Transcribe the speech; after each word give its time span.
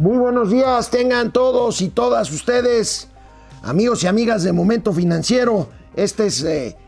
Muy 0.00 0.16
buenos 0.16 0.50
días, 0.50 0.88
tengan 0.88 1.30
todos 1.30 1.82
y 1.82 1.90
todas 1.90 2.32
ustedes, 2.32 3.08
amigos 3.62 4.02
y 4.02 4.06
amigas 4.06 4.42
de 4.42 4.50
Momento 4.50 4.94
Financiero. 4.94 5.68
Este 5.94 6.24
es, 6.24 6.42
eh, 6.42 6.78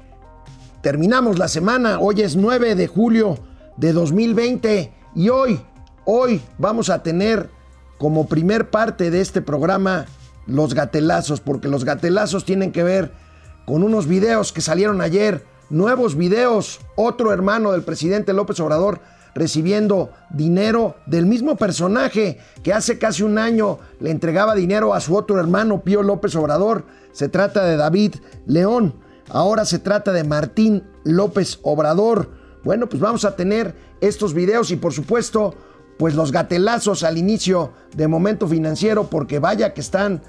terminamos 0.81 1.39
la 1.39 1.47
semana, 1.49 2.01
hoy 2.01 2.23
es 2.23 2.37
9 2.37 2.75
de 2.75 2.87
julio 2.87 3.37
de 3.77 3.93
2020 3.93 4.95
y 5.15 5.29
hoy, 5.29 5.61
hoy 6.07 6.41
vamos 6.57 6.89
a 6.89 7.03
tener 7.03 7.51
como 7.99 8.29
primer 8.29 8.71
parte 8.71 9.11
de 9.11 9.21
este 9.21 9.43
programa 9.43 10.07
los 10.47 10.73
gatelazos, 10.73 11.43
porque 11.43 11.69
los 11.69 11.85
gatelazos 11.85 12.47
tienen 12.47 12.73
que 12.73 12.83
ver 12.83 13.13
con 13.67 13.83
unos 13.83 14.07
videos 14.07 14.55
que 14.55 14.63
salieron 14.63 15.03
ayer, 15.03 15.45
nuevos 15.69 16.17
videos, 16.17 16.81
otro 16.97 17.31
hermano 17.31 17.73
del 17.73 17.83
presidente 17.83 18.33
López 18.33 18.59
Obrador 18.61 19.03
recibiendo 19.35 20.11
dinero 20.31 20.97
del 21.07 21.27
mismo 21.27 21.57
personaje 21.57 22.39
que 22.63 22.73
hace 22.73 22.99
casi 22.99 23.23
un 23.23 23.39
año 23.39 23.79
le 24.01 24.11
entregaba 24.11 24.55
dinero 24.55 24.95
a 24.95 25.01
su 25.01 25.17
otro 25.17 25.41
hermano 25.41 25.83
Pío 25.83 26.03
López 26.03 26.35
Obrador. 26.37 26.85
Se 27.13 27.29
trata 27.29 27.65
de 27.65 27.77
David 27.77 28.17
León. 28.47 28.95
Ahora 29.29 29.65
se 29.65 29.79
trata 29.79 30.13
de 30.13 30.25
Martín 30.25 30.85
López 31.05 31.59
Obrador. 31.63 32.31
Bueno, 32.65 32.89
pues 32.89 33.01
vamos 33.01 33.25
a 33.25 33.37
tener 33.37 33.75
estos 34.01 34.35
videos 34.35 34.71
y 34.71 34.77
por 34.77 34.93
supuesto, 34.93 35.55
pues 35.99 36.15
los 36.15 36.33
gatelazos 36.33 37.03
al 37.03 37.19
inicio 37.19 37.73
de 37.97 38.09
Momento 38.09 38.47
Financiero 38.49 39.09
porque 39.09 39.39
vaya 39.39 39.75
que 39.75 39.81
están 39.81 40.23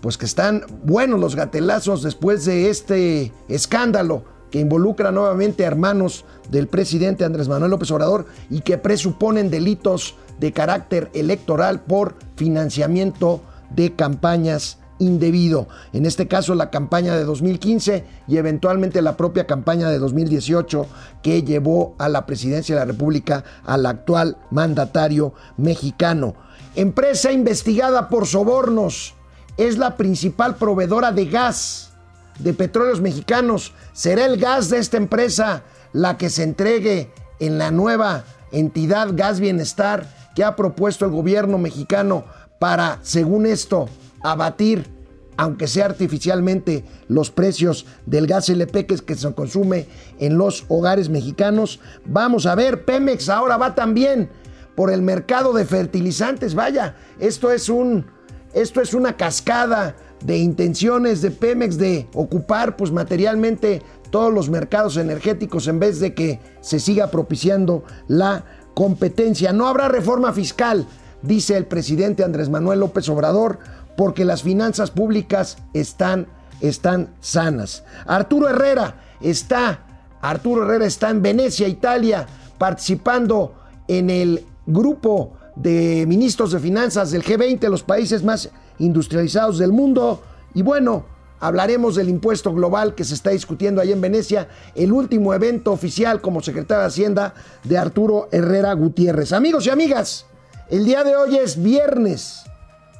pues 0.00 0.18
que 0.18 0.26
están 0.26 0.66
buenos 0.84 1.18
los 1.18 1.34
gatelazos 1.34 2.02
después 2.02 2.44
de 2.44 2.68
este 2.68 3.32
escándalo 3.48 4.24
que 4.54 4.60
involucra 4.60 5.10
nuevamente 5.10 5.64
a 5.64 5.66
hermanos 5.66 6.24
del 6.48 6.68
presidente 6.68 7.24
Andrés 7.24 7.48
Manuel 7.48 7.72
López 7.72 7.90
Obrador 7.90 8.26
y 8.48 8.60
que 8.60 8.78
presuponen 8.78 9.50
delitos 9.50 10.14
de 10.38 10.52
carácter 10.52 11.10
electoral 11.12 11.80
por 11.80 12.14
financiamiento 12.36 13.42
de 13.74 13.94
campañas 13.96 14.78
indebido. 15.00 15.66
En 15.92 16.06
este 16.06 16.28
caso 16.28 16.54
la 16.54 16.70
campaña 16.70 17.16
de 17.16 17.24
2015 17.24 18.04
y 18.28 18.36
eventualmente 18.36 19.02
la 19.02 19.16
propia 19.16 19.44
campaña 19.48 19.90
de 19.90 19.98
2018 19.98 20.86
que 21.20 21.42
llevó 21.42 21.96
a 21.98 22.08
la 22.08 22.24
presidencia 22.24 22.76
de 22.76 22.80
la 22.80 22.86
República 22.92 23.42
al 23.64 23.84
actual 23.86 24.36
mandatario 24.52 25.34
mexicano. 25.56 26.36
Empresa 26.76 27.32
investigada 27.32 28.08
por 28.08 28.28
sobornos. 28.28 29.14
Es 29.56 29.78
la 29.78 29.96
principal 29.96 30.54
proveedora 30.54 31.10
de 31.10 31.26
gas 31.26 31.93
de 32.38 32.52
petróleos 32.52 33.00
mexicanos. 33.00 33.72
¿Será 33.92 34.26
el 34.26 34.38
gas 34.38 34.68
de 34.70 34.78
esta 34.78 34.96
empresa 34.96 35.62
la 35.92 36.16
que 36.16 36.30
se 36.30 36.42
entregue 36.42 37.10
en 37.38 37.58
la 37.58 37.70
nueva 37.70 38.24
entidad 38.52 39.10
Gas 39.12 39.40
Bienestar 39.40 40.06
que 40.34 40.44
ha 40.44 40.56
propuesto 40.56 41.04
el 41.04 41.12
gobierno 41.12 41.58
mexicano 41.58 42.24
para, 42.58 42.98
según 43.02 43.46
esto, 43.46 43.88
abatir, 44.22 44.90
aunque 45.36 45.66
sea 45.66 45.86
artificialmente, 45.86 46.84
los 47.08 47.30
precios 47.30 47.86
del 48.06 48.26
gas 48.26 48.48
LP 48.48 48.86
que 48.86 49.14
se 49.14 49.34
consume 49.34 49.86
en 50.18 50.38
los 50.38 50.64
hogares 50.68 51.08
mexicanos? 51.08 51.80
Vamos 52.04 52.46
a 52.46 52.54
ver, 52.54 52.84
Pemex 52.84 53.28
ahora 53.28 53.56
va 53.56 53.74
también 53.74 54.30
por 54.74 54.92
el 54.92 55.02
mercado 55.02 55.52
de 55.52 55.64
fertilizantes. 55.64 56.54
Vaya, 56.54 56.96
esto 57.18 57.50
es 57.50 57.68
un 57.68 58.06
esto 58.54 58.80
es 58.80 58.94
una 58.94 59.16
cascada 59.16 59.96
de 60.24 60.38
intenciones 60.38 61.20
de 61.22 61.30
Pemex 61.30 61.76
de 61.76 62.08
ocupar 62.14 62.76
pues 62.76 62.90
materialmente 62.90 63.82
todos 64.10 64.32
los 64.32 64.48
mercados 64.48 64.96
energéticos 64.96 65.68
en 65.68 65.78
vez 65.78 66.00
de 66.00 66.14
que 66.14 66.40
se 66.60 66.80
siga 66.80 67.10
propiciando 67.10 67.84
la 68.08 68.44
competencia. 68.74 69.52
No 69.52 69.68
habrá 69.68 69.88
reforma 69.88 70.32
fiscal, 70.32 70.86
dice 71.22 71.56
el 71.56 71.66
presidente 71.66 72.24
Andrés 72.24 72.48
Manuel 72.48 72.80
López 72.80 73.08
Obrador, 73.08 73.58
porque 73.96 74.24
las 74.24 74.42
finanzas 74.42 74.90
públicas 74.90 75.58
están, 75.74 76.26
están 76.60 77.10
sanas. 77.20 77.84
Arturo 78.06 78.48
Herrera 78.48 78.96
está, 79.20 79.80
Arturo 80.22 80.64
Herrera 80.64 80.86
está 80.86 81.10
en 81.10 81.20
Venecia, 81.20 81.68
Italia, 81.68 82.26
participando 82.56 83.54
en 83.88 84.08
el 84.08 84.46
grupo 84.66 85.34
de 85.56 86.04
ministros 86.06 86.52
de 86.52 86.60
finanzas 86.60 87.10
del 87.10 87.22
G20, 87.22 87.68
los 87.68 87.82
países 87.82 88.22
más 88.22 88.50
industrializados 88.78 89.58
del 89.58 89.72
mundo. 89.72 90.22
Y 90.54 90.62
bueno, 90.62 91.04
hablaremos 91.40 91.94
del 91.94 92.08
impuesto 92.08 92.52
global 92.52 92.94
que 92.94 93.04
se 93.04 93.14
está 93.14 93.30
discutiendo 93.30 93.80
ahí 93.80 93.92
en 93.92 94.00
Venecia, 94.00 94.48
el 94.74 94.92
último 94.92 95.34
evento 95.34 95.72
oficial 95.72 96.20
como 96.20 96.40
secretario 96.42 96.82
de 96.82 96.88
Hacienda 96.88 97.34
de 97.64 97.78
Arturo 97.78 98.28
Herrera 98.32 98.72
Gutiérrez. 98.72 99.32
Amigos 99.32 99.66
y 99.66 99.70
amigas, 99.70 100.26
el 100.70 100.84
día 100.84 101.04
de 101.04 101.16
hoy 101.16 101.36
es 101.36 101.62
viernes 101.62 102.44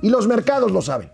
y 0.03 0.11
los 0.11 0.27
mercados 0.27 0.71
lo 0.71 0.83
saben. 0.83 1.14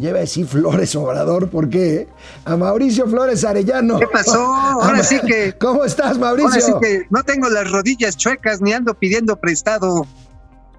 Lleva 0.00 0.16
a 0.16 0.20
decir 0.22 0.46
Flores 0.46 0.96
Obrador, 0.96 1.50
¿por 1.50 1.68
qué? 1.68 2.08
A 2.46 2.56
Mauricio 2.56 3.06
Flores 3.06 3.44
Arellano. 3.44 3.98
¿Qué 3.98 4.06
pasó? 4.06 4.42
Ahora 4.42 5.02
sí 5.02 5.20
que. 5.20 5.52
¿Cómo 5.60 5.84
estás, 5.84 6.16
Mauricio? 6.16 6.48
Ahora 6.48 6.62
sí 6.62 6.72
que 6.80 7.06
no 7.10 7.22
tengo 7.22 7.50
las 7.50 7.70
rodillas 7.70 8.16
chuecas 8.16 8.62
ni 8.62 8.72
ando 8.72 8.94
pidiendo 8.94 9.36
prestado. 9.36 10.06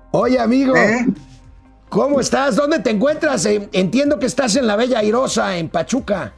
Oye, 0.09 0.39
amigo. 0.39 0.75
¿Eh? 0.75 1.05
¿Cómo 1.89 2.19
estás? 2.19 2.55
¿Dónde 2.55 2.79
te 2.79 2.89
encuentras? 2.89 3.45
Entiendo 3.45 4.17
que 4.17 4.25
estás 4.25 4.55
en 4.55 4.65
la 4.65 4.75
Bella 4.75 4.97
Airosa, 4.97 5.55
en 5.55 5.69
Pachuca. 5.69 6.33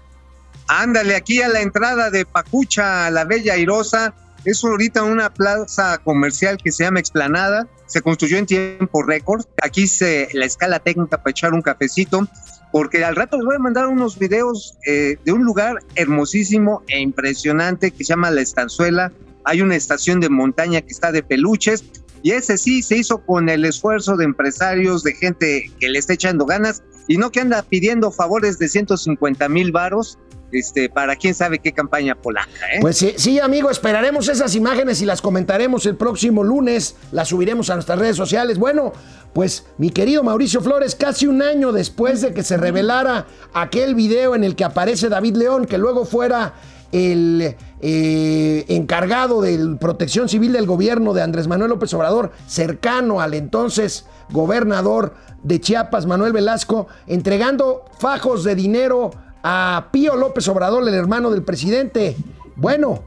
Ándale, 0.68 1.16
aquí 1.16 1.42
a 1.42 1.48
la 1.48 1.62
entrada 1.62 2.10
de 2.10 2.26
Pacucha, 2.26 3.06
a 3.06 3.12
la 3.12 3.24
Bella 3.24 3.54
Airosa. 3.54 4.14
Es 4.44 4.62
ahorita 4.62 5.04
una 5.04 5.34
plaza 5.34 6.00
comercial 6.00 6.58
que 6.62 6.74
se 6.74 6.84
llama 6.84 7.00
Explanada. 7.00 7.66
Se 7.86 8.02
construyó 8.02 8.38
en 8.38 8.46
tiempo 8.46 9.04
récord. 9.04 9.46
Aquí 9.62 9.88
se 9.88 10.28
la 10.34 10.44
escala 10.44 10.80
técnica 10.80 11.16
para 11.20 11.32
echar 11.32 11.54
un 11.54 11.62
cafecito 11.62 12.28
porque 12.74 13.06
al 13.06 13.16
rato 13.16 13.38
les 13.38 13.46
voy 13.46 13.56
a 13.56 13.60
mandar 13.60 13.86
unos 13.86 14.18
videos 14.18 14.76
eh, 14.88 15.16
de 15.24 15.32
un 15.32 15.44
lugar 15.44 15.78
hermosísimo 15.94 16.82
e 16.88 17.00
impresionante 17.00 17.92
que 17.92 18.04
se 18.04 18.14
llama 18.14 18.32
La 18.32 18.42
Estanzuela. 18.42 19.14
Hay 19.44 19.62
una 19.62 19.76
estación 19.76 20.20
de 20.20 20.28
montaña 20.28 20.82
que 20.82 20.88
está 20.88 21.12
de 21.12 21.22
peluches 21.22 21.84
y 22.24 22.32
ese 22.32 22.58
sí 22.58 22.82
se 22.82 22.98
hizo 22.98 23.20
con 23.20 23.48
el 23.48 23.64
esfuerzo 23.64 24.18
de 24.18 24.26
empresarios, 24.26 25.04
de 25.04 25.14
gente 25.14 25.72
que 25.80 25.88
le 25.88 26.00
está 26.00 26.14
echando 26.14 26.48
ganas 26.48 26.82
y 27.08 27.18
no 27.18 27.32
que 27.32 27.42
anda 27.42 27.62
pidiendo 27.62 28.12
favores 28.12 28.58
de 28.58 28.68
150 28.68 29.48
mil 29.50 29.72
varos 29.72 30.18
este, 30.54 30.90
para 30.90 31.16
quién 31.16 31.34
sabe 31.34 31.60
qué 31.60 31.72
campaña 31.72 32.16
polaca. 32.16 32.50
¿eh? 32.74 32.80
Pues 32.82 32.98
sí, 32.98 33.14
sí, 33.18 33.40
amigo, 33.40 33.70
esperaremos 33.70 34.28
esas 34.30 34.56
imágenes 34.56 35.02
y 35.02 35.06
las 35.06 35.22
comentaremos 35.22 35.86
el 35.86 35.96
próximo 35.96 36.44
lunes. 36.44 36.96
Las 37.12 37.30
subiremos 37.30 37.70
a 37.70 37.76
nuestras 37.76 38.00
redes 38.00 38.16
sociales. 38.16 38.58
Bueno, 38.58 38.94
pues 39.34 39.66
mi 39.78 39.90
querido 39.90 40.24
Mauricio 40.24 40.62
Flores, 40.62 40.96
casi 40.96 41.28
un 41.28 41.42
año 41.42 41.72
después 41.72 42.22
de 42.22 42.34
que 42.34 42.44
se 42.44 42.58
revelara 42.58 43.26
aquel 43.54 43.96
video 43.96 44.36
en 44.36 44.44
el 44.44 44.56
que 44.56 44.64
aparece 44.64 45.10
David 45.10 45.36
León, 45.36 45.66
que 45.66 45.78
luego 45.78 46.06
fuera 46.06 46.54
el 46.94 47.56
eh, 47.82 48.66
encargado 48.68 49.42
de 49.42 49.76
protección 49.80 50.30
civil 50.30 50.54
del 50.54 50.68
gobierno 50.68 51.14
de 51.14 51.24
Andrés 51.24 51.48
Manuel 51.48 51.72
López 51.72 51.94
Obrador, 51.96 52.32
cercano 52.48 53.20
al 53.20 53.34
entonces 53.34 54.06
gobernador 54.30 55.16
de 55.42 55.60
Chiapas, 55.60 56.06
Manuel 56.06 56.34
Velasco, 56.34 56.88
entregando 57.08 57.84
fajos 58.00 58.44
de 58.44 58.56
dinero 58.56 59.12
a 59.44 59.90
Pío 59.92 60.16
López 60.16 60.48
Obrador, 60.48 60.88
el 60.88 60.94
hermano 60.94 61.30
del 61.30 61.44
presidente. 61.44 62.16
Bueno, 62.56 63.04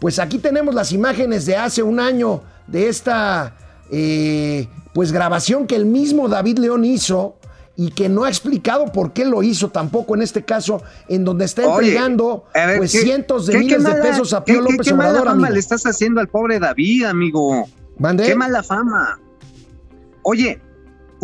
pues 0.00 0.18
aquí 0.18 0.38
tenemos 0.38 0.74
las 0.74 0.92
imágenes 0.92 1.46
de 1.46 1.56
hace 1.56 1.82
un 1.82 1.98
año 2.00 2.42
de 2.66 2.88
esta 2.88 3.56
eh, 3.90 4.68
pues 4.94 5.12
grabación 5.12 5.66
que 5.66 5.76
el 5.76 5.84
mismo 5.86 6.28
David 6.28 6.58
León 6.58 6.84
hizo 6.84 7.36
y 7.76 7.90
que 7.90 8.08
no 8.08 8.22
ha 8.24 8.28
explicado 8.28 8.86
por 8.92 9.12
qué 9.12 9.24
lo 9.24 9.42
hizo 9.42 9.70
tampoco 9.70 10.14
en 10.14 10.22
este 10.22 10.44
caso, 10.44 10.80
en 11.08 11.24
donde 11.24 11.44
está 11.44 11.64
entregando 11.64 12.44
ver, 12.54 12.78
pues 12.78 12.92
¿qué- 12.92 13.00
cientos 13.00 13.46
de 13.46 13.54
qué- 13.54 13.58
qué 13.66 13.78
miles 13.78 13.84
de 13.84 13.94
pesos 14.00 14.32
a 14.32 14.44
Pío 14.44 14.60
López 14.60 14.78
qué 14.84 14.94
mala 14.94 15.10
Obrador. 15.10 15.26
fama 15.28 15.38
amigo. 15.46 15.54
le 15.54 15.58
estás 15.60 15.84
haciendo 15.84 16.20
al 16.20 16.28
pobre 16.28 16.60
David, 16.60 17.04
amigo. 17.04 17.66
¿Mande? 17.98 18.24
Qué 18.26 18.34
mala 18.36 18.62
fama. 18.62 19.18
Oye, 20.22 20.60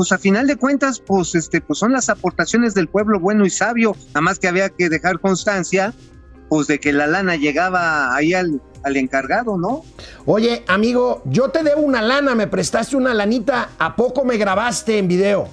pues 0.00 0.12
a 0.12 0.18
final 0.18 0.46
de 0.46 0.56
cuentas, 0.56 0.98
pues 0.98 1.34
este, 1.34 1.60
pues 1.60 1.78
son 1.78 1.92
las 1.92 2.08
aportaciones 2.08 2.72
del 2.72 2.88
pueblo 2.88 3.20
bueno 3.20 3.44
y 3.44 3.50
sabio. 3.50 3.94
Nada 4.14 4.22
más 4.22 4.38
que 4.38 4.48
había 4.48 4.70
que 4.70 4.88
dejar 4.88 5.20
constancia, 5.20 5.92
pues 6.48 6.68
de 6.68 6.80
que 6.80 6.90
la 6.94 7.06
lana 7.06 7.36
llegaba 7.36 8.16
ahí 8.16 8.32
al, 8.32 8.62
al 8.82 8.96
encargado, 8.96 9.58
¿no? 9.58 9.84
Oye, 10.24 10.64
amigo, 10.68 11.20
yo 11.26 11.50
te 11.50 11.62
debo 11.62 11.82
una 11.82 12.00
lana, 12.00 12.34
me 12.34 12.46
prestaste 12.46 12.96
una 12.96 13.12
lanita, 13.12 13.72
¿a 13.78 13.94
poco 13.94 14.24
me 14.24 14.38
grabaste 14.38 14.96
en 14.96 15.06
video? 15.06 15.48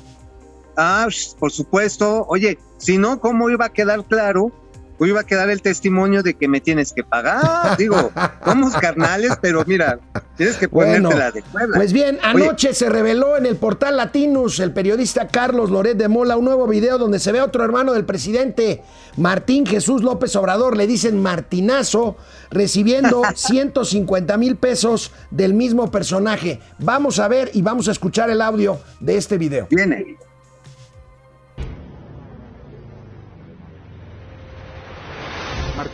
Ah, 0.78 1.10
por 1.38 1.52
supuesto. 1.52 2.26
Oye, 2.30 2.58
si 2.78 2.98
no, 2.98 3.20
¿cómo 3.20 3.50
iba 3.50 3.66
a 3.66 3.74
quedar 3.74 4.06
claro? 4.06 4.54
O 5.00 5.06
iba 5.06 5.22
a 5.22 5.24
quedar 5.24 5.50
el 5.50 5.62
testimonio 5.62 6.24
de 6.24 6.34
que 6.34 6.48
me 6.48 6.60
tienes 6.60 6.94
que 6.94 7.04
pagar. 7.04 7.76
Digo, 7.78 8.12
somos 8.44 8.74
carnales, 8.76 9.34
pero 9.42 9.64
mira, 9.66 10.00
tienes 10.36 10.58
que 10.58 10.68
ponerte 10.68 11.02
Bueno, 11.02 11.18
la 11.18 11.32
de 11.32 11.42
Puebla. 11.44 11.78
Pues 11.78 11.94
bien, 11.94 12.20
anoche 12.24 12.74
se 12.74 12.90
reveló 12.90 13.38
en 13.38 13.46
el 13.46 13.58
portal 13.58 13.98
Latinus 13.98 14.60
el 14.60 14.72
periodista 14.72 15.28
Carlos 15.28 15.70
Loret 15.70 15.98
de 15.98 16.08
Mola 16.08 16.38
un 16.38 16.46
nuevo 16.46 16.68
video 16.68 16.98
donde 16.98 17.20
se 17.20 17.32
ve 17.32 17.40
a 17.40 17.46
otro 17.46 17.64
hermano 17.64 17.94
del 17.94 18.06
presidente, 18.06 18.82
Martín 19.18 19.66
Jesús 19.66 20.04
López 20.04 20.36
Obrador, 20.36 20.78
le 20.78 20.88
dicen 20.88 21.22
Martinazo, 21.22 22.18
recibiendo 22.50 23.22
150 23.36 24.38
mil 24.38 24.56
pesos 24.56 25.12
del 25.32 25.54
mismo 25.54 25.92
personaje. 25.92 26.60
Vamos 26.80 27.20
a 27.20 27.28
ver 27.28 27.52
y 27.54 27.62
vamos 27.62 27.88
a 27.88 27.92
escuchar 27.92 28.30
el 28.30 28.42
audio 28.42 28.80
de 29.00 29.18
este 29.18 29.38
video. 29.38 29.68
Viene. 29.70 30.18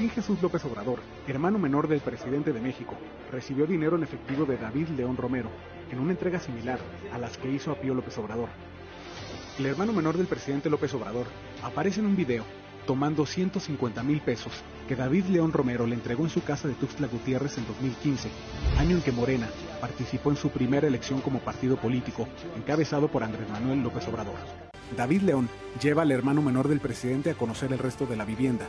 Jesús 0.09 0.41
López 0.41 0.63
Obrador, 0.65 0.99
hermano 1.27 1.59
menor 1.59 1.87
del 1.87 1.99
presidente 1.99 2.53
de 2.53 2.59
México, 2.59 2.95
recibió 3.31 3.65
dinero 3.65 3.95
en 3.95 4.03
efectivo 4.03 4.45
de 4.45 4.57
David 4.57 4.89
León 4.89 5.17
Romero, 5.17 5.49
en 5.91 5.99
una 5.99 6.11
entrega 6.11 6.39
similar 6.39 6.79
a 7.11 7.17
las 7.17 7.37
que 7.37 7.51
hizo 7.51 7.71
a 7.71 7.75
Pío 7.75 7.93
López 7.93 8.17
Obrador. 8.17 8.49
El 9.59 9.65
hermano 9.65 9.93
menor 9.93 10.17
del 10.17 10.27
presidente 10.27 10.69
López 10.69 10.93
Obrador 10.93 11.27
aparece 11.63 11.99
en 11.99 12.07
un 12.07 12.15
video 12.15 12.43
tomando 12.85 13.25
150 13.25 14.03
mil 14.03 14.19
pesos 14.21 14.51
que 14.87 14.95
David 14.95 15.25
León 15.25 15.53
Romero 15.53 15.87
le 15.87 15.95
entregó 15.95 16.23
en 16.23 16.29
su 16.29 16.43
casa 16.43 16.67
de 16.67 16.73
Tuxtla 16.73 17.07
Gutiérrez 17.07 17.57
en 17.57 17.67
2015, 17.67 18.29
año 18.77 18.97
en 18.97 19.01
que 19.01 19.11
Morena 19.11 19.47
participó 19.79 20.31
en 20.31 20.37
su 20.37 20.49
primera 20.49 20.87
elección 20.87 21.21
como 21.21 21.39
partido 21.39 21.77
político, 21.77 22.27
encabezado 22.57 23.07
por 23.07 23.23
Andrés 23.23 23.49
Manuel 23.49 23.81
López 23.81 24.07
Obrador. 24.07 24.35
David 24.97 25.21
León 25.21 25.49
lleva 25.81 26.01
al 26.01 26.11
hermano 26.11 26.41
menor 26.41 26.67
del 26.67 26.79
presidente 26.79 27.31
a 27.31 27.35
conocer 27.35 27.71
el 27.71 27.79
resto 27.79 28.05
de 28.05 28.17
la 28.17 28.25
vivienda, 28.25 28.67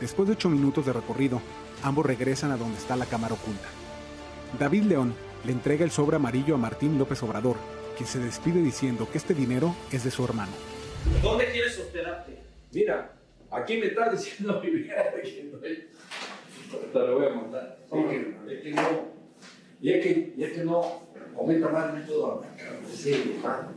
Después 0.00 0.28
de 0.28 0.34
ocho 0.34 0.48
minutos 0.48 0.84
de 0.86 0.92
recorrido, 0.92 1.40
ambos 1.82 2.04
regresan 2.06 2.50
a 2.52 2.56
donde 2.56 2.78
está 2.78 2.96
la 2.96 3.06
cámara 3.06 3.34
oculta. 3.34 3.68
David 4.58 4.84
León 4.84 5.14
le 5.44 5.52
entrega 5.52 5.84
el 5.84 5.90
sobre 5.90 6.16
amarillo 6.16 6.54
a 6.54 6.58
Martín 6.58 6.98
López 6.98 7.22
Obrador, 7.22 7.56
quien 7.96 8.08
se 8.08 8.18
despide 8.18 8.60
diciendo 8.62 9.08
que 9.10 9.18
este 9.18 9.34
dinero 9.34 9.74
es 9.90 10.04
de 10.04 10.10
su 10.10 10.24
hermano. 10.24 10.52
¿Dónde 11.22 11.50
quieres 11.50 11.78
hospedarte? 11.78 12.38
Mira, 12.72 13.12
aquí 13.50 13.78
me 13.78 13.86
está 13.86 14.10
diciendo 14.10 14.60
mi 14.62 14.70
vieja 14.70 14.96
que 15.22 15.50
no 15.52 15.58
hay- 15.64 15.88
Te 16.92 16.98
lo 16.98 17.18
voy 17.18 17.26
a 17.26 17.30
mandar. 17.30 17.78
Es 17.90 18.04
que, 18.06 18.36
es 18.54 18.62
que 18.62 18.70
no. 18.72 19.16
Y 19.80 19.92
es 19.92 20.02
que, 20.04 20.34
y 20.36 20.42
es 20.44 20.52
que 20.52 20.64
no. 20.64 21.06
Comenta 21.34 21.68
más, 21.68 21.94
no 21.94 22.06
puedo 22.06 22.32
hablar. 22.32 22.56
cabrón. 22.56 22.82
Sí, 22.92 23.34
hermano. 23.38 23.68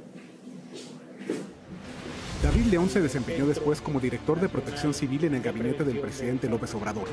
David 2.42 2.66
León 2.68 2.90
se 2.90 3.02
desempeñó 3.02 3.46
después 3.46 3.82
como 3.82 4.00
director 4.00 4.40
de 4.40 4.48
protección 4.48 4.94
civil 4.94 5.26
en 5.26 5.36
el 5.36 5.42
gabinete 5.42 5.84
del 5.84 6.00
presidente 6.00 6.48
López 6.48 6.74
Obrador. 6.74 7.08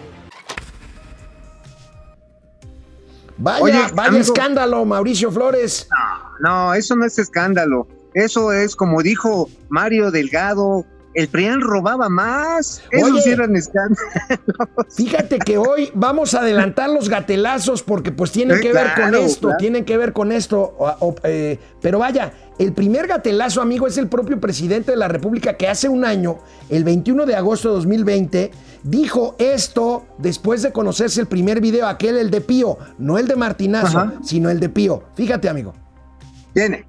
Vaya, 3.38 3.62
Oye, 3.62 3.72
vaya 3.94 4.08
amigo. 4.08 4.22
escándalo, 4.22 4.84
Mauricio 4.84 5.30
Flores. 5.30 5.88
No, 6.40 6.72
eso 6.74 6.94
no 6.96 7.04
es 7.04 7.18
escándalo. 7.18 7.88
Eso 8.14 8.52
es 8.52 8.76
como 8.76 9.02
dijo 9.02 9.50
Mario 9.68 10.10
Delgado. 10.10 10.86
El 11.16 11.28
PRIAN 11.28 11.62
robaba 11.62 12.10
más. 12.10 12.82
Eso 12.90 13.06
Oye. 13.06 13.22
sí 13.22 13.30
eran 13.30 13.56
escándalos. 13.56 14.04
Fíjate 14.94 15.38
que 15.38 15.56
hoy 15.56 15.90
vamos 15.94 16.34
a 16.34 16.40
adelantar 16.40 16.90
los 16.90 17.08
gatelazos 17.08 17.82
porque 17.82 18.12
pues 18.12 18.32
tienen 18.32 18.58
Sí, 18.58 18.62
que 18.64 18.72
ver 18.74 18.88
con 18.94 19.14
esto, 19.14 19.48
claro. 19.48 19.56
tienen 19.58 19.84
que 19.86 19.96
ver 19.96 20.12
con 20.12 20.30
esto. 20.30 20.60
o- 20.78 20.94
o, 21.00 21.14
eh, 21.24 21.58
pero 21.80 21.98
vaya, 22.00 22.32
el 22.58 22.74
primer 22.74 23.06
gatelazo, 23.06 23.62
amigo, 23.62 23.86
es 23.86 23.96
el 23.96 24.08
propio 24.08 24.38
presidente 24.38 24.90
de 24.90 24.98
la 24.98 25.08
República 25.08 25.56
que 25.56 25.66
hace 25.68 25.88
un 25.88 26.04
año, 26.04 26.38
el 26.68 26.84
21 26.84 27.24
de 27.24 27.34
agosto 27.34 27.68
de 27.70 27.74
2020, 27.76 28.50
dijo 28.82 29.36
esto 29.38 30.06
después 30.18 30.60
de 30.60 30.70
conocerse 30.72 31.20
el 31.22 31.26
primer 31.28 31.62
video, 31.62 31.86
aquel, 31.86 32.18
el 32.18 32.30
de 32.30 32.42
Pío, 32.42 32.76
no 32.98 33.16
el 33.16 33.26
de 33.26 33.36
Martinazo, 33.36 33.98
Ajá. 34.00 34.12
sino 34.22 34.50
el 34.50 34.60
de 34.60 34.68
Pío. 34.68 35.02
Fíjate, 35.14 35.48
amigo. 35.48 35.72
Viene. 36.54 36.84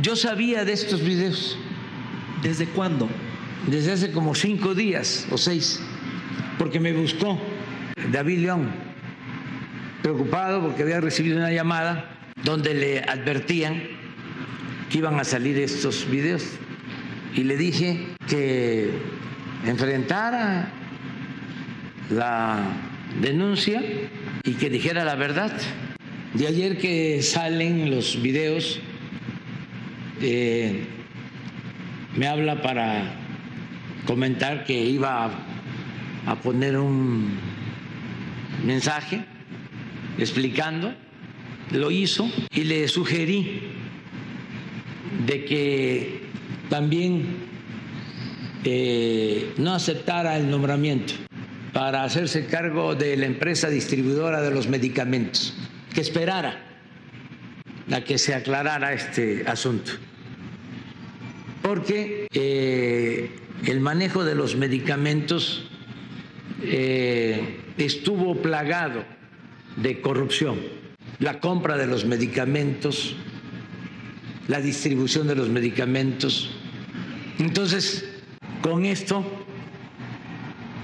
Yo 0.00 0.14
sabía 0.14 0.64
de 0.64 0.72
estos 0.74 1.00
videos 1.00 1.56
¿Desde 2.42 2.66
cuándo? 2.66 3.08
desde 3.66 3.92
hace 3.92 4.12
como 4.12 4.34
cinco 4.34 4.74
días 4.74 5.26
o 5.30 5.38
seis, 5.38 5.80
porque 6.58 6.80
me 6.80 6.92
buscó 6.92 7.40
David 8.12 8.40
León, 8.40 8.70
preocupado 10.02 10.62
porque 10.62 10.82
había 10.82 11.00
recibido 11.00 11.38
una 11.38 11.50
llamada 11.50 12.10
donde 12.42 12.74
le 12.74 12.98
advertían 13.00 13.82
que 14.90 14.98
iban 14.98 15.18
a 15.18 15.24
salir 15.24 15.58
estos 15.58 16.08
videos. 16.10 16.44
Y 17.34 17.44
le 17.44 17.56
dije 17.56 18.06
que 18.28 18.90
enfrentara 19.66 20.70
la 22.10 22.60
denuncia 23.20 23.82
y 24.44 24.52
que 24.52 24.70
dijera 24.70 25.04
la 25.04 25.16
verdad. 25.16 25.52
De 26.34 26.46
ayer 26.46 26.78
que 26.78 27.22
salen 27.22 27.90
los 27.90 28.20
videos, 28.20 28.80
eh, 30.20 30.86
me 32.16 32.28
habla 32.28 32.62
para 32.62 33.16
comentar 34.06 34.64
que 34.64 34.84
iba 34.84 35.30
a, 36.26 36.36
poner 36.36 36.76
un 36.78 37.38
mensaje 38.64 39.24
explicando, 40.18 40.94
lo 41.72 41.90
hizo 41.90 42.30
y 42.52 42.64
le 42.64 42.86
sugerí 42.88 43.62
de 45.26 45.44
que 45.44 46.20
también 46.70 47.36
eh, 48.64 49.52
no 49.58 49.74
aceptara 49.74 50.36
el 50.36 50.50
nombramiento 50.50 51.14
para 51.72 52.04
hacerse 52.04 52.46
cargo 52.46 52.94
de 52.94 53.16
la 53.16 53.26
empresa 53.26 53.68
distribuidora 53.68 54.40
de 54.40 54.52
los 54.52 54.68
medicamentos, 54.68 55.54
que 55.92 56.00
esperara 56.00 56.62
a 57.90 58.00
que 58.02 58.18
se 58.18 58.34
aclarara 58.34 58.92
este 58.92 59.44
asunto 59.46 59.92
porque 61.64 62.28
eh, 62.34 63.30
el 63.64 63.80
manejo 63.80 64.22
de 64.22 64.34
los 64.34 64.54
medicamentos 64.54 65.66
eh, 66.62 67.58
estuvo 67.78 68.36
plagado 68.42 69.02
de 69.76 70.02
corrupción. 70.02 70.60
La 71.20 71.40
compra 71.40 71.78
de 71.78 71.86
los 71.86 72.04
medicamentos, 72.04 73.16
la 74.46 74.60
distribución 74.60 75.26
de 75.26 75.36
los 75.36 75.48
medicamentos. 75.48 76.50
Entonces, 77.38 78.04
con 78.60 78.84
esto, 78.84 79.24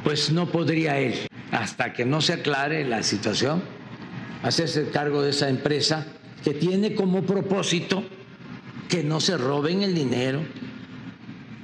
pues 0.02 0.33
no 0.33 0.50
podría 0.50 0.99
él, 0.99 1.14
hasta 1.52 1.93
que 1.93 2.07
no 2.07 2.23
se 2.23 2.33
aclare 2.33 2.88
la 2.88 3.02
situación, 3.02 3.62
hacerse 4.43 4.88
cargo 4.88 5.21
de 5.21 5.31
esa 5.31 5.50
empresa 5.50 6.07
que 6.43 6.54
tiene 6.54 6.95
como 6.95 7.25
propósito 7.25 8.02
que 8.88 9.04
no 9.04 9.21
se 9.21 9.37
roben 9.37 9.83
el 9.83 9.95
dinero 9.95 10.40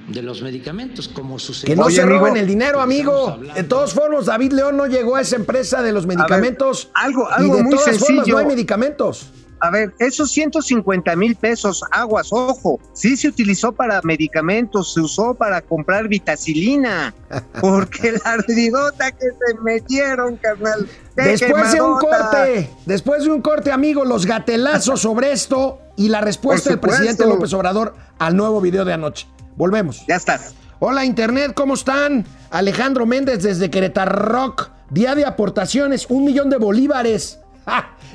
de 0.07 0.21
los 0.21 0.41
medicamentos, 0.41 1.07
como 1.07 1.37
sucedió. 1.37 1.73
Que 1.73 1.79
no 1.79 1.85
Oye, 1.87 1.97
se 1.97 2.05
roben 2.05 2.37
el 2.37 2.47
dinero, 2.47 2.79
amigo. 2.81 3.37
De 3.55 3.63
todos 3.63 3.93
formas, 3.93 4.25
David 4.25 4.53
León 4.53 4.77
no 4.77 4.85
llegó 4.87 5.15
a 5.17 5.21
esa 5.21 5.35
empresa 5.35 5.81
de 5.81 5.91
los 5.91 6.05
medicamentos. 6.07 6.89
algo- 6.93 7.27
y 7.29 7.33
algo 7.41 7.57
de 7.57 7.63
muy 7.63 7.71
todas 7.71 7.85
formas 7.97 8.07
sencillo. 8.07 8.33
no 8.33 8.39
hay 8.39 8.45
medicamentos. 8.45 9.29
A 9.59 9.71
ver, 9.71 9.91
esos 9.97 10.29
150 10.31 11.15
mil 11.15 11.35
pesos, 11.35 11.81
aguas, 11.91 12.27
ojo, 12.31 12.79
sí 12.93 13.17
se 13.17 13.27
utilizó 13.27 13.71
para 13.71 13.99
medicamentos, 14.03 14.93
se 14.93 15.01
usó 15.01 15.33
para 15.33 15.61
comprar 15.61 16.07
vitacilina, 16.07 17.15
porque 17.59 18.11
la 18.23 18.33
ardidota 18.33 19.11
que 19.11 19.25
se 19.25 19.59
metieron, 19.63 20.37
carnal. 20.37 20.87
Después 21.15 21.71
de 21.71 21.81
un 21.81 21.97
corte, 21.97 22.69
después 22.85 23.23
de 23.23 23.31
un 23.31 23.41
corte, 23.41 23.71
amigo, 23.71 24.05
los 24.05 24.27
gatelazos 24.27 25.01
sobre 25.01 25.31
esto 25.31 25.79
y 25.95 26.09
la 26.09 26.21
respuesta 26.21 26.69
del 26.69 26.79
presidente 26.79 27.25
López 27.25 27.51
Obrador 27.53 27.95
al 28.19 28.37
nuevo 28.37 28.61
video 28.61 28.85
de 28.85 28.93
anoche. 28.93 29.25
Volvemos. 29.57 30.05
Ya 30.07 30.15
estás. 30.15 30.53
Hola 30.79 31.03
Internet, 31.03 31.51
¿cómo 31.55 31.73
están? 31.73 32.25
Alejandro 32.51 33.05
Méndez 33.05 33.43
desde 33.43 33.69
Querétaro 33.69 34.11
Rock. 34.15 34.69
Día 34.89 35.15
de 35.15 35.25
aportaciones, 35.25 36.05
un 36.09 36.23
millón 36.23 36.49
de 36.49 36.57
bolívares. 36.57 37.39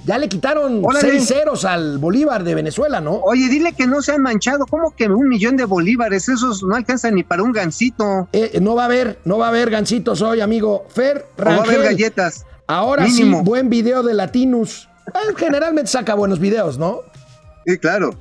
Ya 0.07 0.17
le 0.17 0.29
quitaron 0.31 0.83
seis 0.99 1.27
ceros 1.29 1.67
al 1.67 1.99
Bolívar 1.99 2.43
de 2.43 2.55
Venezuela, 2.55 3.01
¿no? 3.03 3.17
Oye, 3.17 3.49
dile 3.51 3.75
que 3.75 3.87
no 3.87 4.01
se 4.01 4.13
han 4.13 4.23
manchado. 4.23 4.65
¿Cómo 4.67 4.97
que 4.97 5.07
un 5.09 5.29
millón 5.29 5.59
de 5.59 5.67
bolívares? 5.67 6.29
Esos 6.31 6.63
no 6.63 6.75
alcanzan 6.75 7.15
ni 7.17 7.23
para 7.23 7.43
un 7.43 7.53
gancito. 7.53 8.29
Eh, 8.33 8.59
no 8.63 8.75
va 8.75 8.85
a 8.85 8.87
haber, 8.87 9.19
no 9.27 9.37
va 9.37 9.47
a 9.47 9.49
haber 9.51 9.69
gancitos 9.69 10.23
hoy, 10.23 10.41
amigo. 10.41 10.87
Fer 10.89 11.27
O 11.39 11.45
va 11.45 11.51
a 11.51 11.55
haber 11.57 11.67
Rangel. 11.67 11.83
galletas. 11.83 12.47
Ahora 12.67 13.05
Mínimo. 13.05 13.41
sí, 13.41 13.45
buen 13.45 13.69
video 13.69 14.03
de 14.03 14.15
Latinus. 14.15 14.89
Eh, 15.09 15.35
generalmente 15.37 15.91
saca 15.91 16.15
buenos 16.15 16.39
videos, 16.39 16.79
¿no? 16.79 17.01
Sí, 17.67 17.77
claro. 17.77 18.15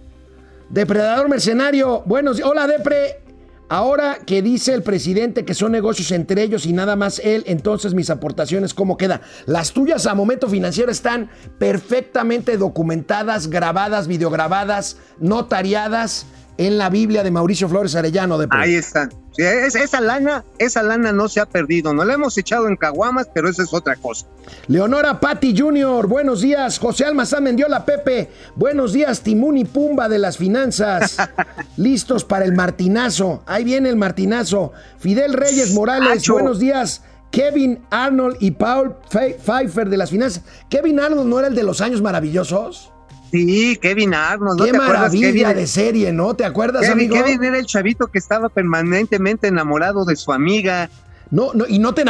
Depredador 0.71 1.27
Mercenario, 1.27 2.01
buenos. 2.05 2.41
Hola, 2.41 2.65
Depre. 2.65 3.19
Ahora 3.67 4.19
que 4.25 4.41
dice 4.41 4.73
el 4.73 4.83
presidente 4.83 5.43
que 5.43 5.53
son 5.53 5.73
negocios 5.73 6.11
entre 6.11 6.43
ellos 6.43 6.65
y 6.65 6.71
nada 6.71 6.95
más 6.95 7.19
él, 7.19 7.43
entonces 7.47 7.93
mis 7.93 8.09
aportaciones, 8.09 8.73
¿cómo 8.73 8.97
queda? 8.97 9.21
Las 9.45 9.71
tuyas 9.71 10.05
a 10.07 10.15
momento 10.15 10.47
financiero 10.49 10.91
están 10.91 11.29
perfectamente 11.57 12.57
documentadas, 12.57 13.49
grabadas, 13.49 14.07
videograbadas, 14.07 14.97
notariadas 15.19 16.25
en 16.57 16.77
la 16.77 16.89
Biblia 16.89 17.23
de 17.23 17.31
Mauricio 17.31 17.67
Flores 17.67 17.95
Arellano. 17.95 18.37
De 18.37 18.47
Ahí 18.51 18.75
está. 18.75 19.09
Sí, 19.33 19.43
es- 19.43 19.75
esa 19.75 20.01
lana, 20.01 20.43
esa 20.57 20.83
lana 20.83 21.11
no 21.13 21.29
se 21.29 21.39
ha 21.39 21.45
perdido. 21.45 21.93
No 21.93 22.03
la 22.03 22.15
hemos 22.15 22.37
echado 22.37 22.67
en 22.67 22.75
caguamas, 22.75 23.27
pero 23.33 23.49
esa 23.49 23.63
es 23.63 23.73
otra 23.73 23.95
cosa. 23.95 24.25
Leonora 24.67 25.19
Patti 25.21 25.57
Jr., 25.57 26.05
buenos 26.07 26.41
días. 26.41 26.77
José 26.79 27.05
Almazán 27.05 27.43
Mendiola 27.45 27.85
Pepe, 27.85 28.29
buenos 28.55 28.91
días. 28.91 29.21
Timón 29.21 29.57
y 29.57 29.63
Pumba 29.65 30.09
de 30.09 30.19
las 30.19 30.37
finanzas. 30.37 31.15
Listos 31.77 32.25
para 32.25 32.43
el 32.43 32.53
martinazo. 32.53 33.43
Ahí 33.45 33.63
viene 33.63 33.87
el 33.89 33.95
martinazo. 33.95 34.73
Fidel 34.99 35.33
Reyes 35.33 35.73
Morales, 35.73 36.17
Acho. 36.19 36.33
buenos 36.33 36.59
días. 36.59 37.01
Kevin 37.31 37.79
Arnold 37.89 38.35
y 38.41 38.51
Paul 38.51 38.95
Fe- 39.09 39.37
Pfeiffer 39.41 39.87
de 39.89 39.95
las 39.95 40.09
finanzas. 40.09 40.43
Kevin 40.69 40.99
Arnold 40.99 41.29
no 41.29 41.39
era 41.39 41.47
el 41.47 41.55
de 41.55 41.63
los 41.63 41.79
años 41.79 42.01
maravillosos. 42.01 42.91
Sí, 43.31 43.77
Kevin 43.81 44.13
Arnold. 44.13 44.59
¿no 44.59 44.65
Qué 44.65 44.71
te 44.71 44.77
acuerdas, 44.77 44.99
maravilla 44.99 45.27
Kevin? 45.31 45.55
de 45.55 45.67
serie, 45.67 46.11
¿no? 46.11 46.35
¿Te 46.35 46.43
acuerdas, 46.45 46.81
Kevin, 46.81 47.11
amigo? 47.11 47.15
Kevin 47.25 47.43
era 47.43 47.57
el 47.57 47.65
chavito 47.65 48.07
que 48.07 48.17
estaba 48.19 48.49
permanentemente 48.49 49.47
enamorado 49.47 50.03
de 50.05 50.15
su 50.17 50.33
amiga. 50.33 50.89
No, 51.29 51.53
no, 51.53 51.65
y 51.67 51.79
no 51.79 51.93
te, 51.93 52.03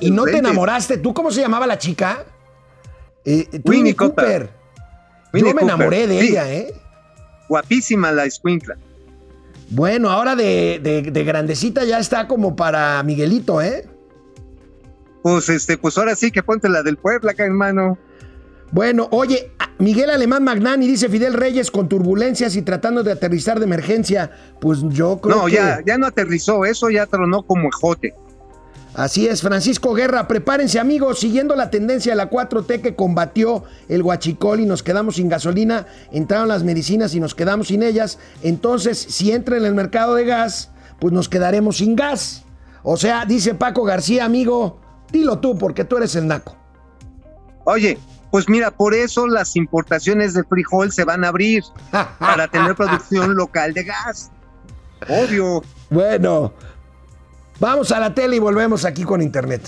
Y 0.00 0.06
y 0.06 0.10
no 0.10 0.24
te 0.24 0.38
enamoraste. 0.38 0.96
¿Tú 0.96 1.12
cómo 1.12 1.30
se 1.30 1.42
llamaba 1.42 1.66
la 1.66 1.76
chica? 1.78 2.24
Eh, 3.24 3.46
eh, 3.52 3.60
Winnie 3.64 3.94
Cooper. 3.94 4.24
Cooper. 4.24 4.50
Winnie 5.34 5.50
Yo 5.50 5.54
me 5.54 5.60
Cooper, 5.60 5.74
enamoré 5.74 6.06
de 6.06 6.20
sí. 6.20 6.28
ella, 6.28 6.52
¿eh? 6.52 6.72
Guapísima 7.48 8.10
la 8.12 8.24
escuincla. 8.24 8.76
Bueno, 9.68 10.10
ahora 10.10 10.36
de, 10.36 10.80
de- 10.82 11.02
de 11.10 11.24
grandecita 11.24 11.84
ya 11.84 11.98
está 11.98 12.26
como 12.28 12.56
para 12.56 13.02
Miguelito, 13.02 13.60
¿eh? 13.60 13.86
Pues 15.22 15.48
este, 15.48 15.76
pues 15.76 15.98
ahora 15.98 16.14
sí 16.14 16.30
que 16.30 16.42
ponte 16.42 16.68
la 16.68 16.82
del 16.82 16.96
Puebla, 16.96 17.32
acá, 17.32 17.44
hermano. 17.44 17.98
Bueno, 18.72 19.08
oye, 19.12 19.52
Miguel 19.78 20.10
Alemán 20.10 20.44
Magnani 20.44 20.86
dice 20.86 21.08
Fidel 21.08 21.34
Reyes 21.34 21.70
con 21.70 21.88
turbulencias 21.88 22.56
y 22.56 22.62
tratando 22.62 23.02
de 23.02 23.12
aterrizar 23.12 23.58
de 23.58 23.64
emergencia. 23.64 24.30
Pues 24.60 24.80
yo 24.88 25.20
creo 25.20 25.36
No, 25.36 25.44
que... 25.46 25.52
ya, 25.52 25.80
ya 25.86 25.98
no 25.98 26.06
aterrizó, 26.06 26.64
eso 26.64 26.90
ya 26.90 27.06
tronó 27.06 27.42
como 27.42 27.68
ejote. 27.68 28.14
Así 28.94 29.28
es, 29.28 29.42
Francisco 29.42 29.92
Guerra, 29.92 30.26
prepárense 30.26 30.78
amigos, 30.78 31.18
siguiendo 31.18 31.54
la 31.54 31.70
tendencia 31.70 32.12
de 32.12 32.16
la 32.16 32.30
4T 32.30 32.80
que 32.80 32.94
combatió 32.94 33.64
el 33.90 34.00
huachicol 34.00 34.60
y 34.60 34.64
nos 34.64 34.82
quedamos 34.82 35.16
sin 35.16 35.28
gasolina, 35.28 35.86
entraron 36.12 36.48
las 36.48 36.64
medicinas 36.64 37.14
y 37.14 37.20
nos 37.20 37.34
quedamos 37.34 37.68
sin 37.68 37.82
ellas, 37.82 38.18
entonces 38.42 38.96
si 38.98 39.32
entra 39.32 39.58
en 39.58 39.66
el 39.66 39.74
mercado 39.74 40.14
de 40.14 40.24
gas, 40.24 40.70
pues 40.98 41.12
nos 41.12 41.28
quedaremos 41.28 41.76
sin 41.76 41.94
gas. 41.94 42.44
O 42.82 42.96
sea, 42.96 43.26
dice 43.26 43.52
Paco 43.54 43.82
García, 43.82 44.24
amigo, 44.24 44.80
dilo 45.12 45.40
tú 45.40 45.58
porque 45.58 45.84
tú 45.84 45.98
eres 45.98 46.16
el 46.16 46.26
naco. 46.26 46.56
Oye, 47.64 47.98
pues 48.36 48.50
mira, 48.50 48.70
por 48.70 48.92
eso 48.92 49.26
las 49.26 49.56
importaciones 49.56 50.34
de 50.34 50.44
frijol 50.44 50.92
se 50.92 51.04
van 51.04 51.24
a 51.24 51.28
abrir 51.28 51.64
para 52.18 52.46
tener 52.48 52.74
producción 52.74 53.34
local 53.34 53.72
de 53.72 53.84
gas. 53.84 54.30
Obvio. 55.08 55.64
Bueno, 55.88 56.52
vamos 57.58 57.92
a 57.92 57.98
la 57.98 58.14
tele 58.14 58.36
y 58.36 58.38
volvemos 58.38 58.84
aquí 58.84 59.04
con 59.04 59.22
internet. 59.22 59.66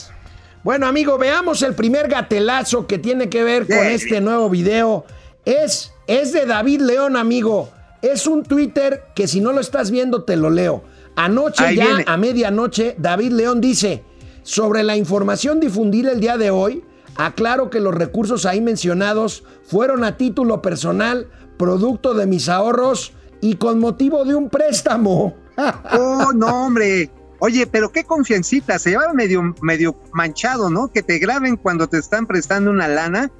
Bueno, 0.63 0.87
amigo, 0.87 1.17
veamos 1.17 1.63
el 1.63 1.75
primer 1.75 2.09
gatelazo 2.09 2.87
que 2.87 2.99
tiene 2.99 3.31
que 3.31 3.43
ver 3.43 3.67
con 3.67 3.87
este 3.87 4.21
nuevo 4.21 4.51
video. 4.51 5.07
Es, 5.47 5.95
es 6.07 6.35
de 6.35 6.45
David 6.45 6.83
León, 6.83 7.17
amigo. 7.17 7.71
Es 8.03 8.27
un 8.27 8.43
Twitter 8.43 9.05
que 9.15 9.27
si 9.29 9.41
no 9.41 9.55
lo 9.55 9.63
estás 9.63 9.91
viendo, 9.91 10.25
te 10.25 10.37
lo 10.37 10.51
leo. 10.51 10.85
Anoche, 11.17 11.65
Ahí 11.65 11.77
ya 11.77 11.87
viene. 11.87 12.05
a 12.07 12.19
medianoche, 12.19 12.97
David 12.99 13.33
León 13.33 13.63
dice, 13.63 14.05
sobre 14.43 14.83
la 14.83 14.95
información 14.95 15.59
difundida 15.59 16.13
el 16.13 16.21
día 16.21 16.37
de 16.37 16.51
hoy, 16.51 16.85
aclaro 17.19 17.69
que 17.69 17.81
los 17.81 17.95
recursos 17.95 18.47
ahí 18.47 18.61
mencionados 18.63 19.45
fueron 19.65 20.05
a 20.05 20.17
título 20.17 20.63
personal, 20.63 21.29
producto 21.59 22.15
de 22.15 22.27
mis 22.27 22.49
ahorros 22.49 23.13
y 23.43 23.57
con 23.57 23.79
motivo 23.79 24.25
de 24.25 24.35
un 24.35 24.49
préstamo. 24.49 25.35
Oh, 25.93 26.33
no, 26.33 26.67
hombre. 26.67 27.11
Oye, 27.41 27.67
pero 27.67 27.91
qué 27.91 28.05
confiancita, 28.05 28.79
se 28.79 28.91
lleva 28.91 29.13
medio, 29.13 29.55
medio 29.61 29.97
manchado, 30.13 30.71
¿no? 30.71 30.87
Que 30.89 31.03
te 31.03 31.19
graben 31.19 31.57
cuando 31.57 31.89
te 31.89 31.99
están 31.99 32.27
prestando 32.29 32.71
una 32.71 32.87
lana. 32.87 33.31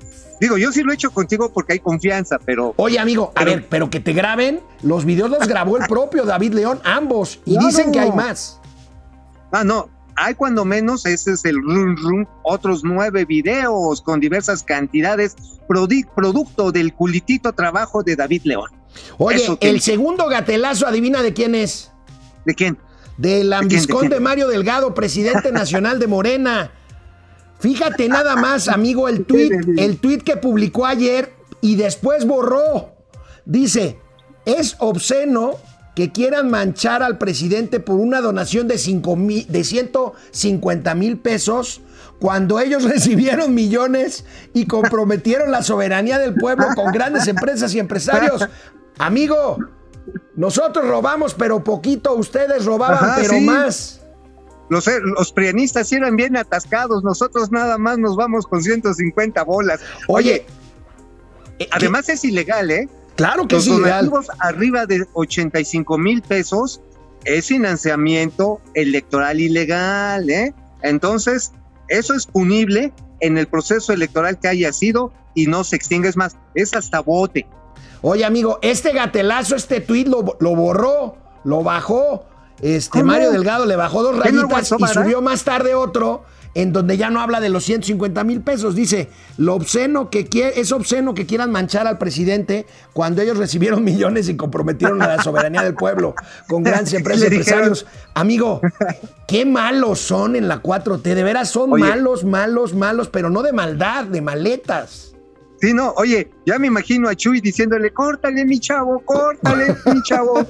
Digo, 0.41 0.57
yo 0.59 0.73
sí 0.73 0.83
lo 0.83 0.91
he 0.91 0.95
hecho 0.97 1.13
contigo 1.13 1.53
porque 1.53 1.75
hay 1.75 1.79
confianza, 1.81 2.39
pero 2.45 2.75
Oye, 2.77 2.99
amigo, 2.99 3.31
a 3.37 3.41
Pero- 3.41 3.51
ver, 3.53 3.67
pero 3.69 3.91
que 3.91 4.01
te 4.01 4.13
graben, 4.13 4.61
los 4.83 5.05
videos 5.05 5.31
los 5.31 5.47
grabó 5.47 5.77
el 5.79 5.87
propio 5.87 6.25
David 6.25 6.55
León, 6.55 6.81
ambos, 6.85 7.39
y 7.45 7.53
Claro. 7.55 7.67
dicen 7.69 7.93
que 7.93 8.01
hay 8.01 8.11
más. 8.13 8.61
Ah, 9.53 9.63
no. 9.65 9.89
Hay 10.21 10.35
cuando 10.35 10.65
menos, 10.65 11.07
ese 11.07 11.33
es 11.33 11.45
el 11.45 11.57
run 11.63 11.97
run, 11.97 12.29
otros 12.43 12.83
nueve 12.83 13.25
videos 13.25 14.03
con 14.03 14.19
diversas 14.19 14.65
cantidades, 14.65 15.37
producto 15.69 16.73
del 16.73 16.93
culitito 16.93 17.53
trabajo 17.53 18.03
de 18.03 18.17
David 18.17 18.43
León. 18.45 18.71
Oye, 19.19 19.37
Eso 19.37 19.59
el 19.61 19.81
segundo 19.81 20.27
gatelazo, 20.27 20.89
adivina 20.89 21.23
de 21.23 21.33
quién 21.33 21.55
es. 21.55 21.93
¿De 22.45 22.55
quién? 22.55 22.79
Del 23.17 23.53
ambiscón 23.53 24.01
quién? 24.01 24.11
de 24.11 24.21
Mario 24.21 24.49
Delgado, 24.49 24.93
presidente 24.93 25.53
nacional 25.53 26.01
de 26.01 26.09
Morena. 26.09 26.73
Fíjate 27.61 28.09
nada 28.09 28.35
más, 28.35 28.69
amigo, 28.69 29.09
el 29.09 29.25
tuit, 29.25 29.53
el 29.77 29.99
tuit 29.99 30.23
que 30.23 30.37
publicó 30.37 30.87
ayer 30.87 31.33
y 31.61 31.77
después 31.77 32.27
borró. 32.27 32.95
Dice, 33.45 33.99
es 34.45 34.77
obsceno 34.81 35.57
que 35.99 36.13
quieran 36.13 36.49
manchar 36.49 37.03
al 37.03 37.19
presidente 37.19 37.81
por 37.81 37.97
una 37.97 38.21
donación 38.21 38.69
de, 38.69 38.79
cinco 38.79 39.17
mil, 39.17 39.45
de 39.49 39.65
150 39.65 40.95
mil 40.95 41.19
pesos 41.19 41.81
cuando 42.21 42.61
ellos 42.61 42.85
recibieron 42.89 43.53
millones 43.53 44.25
y 44.55 44.67
comprometieron 44.69 45.51
la 45.51 45.65
soberanía 45.65 46.21
del 46.21 46.37
pueblo 46.37 46.69
con 46.77 46.93
grandes 46.93 47.27
empresas 47.27 47.75
y 47.75 47.81
empresarios. 47.81 48.49
Amigo, 48.99 49.59
nosotros 50.37 50.87
robamos, 50.87 51.35
pero 51.35 51.65
poquito, 51.65 52.15
ustedes 52.15 52.65
robaban, 52.65 53.11
Ajá, 53.11 53.17
pero 53.21 53.33
sí. 53.35 53.41
más. 53.41 54.01
Los, 54.69 54.87
eh, 54.87 55.01
los 55.01 55.33
prianistas 55.33 55.91
eran 55.91 56.15
bien 56.15 56.37
atascados, 56.37 57.03
nosotros 57.03 57.51
nada 57.51 57.77
más 57.77 57.99
nos 57.99 58.15
vamos 58.15 58.47
con 58.47 58.63
150 58.63 59.43
bolas. 59.43 59.81
Oye, 60.07 60.47
eh, 61.59 61.69
Además 61.73 62.09
es 62.09 62.25
ilegal, 62.25 62.71
¿eh? 62.71 62.89
Claro 63.19 63.49
que 63.49 63.57
Los 63.57 63.67
es 63.67 63.73
ilegal. 63.75 64.07
donativos 64.07 64.37
arriba 64.39 64.87
de 64.87 65.05
85 65.13 65.99
mil 65.99 66.23
pesos 66.23 66.81
es 67.25 67.47
financiamiento 67.49 68.61
electoral 68.75 69.41
ilegal, 69.41 70.31
¿eh? 70.31 70.55
Entonces, 70.83 71.51
eso 71.89 72.15
es 72.15 72.27
punible 72.27 72.93
en 73.19 73.37
el 73.37 73.49
proceso 73.49 73.93
electoral 73.93 74.39
que 74.39 74.47
haya 74.47 74.73
sido 74.73 75.13
y 75.35 75.47
no 75.47 75.65
se 75.65 75.75
extingue. 75.75 76.09
Es 76.09 76.17
más, 76.17 76.37
es 76.55 76.75
hasta 76.75 77.01
bote. 77.01 77.45
Oye, 78.03 78.25
amigo, 78.25 78.61
este 78.63 78.93
gatelazo, 78.93 79.57
este 79.57 79.81
tuit 79.81 80.07
lo, 80.07 80.37
lo 80.39 80.55
borró, 80.55 81.17
lo 81.43 81.65
bajó. 81.65 82.25
Este 82.63 83.01
¿Cómo? 83.01 83.07
Mario 83.07 83.33
Delgado 83.33 83.67
le 83.67 83.75
bajó 83.75 84.05
dos 84.05 84.23
¿Qué 84.23 84.31
no 84.31 84.43
rayitas 84.43 84.71
y 84.71 84.95
subió 84.95 85.21
más 85.23 85.43
tarde 85.43 85.75
otro 85.75 86.23
en 86.59 86.73
donde 86.73 86.97
ya 86.97 87.09
no 87.09 87.21
habla 87.21 87.39
de 87.41 87.51
los 87.51 87.63
150 87.63 88.25
mil 88.25 88.41
pesos. 88.41 88.75
Dice, 88.75 89.09
lo 89.37 89.55
obsceno 89.55 90.11
que 90.11 90.29
quie- 90.29 90.53
es 90.57 90.73
obsceno 90.73 91.15
que 91.15 91.25
quieran 91.25 91.53
manchar 91.53 91.87
al 91.87 91.99
presidente 91.99 92.67
cuando 92.93 93.23
ellos 93.23 93.37
recibieron 93.37 93.85
millones 93.93 94.29
y 94.29 94.37
comprometieron 94.37 95.01
a 95.01 95.07
la 95.07 95.23
soberanía 95.23 95.63
del 95.63 95.75
pueblo 95.75 96.17
con 96.49 96.65
grandes 96.65 96.93
empresas 96.95 97.23
y 97.23 97.27
empresarios. 97.27 97.87
Amigo, 98.15 98.61
qué 99.29 99.47
malos 99.47 100.01
son 100.01 100.35
en 100.35 100.49
la 100.49 100.61
4T. 100.61 101.03
De 101.15 101.23
veras 101.23 101.49
son 101.49 101.73
Oye. 101.75 101.85
malos, 101.85 102.25
malos, 102.25 102.75
malos, 102.75 103.09
pero 103.09 103.31
no 103.31 103.43
de 103.43 103.53
maldad, 103.53 104.07
de 104.07 104.21
maletas. 104.21 105.05
Sí, 105.61 105.73
no, 105.75 105.93
oye, 105.97 106.31
ya 106.47 106.59
me 106.59 106.67
imagino 106.69 107.09
a 107.09 107.15
Chuy 107.17 107.41
diciéndole, 107.41 107.93
córtale, 107.93 108.45
mi 108.45 108.59
chavo, 108.61 109.01
córtale, 109.05 109.75
mi 109.93 110.01
chavo. 110.03 110.47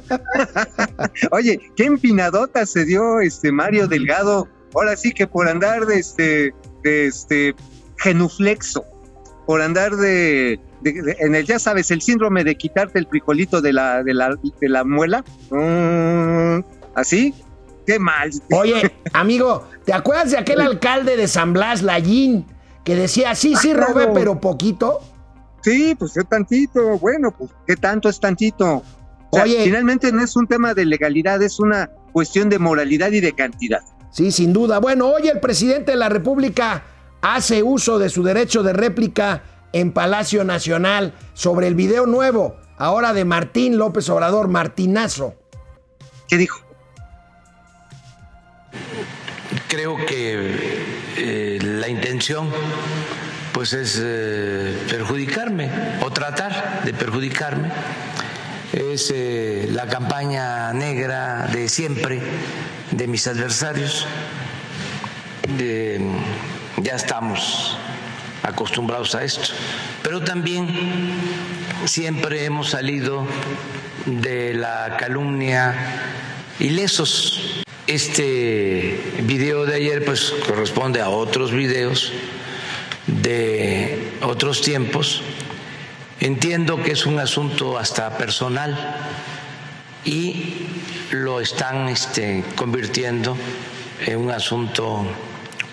oye, 1.31 1.61
qué 1.77 1.85
empinadota 1.85 2.67
se 2.67 2.85
dio 2.85 3.21
este 3.21 3.51
Mario 3.53 3.89
Delgado, 3.89 4.49
ahora 4.75 4.97
sí 4.97 5.13
que 5.13 5.27
por 5.27 5.49
andar 5.49 5.87
de 5.87 5.99
este, 5.99 6.55
de 6.85 7.07
este 7.07 7.55
genuflexo, 7.99 8.85
por 9.47 9.61
andar 9.63 9.97
de, 9.97 10.61
de- 10.83 11.03
de- 11.03 11.17
en 11.21 11.35
el, 11.35 11.47
ya 11.47 11.59
sabes, 11.59 11.91
el 11.91 12.01
síndrome 12.03 12.45
de 12.45 12.57
quitarte 12.57 12.99
el 12.99 13.07
frijolito 13.07 13.61
de 13.61 13.73
la, 13.73 14.03
de 14.03 14.15
la, 14.15 14.37
de 14.61 14.69
la 14.69 14.85
muela. 14.85 15.25
Mm, 15.51 16.61
¿Así? 16.95 17.35
Qué 17.87 17.99
mal. 17.99 18.31
Oye, 18.53 18.93
amigo, 19.13 19.67
¿te 19.85 19.93
acuerdas 19.93 20.31
de 20.33 20.39
aquel 20.39 20.61
alcalde 20.61 21.17
de 21.17 21.27
San 21.29 21.53
Blas, 21.53 21.83
Lallín, 21.83 22.45
que 22.85 22.95
decía, 22.97 23.35
sí, 23.35 23.55
sí, 23.57 23.71
Ah, 23.71 23.75
robé, 23.87 23.93
claro. 24.05 24.13
pero 24.15 24.41
poquito? 24.41 25.01
Sí, 25.63 25.95
pues 25.99 26.13
qué 26.13 26.23
tantito, 26.25 26.99
bueno, 26.99 27.31
pues 27.37 27.51
qué 27.67 27.77
tanto 27.77 28.09
es 28.09 28.21
tantito. 28.21 28.83
O 29.31 29.37
sea, 29.37 29.43
Oye. 29.45 29.65
finalmente 29.65 30.13
no 30.13 30.23
es 30.23 30.37
un 30.37 30.47
tema 30.47 30.73
de 30.75 30.85
legalidad, 30.87 31.43
es 31.43 31.59
una 31.59 31.91
cuestión 32.13 32.49
de 32.49 32.59
moralidad 32.59 33.11
y 33.13 33.21
de 33.21 33.33
cantidad. 33.33 33.83
Sí, 34.11 34.33
sin 34.33 34.53
duda. 34.53 34.79
Bueno, 34.79 35.09
hoy 35.09 35.29
el 35.29 35.41
presidente 35.41 35.93
de 35.93 35.97
la 35.97 36.09
República 36.09 36.83
hace 37.21 37.63
uso 37.63 37.99
de 37.99 38.09
su 38.09 38.23
derecho 38.23 38.63
de 38.63 38.73
réplica 38.73 39.43
en 39.73 39.93
Palacio 39.93 40.45
Nacional 40.45 41.15
sobre 41.35 41.67
el 41.67 41.75
video 41.75 42.07
nuevo, 42.07 42.57
ahora 42.79 43.13
de 43.13 43.25
Martín 43.25 43.77
López 43.77 44.09
Obrador, 44.09 44.49
Martinazo. 44.49 45.35
¿Qué 46.27 46.37
dijo? 46.37 46.61
Creo 49.69 49.97
que 50.07 50.57
eh, 51.17 51.59
la 51.63 51.89
intención 51.89 52.49
pues 53.53 53.73
es 53.73 54.01
eh, 54.01 54.87
perjudicarme 54.89 55.71
o 56.03 56.11
tratar 56.11 56.85
de 56.85 56.95
perjudicarme 56.95 57.71
es 58.73 59.11
eh, 59.15 59.69
la 59.73 59.87
campaña 59.87 60.73
negra 60.73 61.49
de 61.53 61.69
siempre 61.69 62.21
de 62.91 63.07
mis 63.07 63.27
adversarios. 63.27 64.07
Ya 66.83 66.95
estamos 66.95 67.77
acostumbrados 68.43 69.15
a 69.15 69.25
esto, 69.25 69.49
pero 70.03 70.21
también 70.21 70.69
siempre 71.87 72.45
hemos 72.45 72.71
salido 72.71 73.27
de 74.07 74.55
la 74.55 74.97
calumnia 74.99 75.75
ilesos. 76.61 77.63
Este 77.87 79.01
video 79.23 79.65
de 79.65 79.75
ayer 79.77 80.05
pues 80.05 80.33
corresponde 80.47 81.01
a 81.01 81.09
otros 81.09 81.53
videos 81.53 82.13
de 83.07 84.13
otros 84.23 84.61
tiempos. 84.61 85.23
Entiendo 86.21 86.83
que 86.83 86.93
es 86.93 87.07
un 87.07 87.19
asunto 87.19 87.79
hasta 87.79 88.19
personal 88.19 88.77
y 90.05 90.67
lo 91.11 91.41
están 91.41 91.89
este, 91.89 92.45
convirtiendo 92.55 93.37
en 94.07 94.19
un 94.19 94.31
asunto 94.31 95.05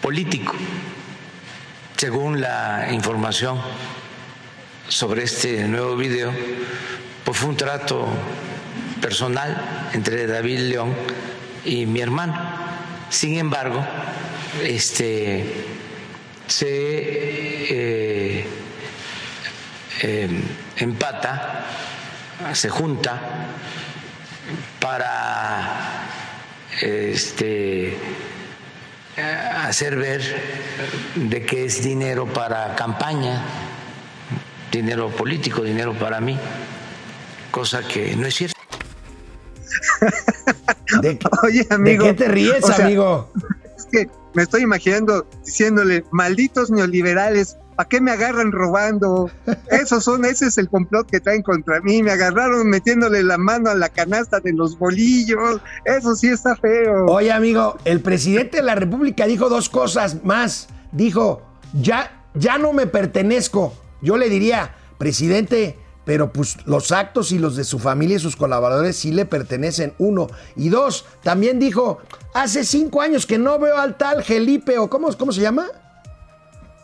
político. 0.02 0.54
Según 1.98 2.42
la 2.42 2.90
información 2.92 3.60
sobre 4.88 5.24
este 5.24 5.68
nuevo 5.68 5.96
video, 5.96 6.32
pues 7.24 7.38
fue 7.38 7.50
un 7.50 7.58
trato 7.58 8.06
personal 9.02 9.90
entre 9.94 10.28
David 10.28 10.60
León 10.60 10.94
y 11.64 11.86
mi 11.86 12.02
hermano. 12.02 12.36
Sin 13.10 13.38
embargo, 13.38 13.84
este 14.64 15.66
se 16.48 16.68
eh, 16.68 18.46
eh, 20.02 20.30
empata, 20.78 21.66
se 22.54 22.70
junta 22.70 23.20
para 24.86 26.06
este 26.80 27.88
eh, 27.94 27.98
hacer 29.64 29.96
ver 29.96 30.22
de 31.16 31.44
que 31.44 31.66
es 31.66 31.82
dinero 31.84 32.28
para 32.32 32.76
campaña, 32.76 33.42
dinero 34.72 35.10
político, 35.10 35.64
dinero 35.64 35.94
para 35.96 36.22
mí, 36.22 36.38
cosa 37.50 37.82
que 37.88 38.16
no 38.16 38.28
es 38.28 38.36
cierto. 38.36 38.56
¿De, 41.02 41.18
qué- 41.18 41.28
Oye, 41.42 41.64
de 41.64 41.74
amigo. 41.76 42.06
qué 42.06 42.14
te 42.14 42.28
ríes, 42.28 42.64
o 42.64 42.68
sea, 42.72 42.86
amigo? 42.86 43.32
Es 43.76 43.88
que 43.92 44.08
me 44.36 44.44
estoy 44.44 44.62
imaginando 44.62 45.28
diciéndole, 45.44 46.04
malditos 46.12 46.70
neoliberales, 46.70 47.58
¿para 47.76 47.90
qué 47.90 48.02
me 48.02 48.12
agarran 48.12 48.52
robando? 48.52 49.30
Esos 49.70 50.04
son, 50.04 50.26
ese 50.26 50.48
es 50.48 50.58
el 50.58 50.70
complot 50.70 51.10
que 51.10 51.20
traen 51.20 51.42
contra 51.42 51.82
mí. 51.82 52.02
Me 52.02 52.12
agarraron 52.12 52.68
metiéndole 52.70 53.24
la 53.24 53.38
mano 53.38 53.70
a 53.70 53.76
la 53.76 53.90
canasta 53.90 54.40
de 54.40 54.54
los 54.54 54.78
bolillos. 54.78 55.62
Eso 55.84 56.16
sí 56.16 56.28
está 56.28 56.56
feo. 56.56 57.06
Oye, 57.06 57.32
amigo, 57.32 57.78
el 57.86 58.02
presidente 58.02 58.58
de 58.58 58.64
la 58.64 58.76
República 58.76 59.26
dijo 59.26 59.50
dos 59.50 59.70
cosas 59.70 60.24
más. 60.24 60.68
Dijo, 60.92 61.42
ya, 61.74 62.26
ya 62.34 62.58
no 62.58 62.74
me 62.74 62.88
pertenezco. 62.88 63.74
Yo 64.02 64.18
le 64.18 64.30
diría, 64.30 64.76
presidente, 64.98 65.78
pero 66.06 66.32
pues 66.32 66.58
los 66.66 66.92
actos 66.92 67.32
y 67.32 67.40
los 67.40 67.56
de 67.56 67.64
su 67.64 67.80
familia 67.80 68.18
y 68.18 68.20
sus 68.20 68.36
colaboradores 68.36 68.96
sí 68.96 69.12
le 69.12 69.26
pertenecen, 69.26 69.94
uno. 69.98 70.28
Y 70.56 70.70
dos, 70.70 71.06
también 71.24 71.60
dijo, 71.60 72.00
hace 72.34 72.64
cinco 72.64 73.02
años 73.02 73.26
que 73.26 73.38
no 73.38 73.60
veo 73.60 73.78
al 73.78 73.98
tal 73.98 74.24
Felipe, 74.24 74.78
o 74.78 74.90
¿cómo, 74.90 75.12
cómo 75.18 75.32
se 75.32 75.42
llama? 75.42 75.68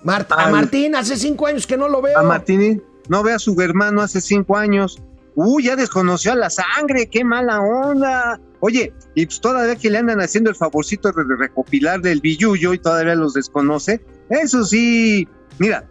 A 0.06 0.52
Martín, 0.52 0.96
hace 0.96 1.18
cinco 1.18 1.48
años 1.48 1.68
que 1.68 1.78
no 1.78 1.88
lo 1.88 2.02
veo. 2.02 2.18
A 2.18 2.24
Martini, 2.24 2.82
no 3.08 3.24
ve 3.24 3.34
a 3.34 3.40
su 3.40 3.60
hermano 3.62 4.02
hace 4.02 4.22
cinco 4.22 4.58
años. 4.58 5.02
Uy, 5.36 5.64
ya 5.64 5.76
desconoció 5.76 6.34
a 6.34 6.36
la 6.36 6.50
sangre, 6.50 7.08
qué 7.08 7.24
mala 7.24 7.62
onda. 7.62 8.40
Oye, 8.60 8.94
y 9.16 9.26
pues 9.26 9.40
todavía 9.40 9.76
que 9.76 9.90
le 9.90 9.98
andan 9.98 10.20
haciendo 10.20 10.50
el 10.50 10.56
favorcito 10.56 11.12
de 11.12 11.24
recopilar 11.38 12.02
del 12.02 12.22
billuyo 12.22 12.74
y 12.74 12.80
todavía 12.80 13.16
los 13.16 13.34
desconoce. 13.34 14.04
Eso 14.30 14.64
sí, 14.64 15.28
mira, 15.58 15.88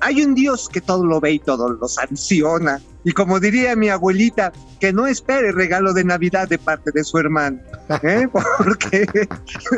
hay 0.00 0.22
un 0.22 0.34
Dios 0.34 0.68
que 0.68 0.80
todo 0.80 1.04
lo 1.04 1.20
ve 1.20 1.32
y 1.32 1.38
todo 1.38 1.70
lo 1.70 1.88
sanciona. 1.88 2.80
Y 3.08 3.12
como 3.12 3.40
diría 3.40 3.74
mi 3.74 3.88
abuelita, 3.88 4.52
que 4.78 4.92
no 4.92 5.06
espere 5.06 5.50
regalo 5.52 5.94
de 5.94 6.04
Navidad 6.04 6.46
de 6.46 6.58
parte 6.58 6.90
de 6.92 7.02
su 7.04 7.16
hermano. 7.16 7.58
¿eh? 8.02 8.28
Porque 8.58 9.06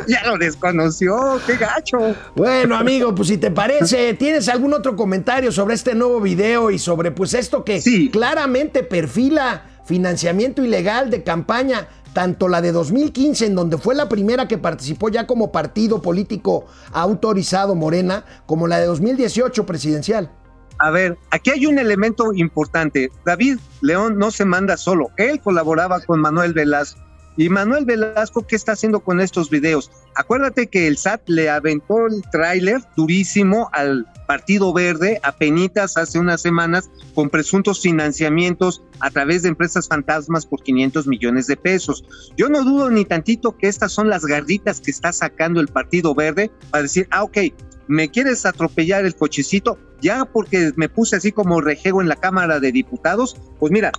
ya 0.05 0.27
lo 0.27 0.37
desconoció, 0.37 1.39
qué 1.47 1.55
gacho. 1.55 2.13
Bueno, 2.35 2.75
amigo, 2.75 3.15
pues 3.15 3.29
si 3.29 3.37
te 3.37 3.49
parece, 3.49 4.15
¿tienes 4.15 4.49
algún 4.49 4.73
otro 4.73 4.97
comentario 4.97 5.49
sobre 5.53 5.75
este 5.75 5.95
nuevo 5.95 6.19
video 6.19 6.71
y 6.71 6.77
sobre 6.77 7.11
pues 7.11 7.33
esto 7.33 7.63
que 7.63 7.79
Sí. 7.79 8.09
claramente 8.11 8.83
perfila 8.83 9.63
financiamiento 9.85 10.61
ilegal 10.61 11.09
de 11.09 11.23
campaña, 11.23 11.87
tanto 12.11 12.49
la 12.49 12.61
de 12.61 12.73
2015 12.73 13.45
en 13.45 13.55
donde 13.55 13.77
fue 13.77 13.95
la 13.95 14.09
primera 14.09 14.49
que 14.49 14.57
participó 14.57 15.07
ya 15.07 15.25
como 15.25 15.53
partido 15.53 16.01
político 16.01 16.65
autorizado 16.91 17.75
Morena, 17.75 18.25
como 18.45 18.67
la 18.67 18.77
de 18.79 18.87
2018 18.87 19.65
presidencial? 19.65 20.31
A 20.81 20.89
ver, 20.89 21.15
aquí 21.29 21.51
hay 21.51 21.67
un 21.67 21.77
elemento 21.77 22.33
importante. 22.33 23.11
David 23.23 23.59
León 23.81 24.17
no 24.17 24.31
se 24.31 24.45
manda 24.45 24.77
solo. 24.77 25.11
Él 25.17 25.39
colaboraba 25.39 25.99
con 25.99 26.19
Manuel 26.19 26.53
Velasco. 26.53 26.99
Y 27.37 27.49
Manuel 27.49 27.85
Velasco, 27.85 28.45
¿qué 28.47 28.55
está 28.55 28.71
haciendo 28.71 28.99
con 29.01 29.21
estos 29.21 29.51
videos? 29.51 29.91
Acuérdate 30.15 30.65
que 30.67 30.87
el 30.87 30.97
SAT 30.97 31.21
le 31.27 31.51
aventó 31.51 32.07
el 32.07 32.23
tráiler 32.31 32.81
durísimo 32.97 33.69
al 33.73 34.07
Partido 34.25 34.73
Verde 34.73 35.19
a 35.21 35.33
penitas 35.33 35.97
hace 35.97 36.17
unas 36.17 36.41
semanas 36.41 36.89
con 37.13 37.29
presuntos 37.29 37.79
financiamientos 37.81 38.81
a 39.01 39.11
través 39.11 39.43
de 39.43 39.49
empresas 39.49 39.87
fantasmas 39.87 40.47
por 40.47 40.63
500 40.63 41.05
millones 41.05 41.45
de 41.45 41.57
pesos. 41.57 42.03
Yo 42.35 42.49
no 42.49 42.63
dudo 42.63 42.89
ni 42.89 43.05
tantito 43.05 43.55
que 43.55 43.67
estas 43.67 43.91
son 43.91 44.09
las 44.09 44.25
garditas 44.25 44.81
que 44.81 44.89
está 44.89 45.13
sacando 45.13 45.61
el 45.61 45.67
Partido 45.67 46.15
Verde 46.15 46.49
para 46.71 46.83
decir, 46.83 47.07
ah, 47.11 47.23
ok, 47.23 47.37
me 47.87 48.09
quieres 48.09 48.45
atropellar 48.45 49.05
el 49.05 49.15
cochecito, 49.15 49.77
ya 50.01 50.25
porque 50.25 50.71
me 50.75 50.89
puse 50.89 51.15
así 51.15 51.31
como 51.31 51.61
rejego 51.61 52.01
en 52.01 52.09
la 52.09 52.15
Cámara 52.15 52.59
de 52.59 52.71
Diputados, 52.71 53.37
pues 53.59 53.71
mira, 53.71 53.91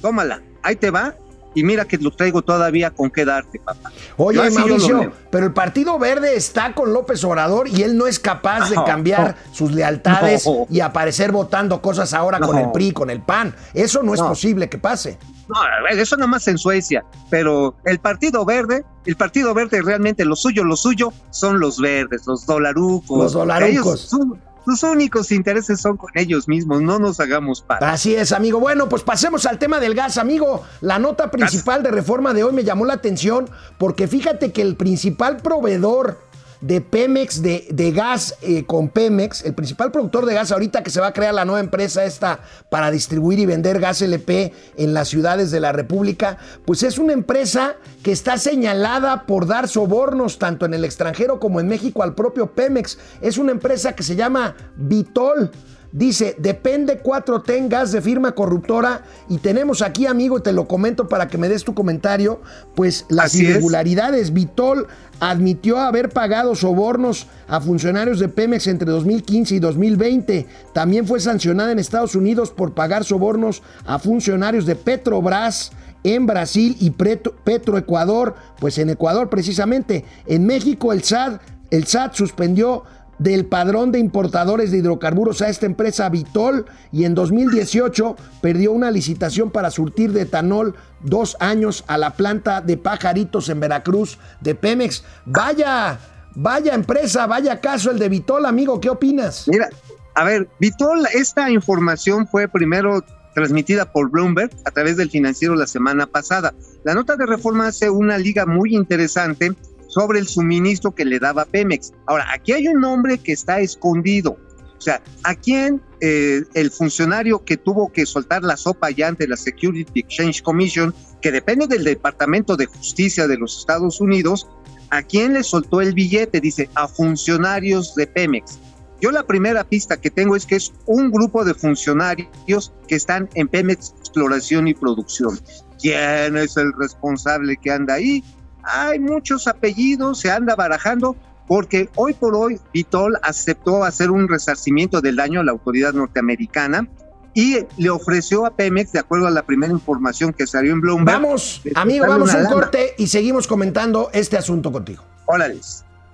tómala, 0.00 0.42
ahí 0.62 0.76
te 0.76 0.90
va, 0.90 1.14
y 1.56 1.64
mira 1.64 1.86
que 1.86 1.96
lo 1.96 2.10
traigo 2.10 2.42
todavía 2.42 2.90
con 2.90 3.10
qué 3.10 3.24
darte, 3.24 3.58
papá. 3.58 3.90
Oye, 4.18 4.36
Yo 4.36 4.50
Mauricio, 4.50 5.12
pero 5.30 5.46
el 5.46 5.54
Partido 5.54 5.98
Verde 5.98 6.36
está 6.36 6.74
con 6.74 6.92
López 6.92 7.24
Obrador 7.24 7.66
y 7.66 7.82
él 7.82 7.96
no 7.96 8.06
es 8.06 8.18
capaz 8.20 8.68
de 8.68 8.76
No, 8.76 8.84
cambiar 8.84 9.36
sus 9.52 9.72
lealtades 9.72 10.44
No. 10.46 10.66
y 10.68 10.80
aparecer 10.80 11.32
votando 11.32 11.80
cosas 11.80 12.12
ahora 12.12 12.40
con 12.40 12.58
el 12.58 12.70
PRI, 12.72 12.92
con 12.92 13.08
el 13.08 13.22
PAN. 13.22 13.54
Eso 13.72 14.02
no 14.02 14.12
es 14.12 14.20
posible 14.20 14.68
que 14.68 14.76
pase. 14.76 15.18
No, 15.48 15.54
eso 15.88 16.16
nada 16.16 16.26
más 16.26 16.46
en 16.46 16.58
Suecia, 16.58 17.04
pero 17.30 17.74
el 17.86 18.00
Partido 18.00 18.44
Verde, 18.44 18.84
el 19.06 19.16
Partido 19.16 19.54
Verde 19.54 19.80
realmente 19.80 20.26
lo 20.26 20.36
suyo, 20.36 20.62
lo 20.62 20.76
suyo 20.76 21.10
son 21.30 21.58
los 21.58 21.80
verdes, 21.80 22.26
los 22.26 22.44
dolarucos. 22.44 23.16
Los 23.16 23.32
dolarucos. 23.32 24.12
Ellos, 24.12 24.38
sus 24.66 24.82
únicos 24.82 25.30
intereses 25.30 25.80
son 25.80 25.96
con 25.96 26.10
ellos 26.14 26.48
mismos, 26.48 26.82
no 26.82 26.98
nos 26.98 27.20
hagamos 27.20 27.62
para. 27.62 27.92
Así 27.92 28.16
es, 28.16 28.32
amigo. 28.32 28.58
Bueno, 28.58 28.88
pues 28.88 29.02
pasemos 29.02 29.46
al 29.46 29.58
tema 29.58 29.78
del 29.78 29.94
gas, 29.94 30.18
amigo. 30.18 30.64
La 30.80 30.98
nota 30.98 31.30
principal 31.30 31.84
de 31.84 31.92
reforma 31.92 32.34
de 32.34 32.42
hoy 32.42 32.52
me 32.52 32.64
llamó 32.64 32.84
la 32.84 32.94
atención 32.94 33.48
porque 33.78 34.08
fíjate 34.08 34.50
que 34.50 34.62
el 34.62 34.76
principal 34.76 35.36
proveedor 35.36 36.18
de 36.60 36.80
Pemex, 36.80 37.42
de, 37.42 37.66
de 37.70 37.92
gas 37.92 38.36
eh, 38.42 38.64
con 38.64 38.88
Pemex, 38.88 39.44
el 39.44 39.54
principal 39.54 39.92
productor 39.92 40.26
de 40.26 40.34
gas 40.34 40.52
ahorita 40.52 40.82
que 40.82 40.90
se 40.90 41.00
va 41.00 41.08
a 41.08 41.12
crear 41.12 41.34
la 41.34 41.44
nueva 41.44 41.60
empresa 41.60 42.04
esta 42.04 42.40
para 42.70 42.90
distribuir 42.90 43.38
y 43.38 43.46
vender 43.46 43.80
gas 43.80 44.02
LP 44.02 44.52
en 44.76 44.94
las 44.94 45.08
ciudades 45.08 45.50
de 45.50 45.60
la 45.60 45.72
República, 45.72 46.38
pues 46.64 46.82
es 46.82 46.98
una 46.98 47.12
empresa 47.12 47.76
que 48.02 48.12
está 48.12 48.38
señalada 48.38 49.26
por 49.26 49.46
dar 49.46 49.68
sobornos 49.68 50.38
tanto 50.38 50.66
en 50.66 50.74
el 50.74 50.84
extranjero 50.84 51.40
como 51.40 51.60
en 51.60 51.68
México 51.68 52.02
al 52.02 52.14
propio 52.14 52.52
Pemex. 52.52 52.98
Es 53.20 53.38
una 53.38 53.52
empresa 53.52 53.94
que 53.94 54.02
se 54.02 54.16
llama 54.16 54.54
Vitol. 54.76 55.50
Dice, 55.92 56.36
depende 56.38 57.02
4T 57.02 57.56
en 57.56 57.68
gas 57.68 57.92
de 57.92 58.02
firma 58.02 58.32
corruptora 58.32 59.02
y 59.28 59.38
tenemos 59.38 59.82
aquí, 59.82 60.06
amigo, 60.06 60.42
te 60.42 60.52
lo 60.52 60.68
comento 60.68 61.08
para 61.08 61.28
que 61.28 61.38
me 61.38 61.48
des 61.48 61.64
tu 61.64 61.74
comentario, 61.74 62.40
pues 62.74 63.06
las 63.08 63.26
Así 63.26 63.44
es. 63.44 63.50
irregularidades. 63.50 64.32
Vitol 64.32 64.86
admitió 65.20 65.78
haber 65.78 66.10
pagado 66.10 66.54
sobornos 66.54 67.26
a 67.48 67.60
funcionarios 67.60 68.18
de 68.18 68.28
Pemex 68.28 68.66
entre 68.66 68.90
2015 68.90 69.54
y 69.54 69.58
2020. 69.58 70.46
También 70.74 71.06
fue 71.06 71.20
sancionada 71.20 71.72
en 71.72 71.78
Estados 71.78 72.14
Unidos 72.14 72.50
por 72.50 72.74
pagar 72.74 73.04
sobornos 73.04 73.62
a 73.86 73.98
funcionarios 73.98 74.66
de 74.66 74.76
Petrobras 74.76 75.72
en 76.04 76.26
Brasil 76.26 76.76
y 76.78 76.90
Petro, 76.90 77.34
Petroecuador, 77.42 78.34
pues 78.60 78.78
en 78.78 78.90
Ecuador 78.90 79.28
precisamente. 79.28 80.04
En 80.26 80.46
México 80.46 80.92
el 80.92 81.02
SAT, 81.02 81.40
el 81.70 81.86
SAT 81.86 82.14
suspendió 82.14 82.84
del 83.18 83.46
padrón 83.46 83.92
de 83.92 83.98
importadores 83.98 84.70
de 84.70 84.78
hidrocarburos 84.78 85.42
a 85.42 85.48
esta 85.48 85.66
empresa 85.66 86.08
Vitol 86.08 86.66
y 86.92 87.04
en 87.04 87.14
2018 87.14 88.16
perdió 88.40 88.72
una 88.72 88.90
licitación 88.90 89.50
para 89.50 89.70
surtir 89.70 90.12
de 90.12 90.22
etanol 90.22 90.74
dos 91.00 91.36
años 91.40 91.84
a 91.86 91.98
la 91.98 92.14
planta 92.14 92.60
de 92.60 92.76
pajaritos 92.76 93.48
en 93.48 93.60
Veracruz 93.60 94.18
de 94.40 94.54
Pemex. 94.54 95.04
Vaya, 95.24 95.98
vaya 96.34 96.74
empresa, 96.74 97.26
vaya 97.26 97.60
caso 97.60 97.90
el 97.90 97.98
de 97.98 98.08
Vitol, 98.08 98.46
amigo, 98.46 98.80
¿qué 98.80 98.90
opinas? 98.90 99.46
Mira, 99.48 99.68
a 100.14 100.24
ver, 100.24 100.48
Vitol, 100.60 101.06
esta 101.14 101.50
información 101.50 102.26
fue 102.26 102.48
primero 102.48 103.02
transmitida 103.34 103.84
por 103.84 104.10
Bloomberg 104.10 104.50
a 104.64 104.70
través 104.70 104.96
del 104.96 105.10
financiero 105.10 105.54
la 105.54 105.66
semana 105.66 106.06
pasada. 106.06 106.54
La 106.84 106.94
nota 106.94 107.16
de 107.16 107.26
reforma 107.26 107.66
hace 107.66 107.90
una 107.90 108.16
liga 108.16 108.46
muy 108.46 108.74
interesante 108.74 109.54
sobre 109.96 110.18
el 110.18 110.28
suministro 110.28 110.94
que 110.94 111.06
le 111.06 111.18
daba 111.18 111.46
Pemex. 111.46 111.94
Ahora, 112.04 112.26
aquí 112.30 112.52
hay 112.52 112.68
un 112.68 112.82
nombre 112.82 113.16
que 113.16 113.32
está 113.32 113.60
escondido. 113.60 114.36
O 114.76 114.80
sea, 114.80 115.02
¿a 115.24 115.34
quién 115.34 115.80
eh, 116.02 116.42
el 116.52 116.70
funcionario 116.70 117.42
que 117.42 117.56
tuvo 117.56 117.90
que 117.90 118.04
soltar 118.04 118.42
la 118.42 118.58
sopa 118.58 118.90
ya 118.90 119.08
ante 119.08 119.26
la 119.26 119.38
Security 119.38 120.00
Exchange 120.00 120.42
Commission, 120.42 120.94
que 121.22 121.32
depende 121.32 121.66
del 121.66 121.82
Departamento 121.82 122.58
de 122.58 122.66
Justicia 122.66 123.26
de 123.26 123.38
los 123.38 123.58
Estados 123.58 123.98
Unidos, 124.02 124.46
¿a 124.90 125.00
quién 125.00 125.32
le 125.32 125.42
soltó 125.42 125.80
el 125.80 125.94
billete? 125.94 126.42
Dice, 126.42 126.68
a 126.74 126.88
funcionarios 126.88 127.94
de 127.94 128.06
Pemex. 128.06 128.58
Yo 129.00 129.10
la 129.12 129.26
primera 129.26 129.64
pista 129.64 129.98
que 129.98 130.10
tengo 130.10 130.36
es 130.36 130.44
que 130.44 130.56
es 130.56 130.74
un 130.84 131.10
grupo 131.10 131.42
de 131.42 131.54
funcionarios 131.54 132.70
que 132.86 132.96
están 132.96 133.30
en 133.32 133.48
Pemex 133.48 133.94
Exploración 133.98 134.68
y 134.68 134.74
Producción. 134.74 135.40
¿Quién 135.80 136.36
es 136.36 136.58
el 136.58 136.74
responsable 136.74 137.56
que 137.56 137.70
anda 137.70 137.94
ahí? 137.94 138.22
Hay 138.66 138.98
muchos 138.98 139.46
apellidos, 139.46 140.20
se 140.20 140.30
anda 140.30 140.54
barajando, 140.56 141.16
porque 141.46 141.88
hoy 141.94 142.12
por 142.14 142.34
hoy 142.34 142.58
Vitol 142.74 143.18
aceptó 143.22 143.84
hacer 143.84 144.10
un 144.10 144.28
resarcimiento 144.28 145.00
del 145.00 145.16
daño 145.16 145.40
a 145.40 145.44
la 145.44 145.52
autoridad 145.52 145.92
norteamericana 145.92 146.88
y 147.34 147.58
le 147.76 147.90
ofreció 147.90 148.46
a 148.46 148.50
Pemex, 148.56 148.92
de 148.92 148.98
acuerdo 148.98 149.26
a 149.26 149.30
la 149.30 149.42
primera 149.44 149.72
información 149.72 150.32
que 150.32 150.46
salió 150.46 150.72
en 150.72 150.80
Bloomberg. 150.80 151.20
Vamos, 151.20 151.62
amigo, 151.74 152.06
vamos 152.08 152.32
a 152.34 152.38
un 152.38 152.42
lana. 152.44 152.54
corte 152.54 152.94
y 152.98 153.06
seguimos 153.08 153.46
comentando 153.46 154.10
este 154.12 154.36
asunto 154.38 154.72
contigo. 154.72 155.04
Órale, 155.26 155.60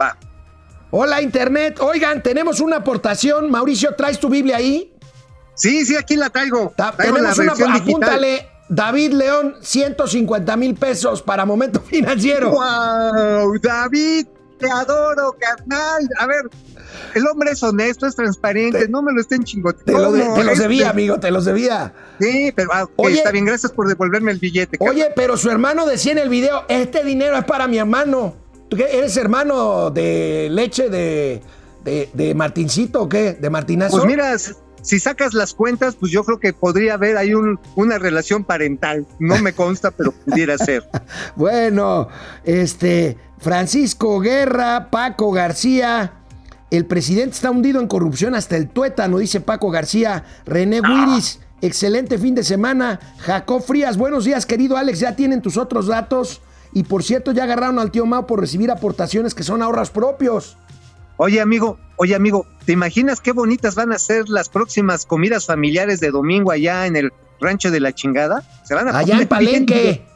va. 0.00 0.16
Hola, 0.90 1.22
Internet. 1.22 1.78
Oigan, 1.80 2.22
tenemos 2.22 2.60
una 2.60 2.76
aportación. 2.78 3.50
Mauricio, 3.50 3.94
¿traes 3.94 4.18
tu 4.20 4.28
Biblia 4.28 4.56
ahí? 4.58 4.92
Sí, 5.54 5.86
sí, 5.86 5.96
aquí 5.96 6.16
la 6.16 6.28
traigo. 6.28 6.72
Ta- 6.76 6.92
Traigo 6.92 7.16
tenemos 7.16 7.38
la 7.38 7.44
una. 7.44 7.54
digital. 7.54 7.80
Apúntale. 7.82 8.48
David 8.74 9.12
León, 9.12 9.56
150 9.60 10.56
mil 10.56 10.74
pesos 10.74 11.20
para 11.22 11.44
momento 11.44 11.80
financiero. 11.86 12.50
¡Wow! 12.50 13.58
David, 13.60 14.26
te 14.58 14.70
adoro, 14.70 15.36
carnal. 15.38 16.08
A 16.18 16.26
ver, 16.26 16.48
el 17.14 17.26
hombre 17.26 17.50
es 17.52 17.62
honesto, 17.62 18.06
es 18.06 18.14
transparente, 18.16 18.88
no 18.88 19.02
me 19.02 19.12
lo 19.12 19.20
estén 19.20 19.42
chingoteando. 19.44 19.92
Te, 19.92 19.98
lo 19.98 20.12
de- 20.12 20.22
te 20.34 20.44
los 20.44 20.52
Este- 20.54 20.62
debía, 20.62 20.90
amigo, 20.90 21.20
te 21.20 21.30
los 21.30 21.44
debía. 21.44 21.92
Sí, 22.20 22.52
pero 22.54 22.70
ah, 22.72 22.86
Oye. 22.96 23.16
está 23.16 23.30
bien, 23.30 23.44
gracias 23.44 23.72
por 23.72 23.88
devolverme 23.88 24.30
el 24.32 24.38
billete. 24.38 24.78
carnal. 24.78 24.94
Oye, 24.94 25.08
pero 25.14 25.36
su 25.36 25.50
hermano 25.50 25.84
decía 25.86 26.12
en 26.12 26.18
el 26.18 26.28
video, 26.28 26.64
este 26.68 27.04
dinero 27.04 27.36
es 27.36 27.44
para 27.44 27.66
mi 27.68 27.78
hermano. 27.78 28.34
¿Tú 28.68 28.76
qué? 28.78 28.86
¿Eres 28.96 29.16
hermano 29.18 29.90
de 29.90 30.48
leche 30.50 30.88
de, 30.88 31.42
de, 31.84 32.08
de 32.14 32.34
Martincito 32.34 33.02
o 33.02 33.08
qué? 33.08 33.34
¿De 33.34 33.50
Martinazo? 33.50 33.96
Pues 33.98 34.06
mira, 34.06 34.32
s- 34.32 34.54
si 34.82 34.98
sacas 34.98 35.32
las 35.32 35.54
cuentas, 35.54 35.94
pues 35.94 36.12
yo 36.12 36.24
creo 36.24 36.38
que 36.38 36.52
podría 36.52 36.94
haber 36.94 37.16
ahí 37.16 37.34
un, 37.34 37.58
una 37.76 37.98
relación 37.98 38.44
parental. 38.44 39.06
No 39.18 39.38
me 39.38 39.52
consta, 39.52 39.90
pero 39.90 40.12
pudiera 40.12 40.58
ser. 40.58 40.88
Bueno, 41.36 42.08
este, 42.44 43.16
Francisco 43.38 44.20
Guerra, 44.20 44.90
Paco 44.90 45.30
García. 45.32 46.12
El 46.70 46.86
presidente 46.86 47.34
está 47.34 47.50
hundido 47.50 47.80
en 47.80 47.86
corrupción 47.86 48.34
hasta 48.34 48.56
el 48.56 48.68
tuétano, 48.68 49.18
dice 49.18 49.40
Paco 49.40 49.70
García. 49.70 50.24
René 50.46 50.80
Wiris, 50.80 51.40
excelente 51.60 52.18
fin 52.18 52.34
de 52.34 52.44
semana. 52.44 52.98
Jacob 53.18 53.62
Frías, 53.62 53.96
buenos 53.96 54.24
días, 54.24 54.46
querido 54.46 54.76
Alex. 54.76 55.00
Ya 55.00 55.14
tienen 55.14 55.42
tus 55.42 55.56
otros 55.56 55.86
datos. 55.86 56.40
Y 56.72 56.84
por 56.84 57.02
cierto, 57.02 57.32
ya 57.32 57.44
agarraron 57.44 57.78
al 57.78 57.90
tío 57.90 58.06
Mao 58.06 58.26
por 58.26 58.40
recibir 58.40 58.70
aportaciones 58.70 59.34
que 59.34 59.42
son 59.42 59.60
ahorros 59.62 59.90
propios. 59.90 60.56
Oye, 61.16 61.40
amigo, 61.40 61.78
oye, 61.96 62.14
amigo, 62.14 62.46
¿te 62.64 62.72
imaginas 62.72 63.20
qué 63.20 63.32
bonitas 63.32 63.74
van 63.74 63.92
a 63.92 63.98
ser 63.98 64.28
las 64.28 64.48
próximas 64.48 65.06
comidas 65.06 65.46
familiares 65.46 66.00
de 66.00 66.10
domingo 66.10 66.50
allá 66.50 66.86
en 66.86 66.96
el 66.96 67.12
rancho 67.40 67.70
de 67.70 67.80
la 67.80 67.92
chingada? 67.92 68.42
Se 68.64 68.74
van 68.74 68.88
a 68.88 68.98
Allá 68.98 69.20
en 69.20 69.28
Palenque. 69.28 70.11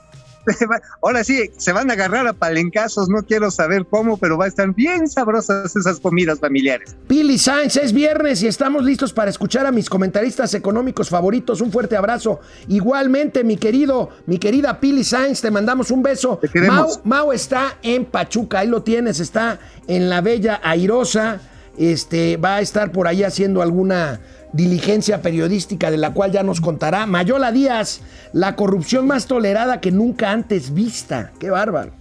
Ahora 1.02 1.24
sí, 1.24 1.50
se 1.56 1.72
van 1.72 1.90
a 1.90 1.94
agarrar 1.94 2.26
a 2.26 2.32
palencazos, 2.32 3.09
no 3.09 3.22
quiero 3.22 3.50
saber 3.50 3.87
cómo, 3.87 4.16
pero 4.16 4.38
va 4.38 4.46
a 4.46 4.48
estar 4.48 4.72
bien 4.74 5.09
sabrosas 5.09 5.74
esas 5.76 6.00
comidas 6.00 6.38
familiares. 6.40 6.96
Pili 7.06 7.38
Sainz, 7.38 7.76
es 7.76 7.92
viernes 7.92 8.42
y 8.42 8.46
estamos 8.46 8.85
listos 8.85 9.12
para 9.12 9.30
escuchar 9.30 9.66
a 9.66 9.72
mis 9.72 9.88
comentaristas 9.88 10.54
económicos 10.54 11.09
favoritos. 11.09 11.61
Un 11.61 11.72
fuerte 11.72 11.96
abrazo. 11.96 12.40
Igualmente, 12.68 13.44
mi 13.44 13.56
querido, 13.56 14.11
mi 14.26 14.38
querida 14.38 14.80
Pili 14.80 15.04
Sainz, 15.04 15.40
te 15.40 15.50
mandamos 15.50 15.90
un 15.90 16.02
beso. 16.02 16.38
Te. 16.38 16.61
Mau, 16.61 16.88
Mau 17.04 17.32
está 17.32 17.78
en 17.82 18.04
Pachuca, 18.04 18.61
ahí 18.61 18.68
lo 18.68 18.82
tienes, 18.82 19.20
está 19.20 19.59
en 19.87 20.09
la 20.09 20.20
bella 20.20 20.61
Airosa. 20.62 21.40
Este, 21.78 22.38
va 22.38 22.56
a 22.56 22.61
estar 22.62 22.90
por 22.90 23.06
ahí 23.06 23.22
haciendo 23.22 23.61
alguna 23.61 24.20
diligencia 24.57 25.23
periodística 25.23 25.90
de 25.90 25.99
la 25.99 26.12
cual 26.12 26.33
ya 26.33 26.42
nos 26.42 26.61
contará. 26.61 27.07
Mayola 27.07 27.53
Díaz, 27.53 28.01
la 28.33 28.57
corrupción 28.57 29.07
más 29.07 29.27
tolerada 29.27 29.81
que 29.81 29.92
nunca 29.92 30.33
antes 30.33 30.73
vista. 30.73 31.33
Qué 31.38 31.51
bárbaro. 31.51 31.92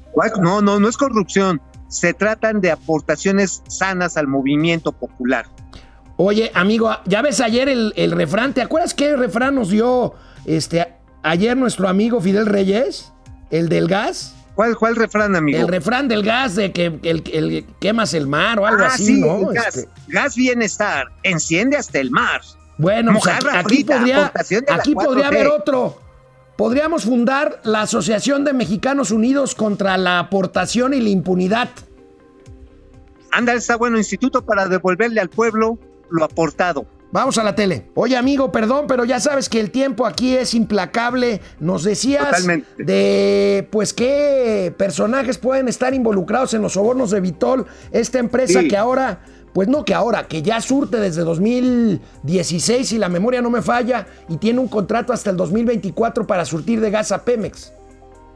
No, 0.42 0.62
no, 0.62 0.80
no 0.80 0.88
es 0.88 0.98
corrupción. 0.98 1.62
Se 1.90 2.14
tratan 2.14 2.62
de 2.62 2.72
aportaciones 2.72 3.62
sanas 3.68 4.18
al 4.18 4.28
movimiento 4.28 4.92
popular. 4.92 5.46
Oye, 6.18 6.52
amigo, 6.54 6.90
ya 7.06 7.22
ves 7.22 7.42
ayer 7.42 7.68
el, 7.68 7.94
el 7.98 8.12
refrán. 8.12 8.54
¿Te 8.54 8.62
acuerdas 8.62 8.94
qué 8.94 9.16
refrán 9.18 9.56
nos 9.56 9.70
dio 9.70 10.14
este, 10.46 10.96
ayer 11.24 11.58
nuestro 11.58 11.90
amigo 11.90 12.22
Fidel 12.22 12.46
Reyes? 12.46 13.12
El 13.52 13.68
del 13.70 13.88
gas. 13.88 14.34
¿Cuál, 14.56 14.76
cuál 14.78 14.96
refrán, 14.96 15.36
amigo? 15.36 15.60
El 15.60 15.68
refrán 15.68 16.08
del 16.08 16.24
gas 16.24 16.56
de 16.56 16.72
que 16.72 16.86
el, 17.04 17.22
el- 17.32 17.66
quemas 17.80 18.14
el 18.14 18.26
mar 18.28 18.58
o 18.60 18.66
algo 18.66 18.84
Ah, 18.84 18.88
así, 18.94 19.06
sí, 19.06 19.22
¿no? 19.22 19.48
gas. 19.50 19.76
Este, 19.78 19.90
Gas 20.08 20.36
bienestar, 20.36 21.08
enciende 21.24 21.76
hasta 21.78 22.00
el 22.00 22.10
mar. 22.12 22.42
bueno, 22.78 23.12
pues 23.22 23.28
aquí, 23.54 23.64
frita, 23.84 23.98
podría, 23.98 24.26
aquí 24.70 24.94
4T. 24.94 25.04
podría 25.06 25.28
haber 25.28 25.48
otro. 25.48 26.00
Podríamos 26.58 27.04
fundar 27.04 27.60
la 27.66 27.82
Asociación 27.82 28.46
de 28.46 28.54
Mexicanos 28.54 29.12
Unidos 29.12 29.56
contra 29.56 29.98
la 29.98 30.20
Aportación 30.20 30.94
y 30.94 31.02
la 31.02 31.10
Impunidad. 31.10 31.68
Anda, 33.32 33.54
está 33.54 33.76
bueno 33.76 33.98
instituto 33.98 34.46
para 34.46 34.68
devolverle 34.68 35.20
al 35.20 35.30
pueblo 35.30 35.78
lo 36.10 36.24
aportado. 36.24 36.86
Vamos 37.16 37.38
a 37.38 37.46
la 37.46 37.56
tele. 37.56 37.90
Oye, 37.94 38.18
amigo, 38.18 38.52
perdón, 38.52 38.88
pero 38.90 39.06
ya 39.06 39.22
sabes 39.22 39.48
que 39.48 39.62
el 39.62 39.72
tiempo 39.72 40.06
aquí 40.06 40.36
es 40.36 40.54
implacable. 40.54 41.40
Nos 41.62 41.86
decías 41.86 42.26
Totalmente. 42.26 42.84
de, 42.84 43.66
pues, 43.72 43.94
qué 43.94 44.74
personajes 44.78 45.38
pueden 45.38 45.70
estar 45.70 45.94
involucrados 45.94 46.54
en 46.56 46.62
los 46.62 46.74
sobornos 46.74 47.12
de 47.12 47.22
Vitol, 47.22 47.68
esta 47.94 48.20
empresa 48.20 48.60
Sí. 48.60 48.68
que 48.68 48.76
ahora, 48.76 49.22
pues 49.54 49.70
no 49.70 49.86
que 49.86 49.94
ahora, 49.94 50.28
que 50.28 50.42
ya 50.42 50.60
surte 50.60 50.98
desde 50.98 51.22
2016, 51.22 52.90
si 52.90 52.98
la 52.98 53.08
memoria 53.08 53.42
no 53.42 53.50
me 53.50 53.62
falla, 53.62 54.08
y 54.28 54.36
tiene 54.36 54.60
un 54.60 54.68
contrato 54.68 55.14
hasta 55.14 55.30
el 55.30 55.38
2024 55.38 56.28
para 56.28 56.44
surtir 56.44 56.82
de 56.82 56.92
gas 56.92 57.14
a 57.14 57.24
Pemex. 57.24 57.72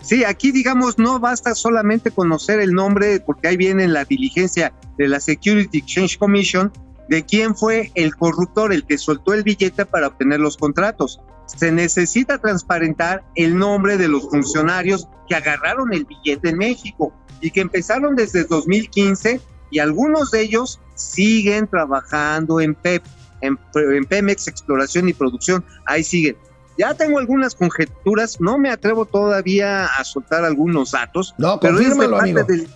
Sí, 0.02 0.24
aquí 0.24 0.54
digamos 0.54 0.98
no 0.98 1.20
basta 1.20 1.54
solamente 1.54 2.12
conocer 2.12 2.62
el 2.62 2.72
nombre, 2.72 3.20
porque 3.20 3.50
ahí 3.50 3.58
viene 3.58 3.90
la 3.90 4.06
diligencia 4.06 4.72
de 4.98 5.10
la 5.10 5.20
Security 5.20 5.80
Exchange 5.80 6.18
Commission, 6.18 6.72
de 7.10 7.26
quién 7.26 7.56
fue 7.56 7.92
el 7.96 8.16
corruptor, 8.16 8.72
el 8.72 8.86
que 8.86 8.98
soltó 8.98 9.34
el 9.34 9.44
billete 9.44 9.86
para 9.86 10.08
obtener 10.08 10.40
los 10.40 10.56
contratos. 10.58 11.20
Se 11.48 11.72
necesita 11.72 12.38
transparentar 12.38 13.24
el 13.36 13.58
nombre 13.58 13.98
de 13.98 14.08
los 14.08 14.30
funcionarios 14.30 15.08
que 15.28 15.36
agarraron 15.36 15.92
el 15.94 16.06
billete 16.06 16.50
en 16.50 16.58
México 16.58 17.12
y 17.42 17.50
que 17.52 17.62
empezaron 17.62 18.16
desde 18.16 18.44
2015 18.44 19.42
y 19.72 19.80
algunos 19.80 20.30
de 20.32 20.42
ellos 20.42 20.80
siguen 20.96 21.68
trabajando 21.68 22.60
en 22.62 22.76
PEP, 22.76 23.04
en, 23.42 23.58
en 23.74 24.06
Pemex 24.06 24.48
Exploración 24.48 25.10
y 25.10 25.14
Producción, 25.14 25.64
ahí 25.86 26.04
siguen. 26.04 26.36
Ya 26.78 26.94
tengo 26.94 27.20
algunas 27.20 27.56
conjeturas, 27.56 28.40
no 28.40 28.58
me 28.58 28.70
atrevo 28.70 29.06
todavía 29.06 29.86
a 29.86 30.04
soltar 30.04 30.46
algunos 30.46 30.92
datos. 30.92 31.34
No, 31.38 31.60
pero 31.60 31.74
es 31.74 31.80
de 31.80 31.86
confírmalo, 31.90 32.18
parte 32.18 32.30
amigo. 32.32 32.46
del- 32.48 32.70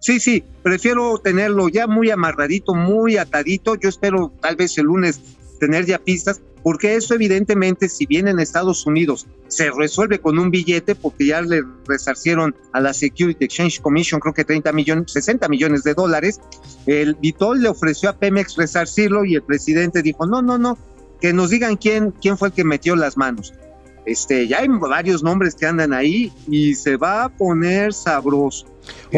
Sí, 0.00 0.18
sí, 0.18 0.42
prefiero 0.62 1.18
tenerlo 1.18 1.68
ya 1.68 1.86
muy 1.86 2.10
amarradito, 2.10 2.74
muy 2.74 3.18
atadito. 3.18 3.74
Yo 3.74 3.90
espero 3.90 4.32
tal 4.40 4.56
vez 4.56 4.76
el 4.78 4.86
lunes 4.86 5.20
tener 5.58 5.84
ya 5.84 5.98
pistas, 5.98 6.40
porque 6.62 6.96
eso 6.96 7.14
evidentemente, 7.14 7.86
si 7.90 8.06
bien 8.06 8.26
en 8.26 8.40
Estados 8.40 8.86
Unidos 8.86 9.26
se 9.48 9.70
resuelve 9.70 10.18
con 10.18 10.38
un 10.38 10.50
billete, 10.50 10.94
porque 10.94 11.26
ya 11.26 11.42
le 11.42 11.62
resarcieron 11.86 12.54
a 12.72 12.80
la 12.80 12.94
Security 12.94 13.44
Exchange 13.44 13.80
Commission, 13.82 14.20
creo 14.20 14.32
que 14.32 14.44
30 14.44 14.72
millones, 14.72 15.12
60 15.12 15.48
millones 15.48 15.82
de 15.82 15.92
dólares, 15.92 16.40
el 16.86 17.14
Vitol 17.16 17.60
le 17.60 17.68
ofreció 17.68 18.08
a 18.08 18.16
Pemex 18.16 18.56
resarcirlo 18.56 19.26
y 19.26 19.34
el 19.34 19.42
presidente 19.42 20.00
dijo, 20.00 20.26
no, 20.26 20.40
no, 20.40 20.56
no, 20.56 20.78
que 21.20 21.34
nos 21.34 21.50
digan 21.50 21.76
quién, 21.76 22.12
quién 22.12 22.38
fue 22.38 22.48
el 22.48 22.54
que 22.54 22.64
metió 22.64 22.96
las 22.96 23.18
manos. 23.18 23.52
Este, 24.06 24.48
ya 24.48 24.60
hay 24.60 24.68
varios 24.68 25.22
nombres 25.22 25.54
que 25.54 25.66
andan 25.66 25.92
ahí 25.92 26.32
y 26.48 26.74
se 26.74 26.96
va 26.96 27.24
a 27.24 27.28
poner 27.28 27.92
sabroso. 27.92 28.66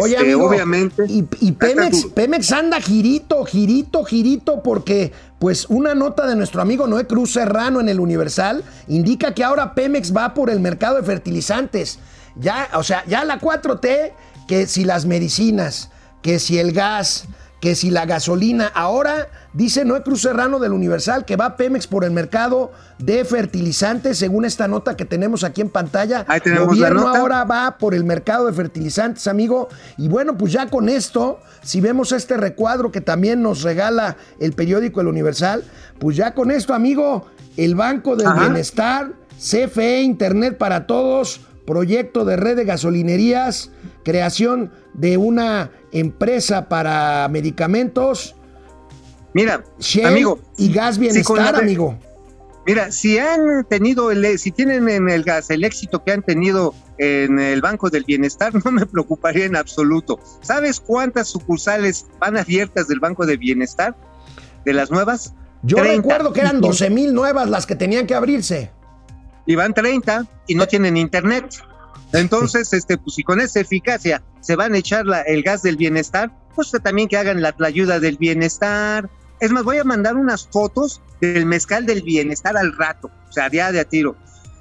Oye, 0.00 0.14
Este, 0.14 0.18
amigo, 0.18 0.48
obviamente. 0.48 1.04
y, 1.08 1.26
y 1.40 1.52
Pemex. 1.52 2.06
Pemex 2.14 2.52
anda 2.52 2.80
girito, 2.80 3.44
girito, 3.44 4.04
girito, 4.04 4.62
porque 4.62 5.12
pues 5.38 5.66
una 5.68 5.94
nota 5.94 6.26
de 6.26 6.36
nuestro 6.36 6.62
amigo 6.62 6.86
Noé 6.86 7.06
Cruz 7.06 7.32
Serrano 7.32 7.80
en 7.80 7.88
el 7.88 8.00
Universal 8.00 8.62
indica 8.88 9.34
que 9.34 9.44
ahora 9.44 9.74
Pemex 9.74 10.14
va 10.16 10.34
por 10.34 10.50
el 10.50 10.60
mercado 10.60 10.96
de 10.96 11.02
fertilizantes. 11.02 11.98
Ya, 12.36 12.68
o 12.74 12.82
sea, 12.82 13.04
ya 13.06 13.24
la 13.24 13.38
4T, 13.40 14.12
que 14.48 14.66
si 14.66 14.84
las 14.84 15.04
medicinas, 15.04 15.90
que 16.22 16.38
si 16.38 16.58
el 16.58 16.72
gas, 16.72 17.24
que 17.62 17.76
si 17.76 17.90
la 17.92 18.06
gasolina 18.06 18.72
ahora, 18.74 19.28
dice 19.52 19.84
Noé 19.84 20.02
Cruz 20.02 20.22
Serrano 20.22 20.58
del 20.58 20.72
Universal, 20.72 21.24
que 21.24 21.36
va 21.36 21.56
Pemex 21.56 21.86
por 21.86 22.04
el 22.04 22.10
mercado 22.10 22.72
de 22.98 23.24
fertilizantes, 23.24 24.18
según 24.18 24.44
esta 24.44 24.66
nota 24.66 24.96
que 24.96 25.04
tenemos 25.04 25.44
aquí 25.44 25.60
en 25.60 25.70
pantalla. 25.70 26.24
Ahí 26.26 26.40
tenemos 26.40 26.76
la 26.76 26.88
Gobierno 26.88 27.06
nota. 27.06 27.20
ahora 27.20 27.44
va 27.44 27.78
por 27.78 27.94
el 27.94 28.02
mercado 28.02 28.46
de 28.46 28.52
fertilizantes, 28.52 29.28
amigo. 29.28 29.68
Y 29.96 30.08
bueno, 30.08 30.36
pues 30.36 30.52
ya 30.52 30.68
con 30.70 30.88
esto, 30.88 31.38
si 31.62 31.80
vemos 31.80 32.10
este 32.10 32.36
recuadro 32.36 32.90
que 32.90 33.00
también 33.00 33.42
nos 33.42 33.62
regala 33.62 34.16
el 34.40 34.54
periódico 34.54 35.00
El 35.00 35.06
Universal, 35.06 35.62
pues 36.00 36.16
ya 36.16 36.34
con 36.34 36.50
esto, 36.50 36.74
amigo, 36.74 37.26
el 37.56 37.76
Banco 37.76 38.16
del 38.16 38.26
Ajá. 38.26 38.40
Bienestar, 38.40 39.12
CFE, 39.38 40.02
Internet 40.02 40.58
para 40.58 40.88
Todos, 40.88 41.42
proyecto 41.66 42.24
de 42.24 42.36
red 42.36 42.56
de 42.56 42.64
gasolinerías, 42.64 43.70
creación 44.04 44.72
de 44.94 45.16
una 45.16 45.70
empresa 45.92 46.68
para 46.68 47.28
medicamentos, 47.28 48.34
Mira, 49.34 49.64
Shell 49.78 50.06
amigo, 50.06 50.40
y 50.58 50.72
gas 50.72 50.98
bienestar, 50.98 51.56
amigo. 51.56 51.98
Mira, 52.66 52.92
si 52.92 53.18
han 53.18 53.64
tenido, 53.64 54.10
el, 54.10 54.38
si 54.38 54.52
tienen 54.52 54.88
en 54.88 55.08
el 55.08 55.24
gas 55.24 55.50
el 55.50 55.64
éxito 55.64 56.04
que 56.04 56.12
han 56.12 56.22
tenido 56.22 56.74
en 56.98 57.40
el 57.40 57.60
Banco 57.60 57.90
del 57.90 58.04
Bienestar, 58.04 58.52
no 58.64 58.70
me 58.70 58.86
preocuparía 58.86 59.46
en 59.46 59.56
absoluto. 59.56 60.20
¿Sabes 60.42 60.80
cuántas 60.80 61.28
sucursales 61.28 62.06
van 62.20 62.36
abiertas 62.36 62.88
del 62.88 63.00
Banco 63.00 63.26
del 63.26 63.38
Bienestar? 63.38 63.96
De 64.64 64.72
las 64.72 64.90
nuevas. 64.90 65.34
Yo 65.62 65.78
30. 65.78 65.96
recuerdo 65.96 66.32
que 66.32 66.40
eran 66.40 66.60
12 66.60 66.90
mil 66.90 67.14
nuevas 67.14 67.48
las 67.48 67.66
que 67.66 67.74
tenían 67.74 68.06
que 68.06 68.14
abrirse. 68.14 68.70
Y 69.46 69.54
van 69.56 69.74
30 69.74 70.26
y 70.46 70.54
no 70.54 70.66
tienen 70.66 70.96
internet. 70.96 71.46
Entonces, 72.12 72.72
este, 72.72 72.98
pues 72.98 73.14
si 73.16 73.22
con 73.22 73.40
esa 73.40 73.60
eficacia 73.60 74.22
se 74.40 74.54
van 74.56 74.74
a 74.74 74.78
echar 74.78 75.06
la- 75.06 75.22
el 75.22 75.42
gas 75.42 75.62
del 75.62 75.76
bienestar, 75.76 76.30
pues 76.54 76.70
también 76.82 77.08
que 77.08 77.16
hagan 77.16 77.40
la, 77.40 77.54
la 77.58 77.66
ayuda 77.68 77.98
del 78.00 78.18
bienestar. 78.18 79.08
Es 79.40 79.50
más, 79.50 79.64
voy 79.64 79.78
a 79.78 79.84
mandar 79.84 80.16
unas 80.16 80.46
fotos 80.46 81.00
del 81.20 81.46
mezcal 81.46 81.86
del 81.86 82.02
bienestar 82.02 82.56
al 82.56 82.76
rato, 82.76 83.10
o 83.28 83.32
sea, 83.32 83.50
ya 83.50 83.72
de 83.72 83.80
a 83.80 83.84
tiro. 83.84 84.14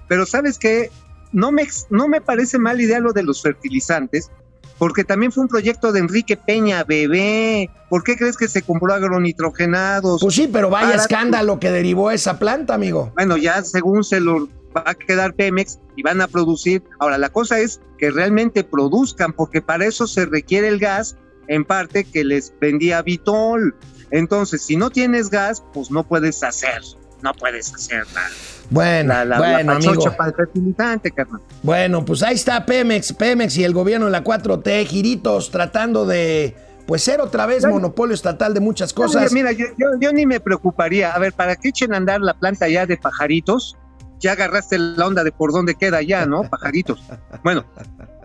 Pero 0.08 0.26
sabes 0.26 0.58
qué, 0.58 0.89
no 1.34 1.52
me, 1.52 1.67
no 1.89 2.08
me 2.08 2.22
parece 2.22 2.58
mala 2.58 2.82
idea 2.82 3.00
lo 3.00 3.12
de 3.13 3.24
los 3.24 3.41
fertilizantes, 3.41 4.32
porque 4.78 5.04
también 5.04 5.32
fue 5.32 5.44
un 5.44 5.50
proyecto 5.50 5.91
de 5.91 6.00
Enrique 6.00 6.38
Peña, 6.38 6.84
bebé. 6.84 7.70
¿Por 7.89 8.04
qué 8.04 8.15
crees 8.17 8.36
que 8.38 8.48
se 8.48 8.62
compró 8.63 8.94
agronitrogenados? 8.94 10.22
Pues 10.22 10.36
sí, 10.36 10.50
pero 10.52 10.70
vaya 10.70 10.96
escándalo 10.96 11.60
que 11.60 11.70
derivó 11.72 12.10
esa 12.12 12.39
planta, 12.39 12.74
amigo. 12.74 13.12
Bueno, 13.15 13.38
ya 13.38 13.62
según 13.63 14.04
se 14.04 14.20
lo 14.20 14.48
va 14.75 14.84
a 14.86 14.93
quedar 14.95 15.34
Pemex 15.34 15.79
y 15.95 16.03
van 16.03 16.21
a 16.21 16.27
producir. 16.27 16.84
Ahora, 16.99 17.17
la 17.17 17.29
cosa 17.29 17.60
es 17.60 17.81
que 17.97 18.10
realmente 18.12 18.63
produzcan, 18.63 19.34
porque 19.34 19.62
para 19.62 19.86
eso 19.86 20.07
se 20.07 20.25
requiere 20.25 20.67
el 20.67 20.79
gas, 20.79 21.15
en 21.47 21.65
parte 21.65 22.03
que 22.05 22.23
les 22.23 22.53
vendía 22.62 23.01
Vitol. 23.01 23.75
Entonces, 24.10 24.62
si 24.62 24.75
no 24.77 24.89
tienes 24.89 25.29
gas, 25.29 25.63
pues 25.73 25.91
no 25.91 26.03
puedes 26.03 26.43
hacer, 26.43 26.81
no 27.21 27.34
puedes 27.34 27.73
hacer 27.73 28.05
la, 28.13 28.21
Bueno, 28.69 29.13
la, 29.13 29.25
la, 29.25 29.38
bueno, 29.38 29.71
la 29.71 29.77
amigo. 29.77 30.03
para 30.17 30.29
el 30.29 30.36
fertilizante, 30.36 31.12
carnal. 31.12 31.41
Bueno, 31.63 32.03
pues 32.05 32.23
ahí 32.23 32.36
está 32.36 32.65
Pemex, 32.65 33.13
Pemex 33.13 33.57
y 33.57 33.63
el 33.63 33.73
gobierno 33.73 34.05
de 34.07 34.12
la 34.13 34.23
4T, 34.23 34.86
giritos, 34.86 35.51
tratando 35.51 36.05
de, 36.05 36.55
pues, 36.88 37.03
ser 37.03 37.21
otra 37.21 37.45
vez 37.45 37.62
Bueno. 37.63 37.75
monopolio 37.75 38.13
estatal 38.15 38.53
de 38.53 38.60
muchas 38.60 38.93
cosas. 38.93 39.31
Mira, 39.34 39.51
yo, 39.51 39.65
yo- 39.77 39.99
yo 39.99 40.12
ni 40.13 40.25
me 40.25 40.39
preocuparía. 40.39 41.12
A 41.12 41.19
ver, 41.19 41.34
¿para 41.34 41.55
qué 41.55 41.69
echen 41.69 41.93
a 41.93 41.97
andar 41.97 42.21
la 42.21 42.34
planta 42.34 42.67
ya 42.69 42.86
de 42.86 42.97
pajaritos? 42.97 43.77
Ya 44.21 44.34
agarraste 44.34 44.77
la 44.77 45.05
onda 45.05 45.23
de 45.23 45.31
por 45.31 45.51
dónde 45.51 45.75
queda 45.75 46.01
ya, 46.01 46.25
¿no? 46.25 46.43
Pajaritos. 46.49 47.03
Bueno, 47.43 47.65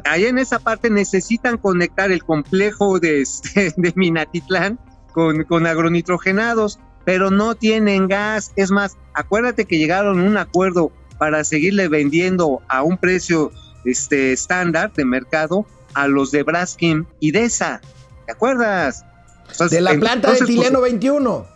ahí 0.04 0.26
en 0.26 0.38
esa 0.38 0.58
parte 0.58 0.90
necesitan 0.90 1.58
conectar 1.58 2.12
el 2.12 2.22
complejo 2.22 3.00
de, 3.00 3.22
este, 3.22 3.74
de 3.76 3.92
Minatitlán 3.96 4.78
con, 5.12 5.44
con 5.44 5.66
agronitrogenados, 5.66 6.78
pero 7.04 7.30
no 7.30 7.54
tienen 7.54 8.06
gas. 8.08 8.52
Es 8.56 8.70
más, 8.70 8.96
acuérdate 9.14 9.64
que 9.64 9.78
llegaron 9.78 10.20
a 10.20 10.24
un 10.24 10.36
acuerdo 10.36 10.92
para 11.18 11.42
seguirle 11.44 11.88
vendiendo 11.88 12.62
a 12.68 12.82
un 12.82 12.98
precio 12.98 13.50
este, 13.84 14.32
estándar 14.32 14.92
de 14.92 15.04
mercado 15.04 15.66
a 15.94 16.08
los 16.08 16.30
de 16.30 16.42
Braskem 16.42 17.06
y 17.20 17.30
Desa. 17.30 17.80
¿Te 18.26 18.32
acuerdas? 18.32 19.04
Entonces, 19.50 19.70
de 19.70 19.80
la 19.80 19.90
planta 19.90 20.28
de 20.28 20.34
entonces, 20.34 20.40
pues, 20.40 20.66
Tileno 20.66 20.80
21. 20.82 21.55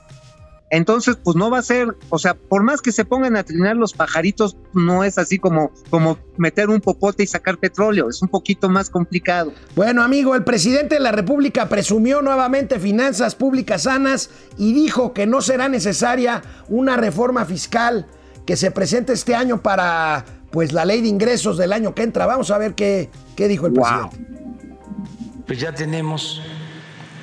Entonces, 0.71 1.17
pues 1.23 1.37
no 1.37 1.51
va 1.51 1.59
a 1.59 1.63
ser, 1.63 1.89
o 2.11 2.19
sea, 2.19 2.35
por 2.35 2.63
más 2.63 2.81
que 2.81 2.93
se 2.93 3.05
pongan 3.05 3.37
a 3.37 3.43
trinar 3.43 3.77
los 3.77 3.93
pajaritos, 3.93 4.57
no 4.73 5.03
es 5.05 5.19
así 5.19 5.39
como, 5.39 5.73
como 5.91 6.17
meter 6.37 6.69
un 6.71 6.81
popote 6.81 7.25
y 7.25 7.27
sacar 7.27 7.59
petróleo, 7.59 8.09
es 8.09 8.23
un 8.23 8.29
poquito 8.29 8.69
más 8.69 8.89
complicado. 8.89 9.53
Bueno, 9.75 10.03
amigo, 10.03 10.35
el 10.37 10.45
presidente 10.45 10.95
de 10.95 11.01
la 11.01 11.11
República 11.13 11.69
presumió 11.69 12.23
nuevamente 12.23 12.79
finanzas 12.79 13.35
públicas 13.35 13.83
sanas 13.83 14.31
y 14.57 14.73
dijo 14.73 15.13
que 15.13 15.27
no 15.27 15.41
será 15.43 15.69
necesaria 15.69 16.43
una 16.69 16.97
reforma 16.97 17.45
fiscal 17.45 18.07
que 18.47 18.57
se 18.57 18.71
presente 18.71 19.13
este 19.13 19.35
año 19.35 19.61
para 19.63 20.25
pues 20.51 20.73
la 20.73 20.85
ley 20.85 21.01
de 21.01 21.09
ingresos 21.09 21.57
del 21.59 21.73
año 21.73 21.95
que 21.95 22.03
entra. 22.03 22.27
Vamos 22.27 22.51
a 22.51 22.59
ver 22.59 22.75
qué, 22.75 23.11
qué 23.37 23.47
dijo 23.49 23.67
el 23.67 23.73
Wow. 23.73 24.09
presidente. 24.11 25.45
pues 25.47 25.59
ya 25.61 25.73
tenemos 25.75 26.41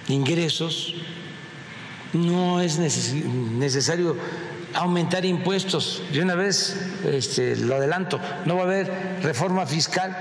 ingresos, 0.10 0.94
no 2.14 2.62
es 2.62 2.80
neces- 2.80 3.24
necesario 3.24 4.16
aumentar 4.74 5.26
impuestos. 5.26 6.04
De 6.12 6.22
una 6.22 6.36
vez 6.36 6.76
este, 7.06 7.56
lo 7.56 7.76
adelanto, 7.76 8.20
no 8.46 8.56
va 8.56 8.62
a 8.62 8.66
haber 8.66 8.92
reforma 9.24 9.66
fiscal, 9.66 10.16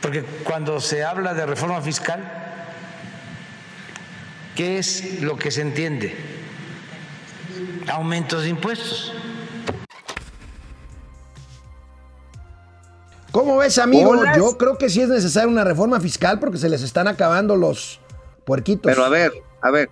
porque 0.00 0.22
cuando 0.44 0.80
se 0.80 1.04
habla 1.04 1.34
de 1.34 1.46
reforma 1.46 1.80
fiscal, 1.80 2.22
¿qué 4.54 4.78
es 4.78 5.20
lo 5.22 5.36
que 5.36 5.50
se 5.50 5.62
entiende? 5.62 6.14
Aumentos 7.88 8.42
de 8.42 8.48
impuestos. 8.50 9.12
¿Cómo 13.32 13.56
ves, 13.56 13.78
amigo? 13.78 14.10
Hola. 14.10 14.36
Yo 14.36 14.56
creo 14.56 14.78
que 14.78 14.88
sí 14.88 15.00
es 15.00 15.08
necesaria 15.08 15.48
una 15.48 15.64
reforma 15.64 15.98
fiscal 15.98 16.38
porque 16.38 16.56
se 16.56 16.68
les 16.68 16.82
están 16.82 17.08
acabando 17.08 17.56
los 17.56 18.00
puerquitos. 18.44 18.92
Pero 18.92 19.04
a 19.04 19.08
ver, 19.08 19.32
a 19.60 19.70
ver, 19.72 19.90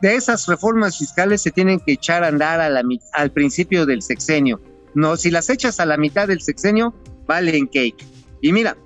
de 0.00 0.14
esas 0.14 0.46
reformas 0.46 0.98
fiscales 0.98 1.42
se 1.42 1.50
tienen 1.50 1.80
que 1.80 1.92
echar 1.92 2.24
a 2.24 2.28
andar 2.28 2.60
al 2.60 3.30
principio 3.32 3.86
del 3.86 4.02
sexenio. 4.02 4.60
No, 4.94 5.16
si 5.16 5.30
las 5.30 5.50
echas 5.50 5.78
a 5.80 5.86
la 5.86 5.96
mitad 5.96 6.28
del 6.28 6.40
sexenio, 6.40 6.94
valen 7.26 7.66
cake. 7.66 8.04
Y 8.40 8.52
mira, 8.52 8.76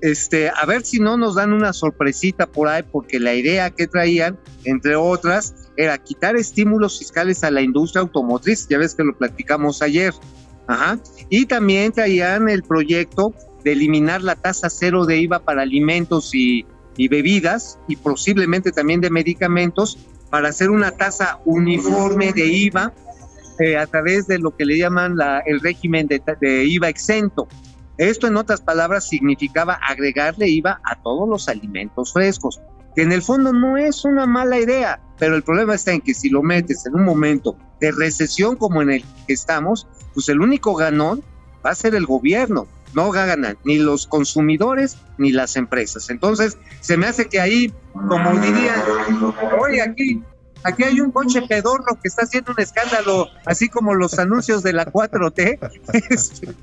este, 0.00 0.48
a 0.48 0.64
ver 0.66 0.84
si 0.84 0.98
no 0.98 1.16
nos 1.16 1.34
dan 1.34 1.52
una 1.52 1.72
sorpresita 1.72 2.46
por 2.46 2.68
ahí, 2.68 2.82
porque 2.90 3.20
la 3.20 3.34
idea 3.34 3.70
que 3.70 3.86
traían, 3.86 4.38
entre 4.64 4.96
otras, 4.96 5.54
era 5.76 5.98
quitar 5.98 6.36
estímulos 6.36 6.98
fiscales 6.98 7.44
a 7.44 7.50
la 7.50 7.60
industria 7.60 8.02
automotriz. 8.02 8.66
Ya 8.68 8.78
ves 8.78 8.94
que 8.94 9.04
lo 9.04 9.16
platicamos 9.16 9.82
ayer. 9.82 10.14
Ajá. 10.66 10.98
Y 11.28 11.46
también 11.46 11.92
traían 11.92 12.48
el 12.48 12.62
proyecto 12.62 13.34
de 13.64 13.72
eliminar 13.72 14.22
la 14.22 14.36
tasa 14.36 14.70
cero 14.70 15.04
de 15.04 15.18
IVA 15.18 15.40
para 15.40 15.62
alimentos 15.62 16.34
y 16.34 16.64
bebidas 17.08 17.78
y 17.88 17.96
posiblemente 17.96 18.72
también 18.72 19.00
de 19.00 19.08
medicamentos 19.08 19.98
para 20.30 20.48
hacer 20.48 20.70
una 20.70 20.92
tasa 20.92 21.40
uniforme 21.44 22.32
de 22.32 22.46
IVA 22.46 22.92
eh, 23.58 23.76
a 23.76 23.86
través 23.86 24.26
de 24.26 24.38
lo 24.38 24.56
que 24.56 24.64
le 24.64 24.78
llaman 24.78 25.16
la- 25.16 25.40
el 25.46 25.60
régimen 25.60 26.06
de, 26.06 26.22
de 26.40 26.64
IVA 26.64 26.88
exento. 26.88 27.46
Esto, 27.98 28.26
en 28.26 28.36
otras 28.38 28.60
palabras, 28.62 29.06
significaba 29.08 29.74
agregarle 29.74 30.48
IVA 30.48 30.80
a 30.84 31.02
todos 31.02 31.28
los 31.28 31.48
alimentos 31.48 32.12
frescos, 32.14 32.58
que 32.96 33.02
en 33.02 33.12
el 33.12 33.20
fondo 33.22 33.52
no 33.52 33.76
es 33.76 34.04
una 34.06 34.24
mala 34.26 34.58
idea, 34.58 35.00
pero 35.18 35.36
el 35.36 35.42
problema 35.42 35.74
está 35.74 35.92
en 35.92 36.00
que 36.00 36.14
si 36.14 36.30
lo 36.30 36.42
metes 36.42 36.86
en 36.86 36.94
un 36.94 37.04
momento 37.04 37.56
de 37.80 37.92
recesión 37.92 38.56
como 38.56 38.80
en 38.80 38.90
el 38.90 39.04
que 39.26 39.34
estamos, 39.34 39.86
pues 40.14 40.28
el 40.30 40.40
único 40.40 40.74
ganón 40.74 41.22
va 41.64 41.70
a 41.70 41.74
ser 41.74 41.94
el 41.94 42.06
gobierno, 42.06 42.66
no 42.94 43.10
ganan 43.10 43.56
ni 43.64 43.78
los 43.78 44.06
consumidores 44.06 44.96
ni 45.18 45.32
las 45.32 45.56
empresas. 45.56 46.10
Entonces, 46.10 46.58
se 46.80 46.96
me 46.96 47.06
hace 47.06 47.28
que 47.28 47.40
ahí, 47.40 47.72
como 47.92 48.32
dirían, 48.40 48.82
oye, 49.60 49.82
aquí, 49.82 50.22
aquí 50.62 50.84
hay 50.84 51.00
un 51.00 51.10
coche 51.10 51.42
pedorro 51.42 51.98
que 52.02 52.08
está 52.08 52.22
haciendo 52.22 52.52
un 52.52 52.60
escándalo, 52.60 53.28
así 53.46 53.68
como 53.68 53.94
los 53.94 54.18
anuncios 54.18 54.62
de 54.62 54.72
la 54.72 54.86
4T. 54.86 55.58
Este, 56.10 56.54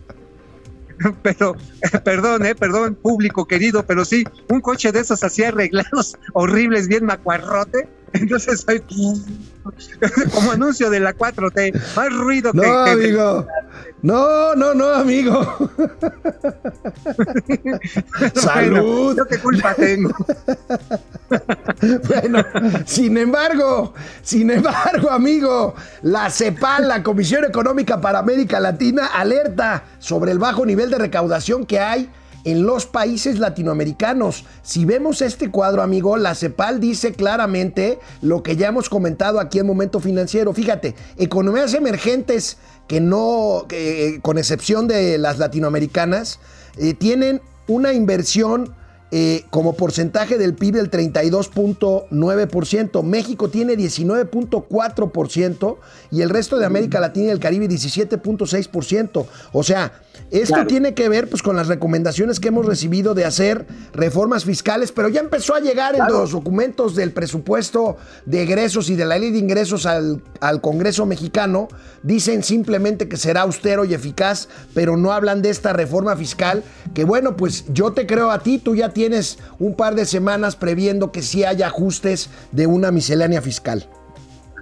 pero, 1.22 1.56
eh, 1.82 2.00
perdón, 2.00 2.46
eh, 2.46 2.56
perdón, 2.56 2.96
público 2.96 3.46
querido, 3.46 3.86
pero 3.86 4.04
sí, 4.04 4.24
un 4.50 4.62
coche 4.62 4.92
de 4.92 5.02
esos 5.02 5.24
así 5.24 5.44
arreglados, 5.44 6.18
horribles, 6.34 6.88
bien 6.88 7.06
macuarrote. 7.06 7.88
Entonces, 8.14 8.66
ay, 8.68 8.82
como 10.34 10.52
anuncio 10.52 10.90
de 10.90 11.00
la 11.00 11.14
4T, 11.16 11.74
más 11.96 12.14
ruido 12.14 12.52
No, 12.54 12.62
que, 12.62 12.68
que- 12.70 12.92
amigo. 12.92 13.48
No, 14.02 14.56
no, 14.56 14.74
no, 14.74 14.88
amigo. 14.94 15.70
Salud. 18.36 19.18
Yo 19.18 19.26
qué 19.26 19.38
culpa 19.40 19.74
tengo. 19.74 20.12
Bueno, 22.08 22.40
sin 22.86 23.18
embargo, 23.18 23.94
sin 24.24 24.50
embargo, 24.50 25.12
amigo, 25.12 25.76
la 26.02 26.30
CEPAL, 26.30 26.88
la 26.88 27.04
Comisión 27.04 27.44
Económica 27.44 28.00
para 28.00 28.20
América 28.20 28.60
Latina, 28.62 29.08
alerta 29.08 29.84
sobre 30.00 30.32
el 30.32 30.40
bajo 30.40 30.66
nivel 30.66 30.90
de 30.90 30.98
recaudación 30.98 31.66
que 31.66 31.80
hay 31.80 32.10
en 32.48 32.66
los 32.66 32.86
países 32.86 33.40
latinoamericanos. 33.40 34.46
Si 34.64 34.86
vemos 34.86 35.22
este 35.22 35.52
cuadro, 35.52 35.82
amigo, 35.82 36.16
la 36.16 36.34
CEPAL 36.34 36.80
dice 36.80 37.12
claramente 37.12 38.00
lo 38.22 38.42
que 38.42 38.56
ya 38.56 38.70
hemos 38.70 38.88
comentado 38.88 39.42
aquí 39.42 39.60
en 39.60 39.68
Momento 39.68 40.00
Financiero. 40.00 40.54
Fíjate, 40.54 40.96
economías 41.18 41.74
emergentes 41.74 42.56
que 42.88 43.02
no, 43.02 43.66
que, 43.68 44.22
con 44.22 44.38
excepción 44.38 44.88
de 44.88 45.18
las 45.18 45.40
latinoamericanas, 45.40 46.40
eh, 46.78 46.94
tienen 46.94 47.42
una 47.68 47.92
inversión 47.92 48.74
eh, 49.12 49.46
como 49.50 49.74
porcentaje 49.76 50.38
del 50.38 50.54
PIB 50.54 50.76
del 50.76 50.92
32.9%. 50.92 53.04
México 53.04 53.50
tiene 53.50 53.76
19.4% 53.78 55.78
y 56.12 56.22
el 56.22 56.30
resto 56.30 56.58
de 56.58 56.66
América 56.66 57.00
Latina 57.00 57.28
y 57.28 57.32
el 57.32 57.40
Caribe 57.40 57.68
17.6%. 57.70 59.26
O 59.54 59.64
sea, 59.64 59.94
esto 60.32 60.56
Claro. 60.56 60.68
tiene 60.68 60.94
que 60.94 61.10
ver 61.10 61.30
pues, 61.30 61.42
con 61.42 61.56
las 61.56 61.68
recomendaciones 61.68 62.40
que 62.40 62.50
hemos 62.50 62.66
recibido 62.66 63.14
de 63.14 63.26
hacer 63.26 63.66
reformas 63.94 64.44
fiscales, 64.46 64.92
pero 64.92 65.08
ya 65.10 65.22
empezó 65.22 65.56
a 65.56 65.60
llegar 65.60 65.96
en 65.96 66.06
los 66.08 66.32
documentos 66.32 66.96
del 66.96 67.12
presupuesto 67.12 67.98
de 68.26 68.44
egresos 68.44 68.90
y 68.90 68.96
de 68.96 69.06
la 69.06 69.18
ley 69.18 69.32
de 69.32 69.38
ingresos 69.38 69.86
al, 69.86 70.22
al 70.42 70.60
Congreso 70.60 71.06
mexicano. 71.06 71.68
Dicen 72.04 72.44
simplemente 72.44 73.08
que 73.08 73.18
será 73.18 73.42
austero 73.42 73.86
y 73.86 73.94
eficaz, 73.94 74.50
pero 74.74 74.98
no 74.98 75.14
hablan 75.14 75.42
de 75.42 75.50
esta 75.50 75.72
reforma 75.72 76.16
fiscal, 76.18 76.64
que 76.94 77.06
bueno, 77.06 77.38
pues 77.38 77.66
yo 77.70 77.94
te 77.94 78.06
creo 78.06 78.32
a 78.32 78.40
ti, 78.40 78.58
tú 78.60 78.76
ya 78.76 78.90
tienes 78.98 79.38
un 79.60 79.76
par 79.76 79.94
de 79.94 80.08
semanas 80.08 80.56
previendo 80.56 81.12
que 81.12 81.22
sí 81.22 81.44
haya 81.44 81.68
ajustes 81.68 82.32
de 82.52 82.66
una 82.66 82.90
miscelánea 82.90 83.44
fiscal. 83.44 83.88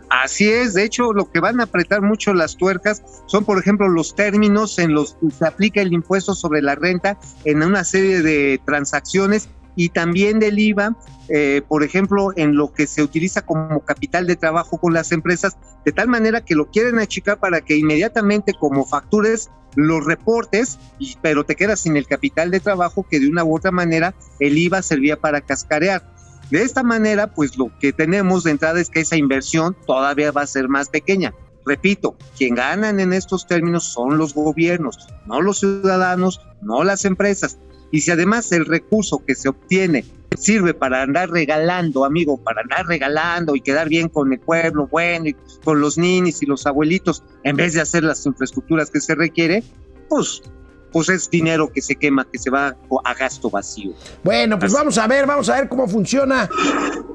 Así 0.09 0.51
es, 0.51 0.73
de 0.73 0.83
hecho, 0.83 1.13
lo 1.13 1.31
que 1.31 1.39
van 1.39 1.61
a 1.61 1.63
apretar 1.63 2.01
mucho 2.01 2.33
las 2.33 2.57
tuercas 2.57 3.01
son, 3.27 3.45
por 3.45 3.57
ejemplo, 3.57 3.87
los 3.87 4.13
términos 4.13 4.77
en 4.77 4.93
los 4.93 5.13
que 5.13 5.31
se 5.31 5.47
aplica 5.47 5.79
el 5.79 5.93
impuesto 5.93 6.35
sobre 6.35 6.61
la 6.61 6.75
renta 6.75 7.17
en 7.45 7.63
una 7.63 7.85
serie 7.85 8.21
de 8.21 8.59
transacciones 8.65 9.47
y 9.75 9.89
también 9.89 10.39
del 10.39 10.59
IVA, 10.59 10.95
eh, 11.29 11.61
por 11.67 11.83
ejemplo, 11.83 12.31
en 12.35 12.55
lo 12.55 12.73
que 12.73 12.87
se 12.87 13.03
utiliza 13.03 13.45
como 13.45 13.81
capital 13.81 14.27
de 14.27 14.35
trabajo 14.35 14.77
con 14.77 14.93
las 14.93 15.11
empresas, 15.11 15.57
de 15.83 15.91
tal 15.91 16.07
manera 16.07 16.41
que 16.41 16.55
lo 16.55 16.69
quieren 16.69 16.99
achicar 16.99 17.39
para 17.39 17.61
que 17.61 17.77
inmediatamente 17.77 18.53
como 18.53 18.85
factures 18.85 19.49
los 19.75 20.05
reportes, 20.05 20.79
pero 21.21 21.45
te 21.45 21.55
quedas 21.55 21.81
sin 21.81 21.97
el 21.97 22.07
capital 22.07 22.51
de 22.51 22.59
trabajo 22.59 23.05
que 23.09 23.19
de 23.19 23.27
una 23.27 23.43
u 23.43 23.55
otra 23.55 23.71
manera 23.71 24.15
el 24.39 24.57
IVA 24.57 24.81
servía 24.81 25.17
para 25.17 25.41
cascarear. 25.41 26.15
De 26.49 26.61
esta 26.61 26.83
manera, 26.83 27.33
pues 27.33 27.57
lo 27.57 27.71
que 27.79 27.91
tenemos 27.91 28.43
de 28.43 28.51
entrada 28.51 28.79
es 28.79 28.89
que 28.89 29.01
esa 29.01 29.17
inversión 29.17 29.75
todavía 29.85 30.31
va 30.31 30.41
a 30.41 30.47
ser 30.47 30.69
más 30.69 30.89
pequeña. 30.89 31.33
Repito, 31.65 32.15
quien 32.37 32.53
ganan 32.53 32.99
en 32.99 33.11
estos 33.11 33.47
términos 33.47 33.85
son 33.85 34.19
los 34.19 34.35
gobiernos, 34.35 35.07
no 35.25 35.41
los 35.41 35.59
ciudadanos, 35.59 36.39
no 36.61 36.83
las 36.83 37.05
empresas. 37.05 37.57
Y 37.91 38.01
si 38.01 38.11
además 38.11 38.51
el 38.51 38.65
recurso 38.65 39.23
que 39.25 39.35
se 39.35 39.49
obtiene 39.49 40.05
sirve 40.37 40.73
para 40.73 41.01
andar 41.01 41.29
regalando, 41.29 42.05
amigo, 42.05 42.37
para 42.37 42.61
andar 42.61 42.85
regalando 42.87 43.55
y 43.55 43.61
quedar 43.61 43.89
bien 43.89 44.09
con 44.09 44.31
el 44.33 44.39
pueblo, 44.39 44.87
bueno, 44.87 45.27
y 45.27 45.35
con 45.63 45.79
los 45.79 45.97
ninis 45.97 46.41
y 46.41 46.45
los 46.45 46.65
abuelitos, 46.65 47.23
en 47.43 47.55
vez 47.55 47.73
de 47.73 47.81
hacer 47.81 48.03
las 48.03 48.25
infraestructuras 48.25 48.91
que 48.91 48.99
se 48.99 49.15
requiere, 49.15 49.63
pues, 50.09 50.41
pues 50.91 51.09
es 51.09 51.29
dinero 51.29 51.71
que 51.71 51.81
se 51.81 51.95
quema, 51.95 52.25
que 52.29 52.37
se 52.37 52.49
va 52.49 52.75
a 53.03 53.13
gasto 53.13 53.49
vacío. 53.49 53.93
Bueno, 54.23 54.57
pues 54.57 54.71
vamos 54.71 54.97
a 54.97 55.07
ver, 55.07 55.25
vamos 55.25 55.49
a 55.49 55.55
ver 55.55 55.69
cómo 55.69 55.87
funciona. 55.87 56.49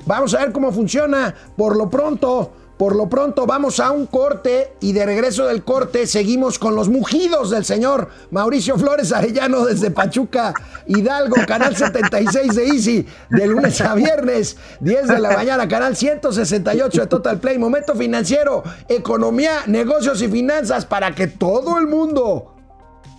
Vamos 0.06 0.34
a 0.34 0.40
ver 0.40 0.52
cómo 0.52 0.72
funciona. 0.72 1.34
Por 1.56 1.76
lo 1.76 1.88
pronto, 1.88 2.52
por 2.80 2.96
lo 2.96 3.10
pronto 3.10 3.44
vamos 3.44 3.78
a 3.78 3.90
un 3.90 4.06
corte 4.06 4.72
y 4.80 4.94
de 4.94 5.04
regreso 5.04 5.44
del 5.44 5.62
corte 5.64 6.06
seguimos 6.06 6.58
con 6.58 6.74
los 6.74 6.88
mugidos 6.88 7.50
del 7.50 7.66
señor 7.66 8.08
Mauricio 8.30 8.78
Flores 8.78 9.12
Arellano 9.12 9.66
desde 9.66 9.90
Pachuca, 9.90 10.54
Hidalgo, 10.86 11.36
canal 11.46 11.76
76 11.76 12.54
de 12.54 12.66
Easy, 12.68 13.06
de 13.28 13.46
lunes 13.46 13.82
a 13.82 13.94
viernes, 13.94 14.56
10 14.80 15.08
de 15.08 15.18
la 15.18 15.32
mañana, 15.32 15.68
canal 15.68 15.94
168 15.94 17.02
de 17.02 17.06
Total 17.06 17.38
Play, 17.38 17.58
momento 17.58 17.94
financiero, 17.94 18.62
economía, 18.88 19.64
negocios 19.66 20.22
y 20.22 20.28
finanzas 20.28 20.86
para 20.86 21.14
que 21.14 21.26
todo 21.26 21.76
el 21.76 21.86
mundo 21.86 22.54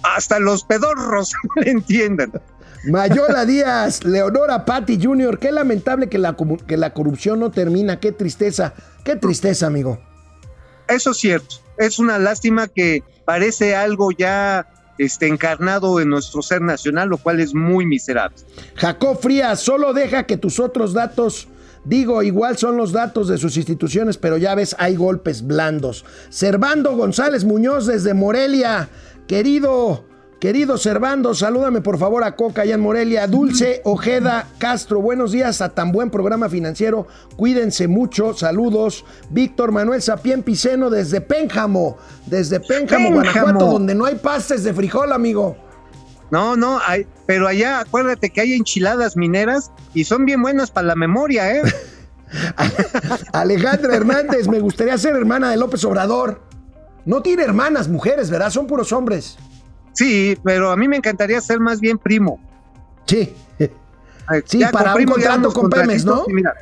Hasta 0.02 0.39
los 0.39 0.63
pedorros 0.63 1.34
entiendan. 1.58 2.32
Mayola 2.84 3.46
Díaz, 3.46 4.04
Leonora 4.04 4.65
Patti 4.65 5.00
Jr., 5.02 5.38
qué 5.38 5.52
lamentable 5.52 6.10
que 6.10 6.17
la, 6.17 6.36
que 6.67 6.78
la 6.78 6.94
corrupción 6.94 7.39
no 7.39 7.52
termina, 7.52 8.00
qué 8.00 8.12
tristeza, 8.12 8.74
qué 9.06 9.15
tristeza, 9.15 9.67
amigo. 9.67 10.00
Eso 10.88 11.12
es 11.12 11.17
cierto. 11.17 11.56
Es 11.78 12.00
una 12.00 12.17
lástima 12.17 12.67
que 12.67 13.04
parece 13.24 13.76
algo 13.76 14.12
ya 14.12 14.67
este, 14.98 15.28
encarnado 15.28 16.00
en 16.00 16.10
nuestro 16.10 16.41
ser 16.41 16.62
nacional, 16.62 17.10
lo 17.10 17.17
cual 17.17 17.39
es 17.39 17.54
muy 17.54 17.86
miserable. 17.86 18.38
Jacob 18.76 19.20
Frías, 19.20 19.60
solo 19.60 19.94
deja 19.94 20.26
que 20.26 20.38
tus 20.38 20.60
otros 20.60 20.94
datos, 20.94 21.48
digo, 21.86 22.24
igual 22.24 22.58
son 22.58 22.78
los 22.78 22.91
datos 22.91 23.28
de 23.28 23.38
sus 23.38 23.58
instituciones, 23.58 24.17
pero 24.17 24.38
ya 24.38 24.56
ves, 24.56 24.76
hay 24.80 24.96
golpes 24.96 25.46
blandos. 25.46 26.04
Servando 26.30 26.96
González 26.96 27.46
Muñoz 27.46 27.86
desde 27.86 28.15
Morelia, 28.15 28.89
querido, 29.28 30.06
querido 30.41 30.80
Servando, 30.80 31.36
salúdame 31.36 31.82
por 31.82 31.99
favor 31.99 32.23
a 32.23 32.36
Coca 32.36 32.63
allá 32.63 32.73
en 32.73 32.82
Morelia. 32.82 33.27
Dulce 33.27 33.80
Ojeda 33.84 34.47
Castro, 34.58 34.99
buenos 34.99 35.32
días 35.32 35.62
a 35.62 35.69
tan 35.69 35.91
buen 35.91 36.10
programa 36.10 36.49
financiero, 36.49 37.06
cuídense 37.36 37.88
mucho, 37.88 38.34
saludos. 38.34 39.06
Víctor 39.30 39.71
Manuel 39.71 40.01
Sapien 40.01 40.41
Piceno 40.41 40.89
desde 40.89 41.21
Pénjamo, 41.21 41.99
desde 42.25 42.60
Pénjamo, 42.60 43.10
Pénjamo. 43.10 43.21
Guanajuato, 43.21 43.65
donde 43.67 43.93
no 43.93 44.06
hay 44.06 44.15
pastes 44.15 44.63
de 44.63 44.73
frijol, 44.73 45.13
amigo. 45.13 45.56
No, 46.32 46.56
no, 46.56 46.80
hay, 46.88 47.06
pero 47.27 47.47
allá 47.47 47.82
acuérdate 47.82 48.32
que 48.32 48.41
hay 48.41 48.54
enchiladas 48.54 49.15
mineras 49.15 49.71
y 49.93 50.06
son 50.06 50.25
bien 50.25 50.41
buenas 50.41 50.71
para 50.71 50.88
la 50.88 50.95
memoria, 50.95 51.56
¿eh? 51.56 51.62
Alejandra 53.34 53.95
Hernández, 53.95 54.47
me 54.47 54.60
gustaría 54.60 54.97
ser 54.97 55.15
hermana 55.15 55.51
de 55.51 55.58
López 55.58 55.86
Obrador. 55.86 56.41
No 57.06 57.21
tiene 57.21 57.43
hermanas, 57.43 57.88
mujeres, 57.88 58.32
¿verdad? 58.32 58.49
Son 58.49 58.65
puros 58.65 58.91
hombres. 58.91 59.38
Sí, 59.93 60.38
pero 60.43 60.71
a 60.71 60.77
mí 60.77 60.88
me 60.88 60.97
encantaría 60.97 61.41
ser 61.41 61.60
más 61.60 61.80
bien 61.80 61.97
primo. 61.97 62.39
Sí. 63.06 63.34
Sí, 64.45 64.60
ya 64.60 64.71
para 64.71 64.95
un 64.95 65.06
contrato 65.06 65.51
con 65.51 65.69
Pemex, 65.69 66.06
¿no? 66.06 66.23
mira, 66.27 66.54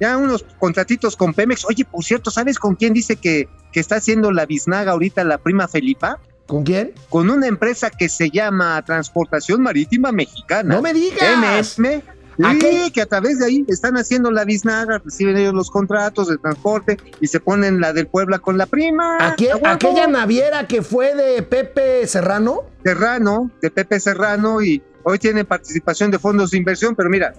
ya 0.00 0.16
unos 0.16 0.44
contratitos 0.58 1.16
con 1.16 1.32
Pemex. 1.32 1.64
Oye, 1.64 1.84
por 1.84 2.04
cierto, 2.04 2.30
¿sabes 2.30 2.58
con 2.58 2.74
quién 2.74 2.92
dice 2.92 3.16
que, 3.16 3.48
que 3.72 3.80
está 3.80 3.96
haciendo 3.96 4.32
la 4.32 4.44
biznaga 4.44 4.92
ahorita 4.92 5.24
la 5.24 5.38
prima 5.38 5.68
Felipa? 5.68 6.18
¿Con 6.46 6.64
quién? 6.64 6.92
Con 7.08 7.30
una 7.30 7.46
empresa 7.46 7.88
que 7.88 8.08
se 8.08 8.30
llama 8.30 8.82
Transportación 8.82 9.62
Marítima 9.62 10.12
Mexicana. 10.12 10.74
¡No 10.74 10.82
me 10.82 10.92
digas! 10.92 11.76
TMM. 11.76 12.02
¿A 12.42 12.52
Sí, 12.52 12.90
que 12.92 13.02
a 13.02 13.06
través 13.06 13.38
de 13.38 13.46
ahí 13.46 13.64
están 13.68 13.96
haciendo 13.96 14.30
la 14.30 14.44
biznaga, 14.44 14.98
reciben 15.04 15.36
ellos 15.36 15.54
los 15.54 15.70
contratos 15.70 16.28
de 16.28 16.38
transporte 16.38 16.96
y 17.20 17.26
se 17.26 17.40
ponen 17.40 17.80
la 17.80 17.92
del 17.92 18.06
Puebla 18.06 18.38
con 18.38 18.56
la 18.56 18.66
prima. 18.66 19.18
Aquella 19.20 20.06
naviera 20.06 20.66
que 20.66 20.82
fue 20.82 21.14
de 21.14 21.42
Pepe 21.42 22.06
Serrano. 22.06 22.62
Serrano, 22.84 23.50
de 23.60 23.70
Pepe 23.70 24.00
Serrano, 24.00 24.62
y 24.62 24.82
hoy 25.04 25.18
tiene 25.18 25.44
participación 25.44 26.10
de 26.10 26.18
fondos 26.18 26.50
de 26.50 26.58
inversión, 26.58 26.94
pero 26.96 27.10
mira, 27.10 27.34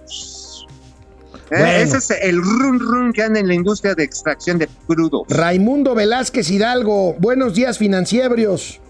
eh, 1.50 1.82
ese 1.82 1.98
es 1.98 2.10
el 2.10 2.40
run 2.40 2.80
run 2.80 3.12
que 3.12 3.22
anda 3.22 3.40
en 3.40 3.48
la 3.48 3.54
industria 3.54 3.94
de 3.94 4.04
extracción 4.04 4.58
de 4.58 4.68
crudo. 4.86 5.24
Raimundo 5.28 5.94
Velázquez 5.94 6.50
Hidalgo, 6.50 7.14
buenos 7.14 7.54
días 7.54 7.78
financieros. 7.78 8.80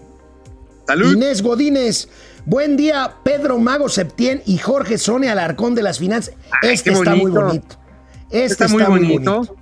Salud. 0.87 1.13
Inés 1.13 1.41
Godínez, 1.41 2.07
buen 2.45 2.77
día 2.77 3.15
Pedro 3.23 3.57
Mago 3.59 3.89
Septién 3.89 4.41
y 4.45 4.57
Jorge 4.57 4.97
Sonia 4.97 5.31
Alarcón 5.33 5.75
de 5.75 5.83
las 5.83 5.99
finanzas. 5.99 6.35
Ay, 6.61 6.73
Este 6.73 6.91
qué 6.91 6.95
está 6.97 7.15
muy 7.15 7.31
bonito. 7.31 7.45
bonito. 7.45 7.75
Este 8.31 8.65
Está 8.65 8.67
muy 8.67 8.83
bonito. 8.83 9.55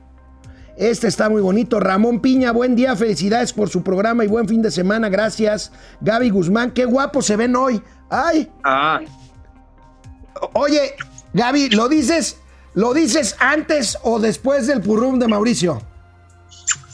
Este 0.75 1.07
está 1.07 1.29
muy 1.29 1.41
bonito. 1.41 1.79
Ramón 1.79 2.19
Piña, 2.19 2.51
buen 2.51 2.75
día, 2.75 2.95
felicidades 2.95 3.53
por 3.53 3.69
su 3.69 3.83
programa 3.83 4.23
y 4.23 4.27
buen 4.27 4.47
fin 4.47 4.61
de 4.61 4.71
semana, 4.71 5.07
gracias. 5.09 5.71
Gaby 6.01 6.29
Guzmán, 6.31 6.71
qué 6.71 6.85
guapo 6.85 7.21
se 7.21 7.35
ven 7.35 7.55
hoy. 7.55 7.81
Ay, 8.09 8.51
Ah, 8.63 8.99
oye, 10.53 10.95
Gaby, 11.33 11.69
¿lo 11.71 11.89
dices, 11.89 12.37
lo 12.73 12.93
dices 12.93 13.35
antes 13.39 13.97
o 14.03 14.19
después 14.19 14.65
del 14.67 14.81
purrum 14.81 15.19
de 15.19 15.27
Mauricio? 15.27 15.81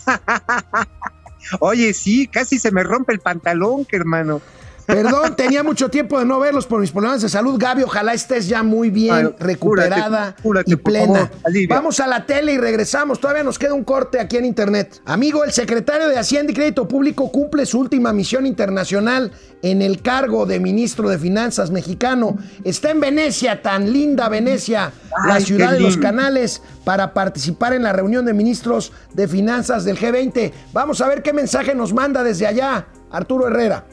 oye, 1.60 1.94
sí, 1.94 2.27
casi 2.27 2.60
se 2.60 2.71
me 2.71 2.83
rompe 2.83 3.13
el 3.13 3.19
pantalón, 3.19 3.85
que 3.85 3.96
hermano. 3.98 4.42
Perdón, 4.90 5.35
tenía 5.35 5.63
mucho 5.63 5.90
tiempo 5.90 6.17
de 6.17 6.25
no 6.25 6.40
verlos 6.40 6.65
por 6.65 6.81
mis 6.81 6.92
problemas 6.92 7.21
de 7.21 7.29
salud. 7.29 7.60
Gaby, 7.60 7.83
ojalá 7.83 8.13
estés 8.13 8.48
ya 8.48 8.63
muy 8.63 8.90
bien 8.90 9.35
recuperada 9.40 10.35
cúrate, 10.42 10.42
cúrate, 10.42 10.71
y 10.71 10.75
plena. 10.77 11.29
favor. 11.29 11.67
Vamos 11.69 12.00
a 12.00 12.08
la 12.08 12.25
tele 12.25 12.54
y 12.54 12.58
regresamos. 12.58 13.19
Todavía 13.19 13.44
nos 13.44 13.60
queda 13.60 13.75
un 13.75 13.83
corte 13.83 14.19
aquí 14.19 14.37
en 14.37 14.46
internet. 14.46 15.00
Amigo, 15.06 15.44
el 15.44 15.52
secretario 15.52 16.08
de 16.08 16.17
Hacienda 16.17 16.52
y 16.52 16.56
Crédito 16.56 16.87
Público 16.87 17.31
cumple 17.31 17.67
su 17.67 17.79
última 17.79 18.13
misión 18.13 18.48
internacional 18.48 19.31
en 19.62 19.83
el 19.83 20.02
cargo 20.02 20.48
de 20.48 20.60
ministro 20.60 21.08
de 21.08 21.19
Finanzas 21.19 21.69
mexicano. 21.69 22.37
Está 22.63 22.90
en 22.90 23.00
Venecia, 23.00 23.62
tan 23.62 23.94
linda 23.94 24.27
Venecia, 24.27 24.92
la 25.27 25.40
ciudad 25.40 25.73
de 25.73 25.81
los 25.81 25.98
canales, 25.98 26.63
para 26.83 27.13
participar 27.13 27.73
en 27.73 27.83
la 27.83 27.94
reunión 27.94 28.25
de 28.25 28.33
ministros 28.33 28.92
de 29.13 29.27
finanzas 29.27 29.85
del 29.85 30.00
G20. 30.00 30.52
Vamos 30.73 31.02
a 31.02 31.08
ver 31.08 31.21
qué 31.21 31.33
mensaje 31.33 31.75
nos 31.75 31.94
manda 31.94 32.23
desde 32.23 32.48
allá 32.48 32.87
Arturo 33.12 33.48
Herrera. 33.48 33.85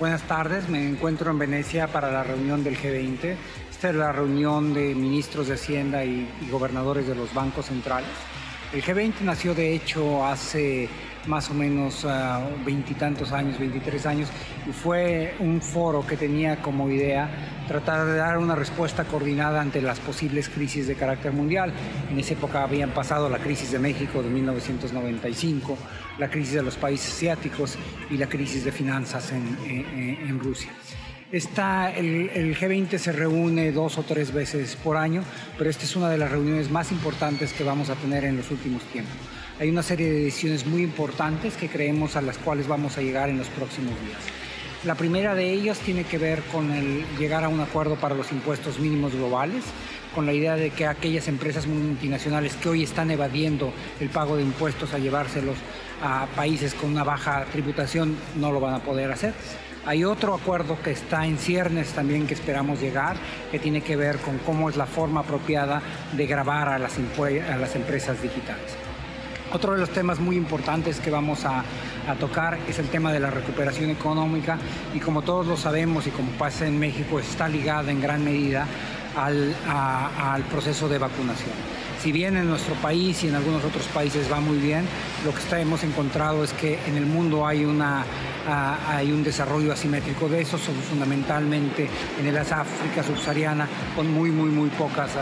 Buenas 0.00 0.22
tardes, 0.22 0.68
me 0.68 0.84
encuentro 0.84 1.30
en 1.30 1.38
Venecia 1.38 1.86
para 1.86 2.10
la 2.10 2.24
reunión 2.24 2.64
del 2.64 2.76
G20. 2.76 3.36
Esta 3.70 3.90
es 3.90 3.94
la 3.94 4.10
reunión 4.10 4.74
de 4.74 4.96
ministros 4.96 5.46
de 5.46 5.54
Hacienda 5.54 6.04
y 6.04 6.28
gobernadores 6.50 7.06
de 7.06 7.14
los 7.14 7.32
bancos 7.32 7.66
centrales. 7.66 8.08
El 8.72 8.82
G20 8.82 9.20
nació 9.20 9.54
de 9.54 9.76
hecho 9.76 10.26
hace 10.26 10.88
más 11.26 11.50
o 11.50 11.54
menos 11.54 12.04
ah, 12.04 12.46
veintitantos 12.64 13.32
años, 13.32 13.58
23 13.58 14.06
años, 14.06 14.28
y 14.68 14.72
fue 14.72 15.34
un 15.40 15.60
foro 15.60 16.06
que 16.06 16.16
tenía 16.16 16.62
como 16.62 16.88
idea 16.90 17.28
tratar 17.66 18.06
de 18.06 18.16
dar 18.16 18.38
una 18.38 18.54
respuesta 18.54 19.04
coordinada 19.04 19.60
ante 19.60 19.82
las 19.82 19.98
posibles 20.00 20.48
crisis 20.48 20.86
de 20.86 20.94
carácter 20.94 21.32
mundial. 21.32 21.72
En 22.10 22.18
esa 22.18 22.34
época 22.34 22.62
habían 22.62 22.90
pasado 22.90 23.28
la 23.28 23.38
crisis 23.38 23.72
de 23.72 23.78
México 23.78 24.22
de 24.22 24.30
1995, 24.30 25.76
la 26.18 26.30
crisis 26.30 26.54
de 26.54 26.62
los 26.62 26.76
países 26.76 27.12
asiáticos 27.12 27.76
y 28.10 28.16
la 28.16 28.28
crisis 28.28 28.64
de 28.64 28.72
finanzas 28.72 29.32
en, 29.32 30.38
Rusia. 30.38 30.70
Está, 31.32 31.90
el, 31.90 32.56
G20 32.56 32.98
se 32.98 33.10
reúne 33.10 33.72
dos 33.72 33.98
o 33.98 34.02
tres 34.02 34.32
veces 34.32 34.76
por 34.76 34.96
año, 34.96 35.22
pero 35.58 35.68
esta 35.70 35.84
es 35.84 35.96
una 35.96 36.08
de 36.08 36.18
las 36.18 36.30
reuniones 36.30 36.70
más 36.70 36.92
importantes 36.92 37.52
que 37.52 37.64
vamos 37.64 37.90
a 37.90 37.94
tener 37.96 38.24
en 38.24 38.36
los 38.36 38.50
últimos 38.50 38.82
tiempos. 38.84 39.16
Hay 39.58 39.70
una 39.70 39.82
serie 39.82 40.12
de 40.12 40.24
decisiones 40.24 40.66
muy 40.66 40.82
importantes 40.82 41.56
que 41.56 41.70
creemos 41.70 42.14
a 42.14 42.20
las 42.20 42.36
cuales 42.36 42.68
vamos 42.68 42.98
a 42.98 43.00
llegar 43.00 43.30
en 43.30 43.38
los 43.38 43.48
próximos 43.48 43.94
días. 44.04 44.18
La 44.84 44.96
primera 44.96 45.34
de 45.34 45.50
ellas 45.50 45.78
tiene 45.78 46.04
que 46.04 46.18
ver 46.18 46.42
con 46.52 46.70
el 46.72 47.06
llegar 47.18 47.42
a 47.42 47.48
un 47.48 47.60
acuerdo 47.60 47.96
para 47.96 48.14
los 48.14 48.32
impuestos 48.32 48.78
mínimos 48.78 49.14
globales, 49.14 49.64
con 50.14 50.26
la 50.26 50.34
idea 50.34 50.56
de 50.56 50.68
que 50.68 50.86
aquellas 50.86 51.26
empresas 51.28 51.66
multinacionales 51.66 52.54
que 52.56 52.68
hoy 52.68 52.82
están 52.82 53.10
evadiendo 53.10 53.72
el 53.98 54.10
pago 54.10 54.36
de 54.36 54.42
impuestos 54.42 54.92
a 54.92 54.98
llevárselos 54.98 55.56
a 56.02 56.26
países 56.36 56.74
con 56.74 56.90
una 56.90 57.02
baja 57.02 57.46
tributación 57.50 58.14
no 58.36 58.52
lo 58.52 58.60
van 58.60 58.74
a 58.74 58.80
poder 58.80 59.10
hacer. 59.10 59.32
Hay 59.86 60.04
otro 60.04 60.34
acuerdo 60.34 60.76
que 60.82 60.90
está 60.90 61.26
en 61.26 61.38
ciernes 61.38 61.92
también 61.92 62.26
que 62.26 62.34
esperamos 62.34 62.78
llegar, 62.78 63.16
que 63.50 63.58
tiene 63.58 63.80
que 63.80 63.96
ver 63.96 64.18
con 64.18 64.36
cómo 64.38 64.68
es 64.68 64.76
la 64.76 64.86
forma 64.86 65.20
apropiada 65.20 65.80
de 66.12 66.26
grabar 66.26 66.68
a 66.68 66.78
las, 66.78 66.98
a 66.98 67.56
las 67.56 67.74
empresas 67.74 68.20
digitales. 68.20 68.85
Otro 69.56 69.72
de 69.72 69.78
los 69.78 69.88
temas 69.88 70.20
muy 70.20 70.36
importantes 70.36 71.00
que 71.00 71.10
vamos 71.10 71.46
a, 71.46 71.64
tocar 72.20 72.58
es 72.68 72.78
el 72.78 72.88
tema 72.88 73.10
de 73.10 73.18
la 73.18 73.30
recuperación 73.30 73.88
económica 73.88 74.58
y 74.94 75.00
como 75.00 75.22
todos 75.22 75.46
lo 75.46 75.56
sabemos 75.56 76.06
y 76.06 76.10
como 76.10 76.30
pasa 76.32 76.66
en 76.66 76.78
México 76.78 77.18
está 77.18 77.48
ligada 77.48 77.90
en 77.90 78.02
gran 78.02 78.22
medida 78.22 78.66
al, 79.16 80.44
proceso 80.50 80.90
de 80.90 80.98
vacunación. 80.98 81.54
Si 82.02 82.12
bien 82.12 82.36
en 82.36 82.50
nuestro 82.50 82.74
país 82.74 83.24
y 83.24 83.28
en 83.28 83.34
algunos 83.34 83.64
otros 83.64 83.86
países 83.86 84.30
va 84.30 84.40
muy 84.40 84.58
bien, 84.58 84.84
lo 85.24 85.32
que 85.32 85.38
está, 85.38 85.58
hemos 85.58 85.82
encontrado 85.84 86.44
es 86.44 86.52
que 86.52 86.78
en 86.86 86.98
el 86.98 87.06
mundo 87.06 87.46
hay, 87.46 87.64
una, 87.64 88.04
hay 88.90 89.10
un 89.10 89.24
desarrollo 89.24 89.72
asimétrico 89.72 90.28
de 90.28 90.42
eso, 90.42 90.58
son 90.58 90.74
fundamentalmente 90.74 91.88
en 92.20 92.26
el 92.26 92.36
África 92.36 93.02
subsahariana 93.02 93.66
con 93.96 94.12
muy, 94.12 94.30
muy, 94.30 94.50
muy 94.50 94.68
pocas, 94.68 95.12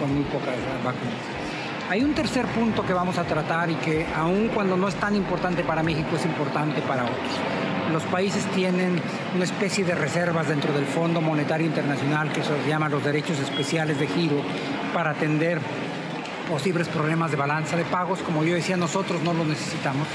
con 0.00 0.14
muy 0.14 0.24
pocas 0.24 0.56
vacunas. 0.82 1.41
Hay 1.92 2.02
un 2.02 2.14
tercer 2.14 2.46
punto 2.46 2.86
que 2.86 2.94
vamos 2.94 3.18
a 3.18 3.24
tratar 3.24 3.68
y 3.68 3.74
que 3.74 4.06
aun 4.16 4.48
cuando 4.48 4.78
no 4.78 4.88
es 4.88 4.94
tan 4.94 5.14
importante 5.14 5.62
para 5.62 5.82
México 5.82 6.16
es 6.16 6.24
importante 6.24 6.80
para 6.80 7.04
otros. 7.04 7.18
Los 7.92 8.02
países 8.04 8.46
tienen 8.52 8.98
una 9.34 9.44
especie 9.44 9.84
de 9.84 9.94
reservas 9.94 10.48
dentro 10.48 10.72
del 10.72 10.86
Fondo 10.86 11.20
Monetario 11.20 11.66
Internacional 11.66 12.32
que 12.32 12.42
se 12.42 12.66
llama 12.66 12.88
los 12.88 13.04
derechos 13.04 13.38
especiales 13.40 14.00
de 14.00 14.06
giro 14.06 14.40
para 14.94 15.10
atender 15.10 15.60
posibles 16.48 16.88
problemas 16.88 17.30
de 17.30 17.36
balanza 17.36 17.76
de 17.76 17.84
pagos. 17.84 18.20
Como 18.20 18.42
yo 18.42 18.54
decía, 18.54 18.78
nosotros 18.78 19.20
no 19.22 19.34
los 19.34 19.46
necesitamos, 19.46 20.08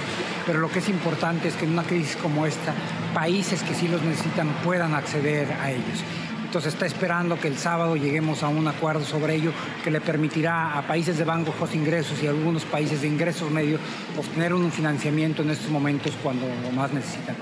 pero 0.47 0.57
lo 0.57 0.71
que 0.71 0.79
es 0.79 0.89
importante 0.89 1.47
es 1.47 1.53
que 1.53 1.65
en 1.65 1.73
una 1.73 1.83
crisis 1.83 2.15
como 2.15 2.47
esta, 2.47 2.73
países 3.13 3.61
que 3.61 3.75
sí 3.75 3.87
los 3.87 4.01
necesitan 4.01 4.47
puedan 4.63 4.95
acceder 4.95 5.53
a 5.61 5.69
ellos. 5.69 6.03
Entonces 6.57 6.73
está 6.73 6.87
esperando 6.87 7.39
que 7.39 7.49
el 7.49 7.55
sábado 7.59 7.95
lleguemos 7.95 8.41
a 8.41 8.47
un 8.47 8.67
acuerdo 8.67 9.05
sobre 9.05 9.35
ello 9.35 9.51
que 9.83 9.91
le 9.91 10.01
permitirá 10.01 10.75
a 10.75 10.87
países 10.87 11.15
de 11.19 11.23
bajos 11.23 11.75
ingresos 11.75 12.23
y 12.23 12.25
a 12.25 12.31
algunos 12.31 12.65
países 12.65 13.01
de 13.01 13.07
ingresos 13.07 13.51
medios 13.51 13.79
obtener 14.17 14.55
un 14.55 14.71
financiamiento 14.71 15.43
en 15.43 15.51
estos 15.51 15.69
momentos 15.69 16.15
cuando 16.23 16.47
lo 16.47 16.71
más 16.71 16.91
necesitan. 16.91 17.35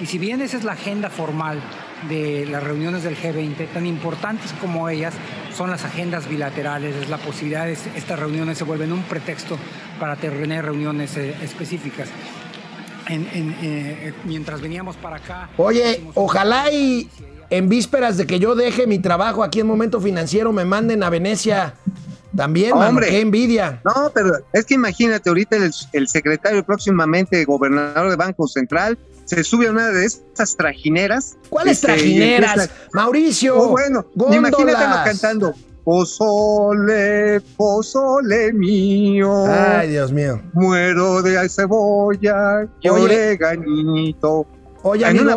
Y 0.00 0.06
si 0.06 0.16
bien 0.16 0.40
esa 0.40 0.56
es 0.56 0.64
la 0.64 0.72
agenda 0.72 1.10
formal 1.10 1.60
de 2.08 2.46
las 2.46 2.62
reuniones 2.62 3.02
del 3.02 3.14
G20, 3.14 3.74
tan 3.74 3.84
importantes 3.84 4.54
como 4.58 4.88
ellas 4.88 5.12
son 5.54 5.70
las 5.70 5.84
agendas 5.84 6.26
bilaterales, 6.26 6.96
es 6.96 7.10
la 7.10 7.18
posibilidad 7.18 7.66
de 7.66 7.72
estas 7.72 8.18
reuniones 8.18 8.56
se 8.56 8.64
vuelven 8.64 8.90
un 8.90 9.02
pretexto 9.02 9.58
para 10.00 10.16
tener 10.16 10.64
reuniones 10.64 11.14
eh, 11.18 11.36
específicas. 11.42 12.08
En, 13.06 13.28
en, 13.34 13.56
eh, 13.60 14.14
mientras 14.24 14.62
veníamos 14.62 14.96
para 14.96 15.16
acá... 15.16 15.50
Oye, 15.58 16.02
ojalá 16.14 16.72
y 16.72 17.06
en 17.50 17.68
vísperas 17.68 18.16
de 18.16 18.26
que 18.26 18.38
yo 18.38 18.54
deje 18.54 18.86
mi 18.86 18.98
trabajo 18.98 19.44
aquí 19.44 19.60
en 19.60 19.66
Momento 19.66 20.00
Financiero 20.00 20.52
me 20.52 20.64
manden 20.64 21.02
a 21.02 21.10
Venecia 21.10 21.74
también, 22.36 22.72
Hombre. 22.72 23.08
qué 23.08 23.20
envidia. 23.20 23.80
No, 23.84 24.10
pero 24.14 24.32
es 24.52 24.64
que 24.66 24.74
imagínate, 24.74 25.28
ahorita 25.28 25.56
el, 25.56 25.72
el, 25.92 26.08
secretario 26.08 26.64
próximamente 26.64 27.44
gobernador 27.44 28.10
de 28.10 28.16
Banco 28.16 28.46
Central 28.46 28.98
se 29.24 29.42
sube 29.42 29.68
a 29.68 29.70
una 29.70 29.88
de 29.88 30.04
estas 30.04 30.56
trajineras. 30.56 31.36
¿Cuáles 31.48 31.78
este, 31.78 31.88
trajineras? 31.88 32.70
Mauricio. 32.92 33.58
Oh, 33.58 33.68
bueno, 33.68 34.06
góndolas. 34.14 34.50
imagínatelo 34.50 35.04
cantando. 35.04 35.54
Pozole, 35.84 37.40
pozole 37.56 38.52
mío. 38.52 39.46
Ay, 39.46 39.90
Dios 39.90 40.12
mío. 40.12 40.42
Muero 40.52 41.22
de 41.22 41.48
cebolla 41.48 42.68
y 42.80 42.88
Oye. 42.88 43.04
oreganito. 43.04 44.46
Oye, 44.82 45.04
en 45.04 45.10
amigo, 45.10 45.24
una 45.24 45.36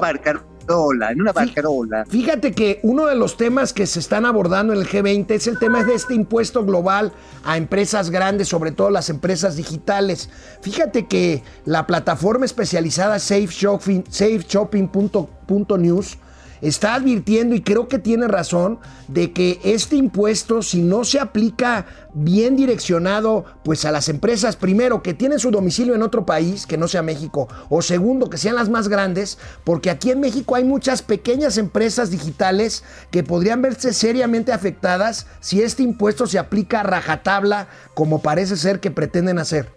en 1.10 1.22
una 1.22 1.32
barcarola. 1.32 2.06
Fíjate 2.06 2.52
que 2.52 2.80
uno 2.84 3.08
de 3.08 3.16
los 3.16 3.38
temas 3.38 3.74
que 3.74 3.88
se 3.88 4.00
están 4.00 4.26
abordando 4.26 4.74
en 4.74 4.80
el 4.80 4.88
G20 4.88 5.32
es 5.32 5.48
el 5.48 5.58
tema 5.58 5.84
de 5.84 5.96
este 5.96 6.14
impuesto 6.14 6.64
global 6.64 7.12
a 7.44 7.58
empresas 7.58 8.12
grandes, 8.12 8.50
sobre 8.50 8.72
todo 8.72 8.92
las 8.92 9.10
empresas 9.10 9.56
digitales. 9.56 10.30
Fíjate 10.62 11.08
que 11.08 11.44
la 11.66 11.88
plataforma 11.88 12.46
especializada 12.46 13.18
Safe 13.18 13.48
Shopping, 13.48 14.04
safeshopping.news 14.10 16.18
está 16.62 16.96
advirtiendo, 16.96 17.56
y 17.56 17.62
creo 17.62 17.88
que 17.88 18.00
tiene 18.00 18.28
razón, 18.28 18.80
de 19.08 19.32
que 19.32 19.60
este 19.64 19.96
impuesto, 19.96 20.62
si 20.62 20.82
no 20.82 21.04
se 21.04 21.20
aplica 21.20 21.86
bien 22.14 22.56
direccionado, 22.56 23.46
pues 23.64 23.86
a 23.86 23.92
las 23.92 24.10
empresas, 24.10 24.56
primero, 24.56 25.02
que 25.02 25.14
tienen 25.14 25.40
su 25.40 25.52
domicilio 25.52 25.96
en 25.96 26.02
otro 26.02 26.26
país, 26.26 26.66
que 26.66 26.78
no 26.78 26.88
sea 26.88 27.02
México, 27.02 27.48
o 27.70 27.82
segundo, 27.82 28.30
que 28.30 28.38
sean 28.38 28.56
las 28.56 28.70
más 28.70 28.88
grandes, 28.88 29.38
porque 29.64 29.90
aquí 29.90 30.12
en 30.12 30.20
México 30.20 30.56
hay 30.56 30.64
muchas 30.64 31.02
pequeñas 31.02 31.58
empresas 31.58 32.12
digitales 32.12 32.84
que 33.12 33.24
podrían 33.24 33.62
verse 33.62 33.94
seriamente 33.94 34.52
afectadas 34.52 35.28
si 35.40 35.62
este 35.62 35.84
impuesto 35.84 36.28
se 36.28 36.40
aplica 36.40 36.82
a 36.82 36.84
rajatabla, 36.84 37.68
como 37.94 38.22
parece 38.22 38.58
ser 38.58 38.80
que 38.80 38.92
pretenden 38.92 39.40
hacer. 39.40 39.72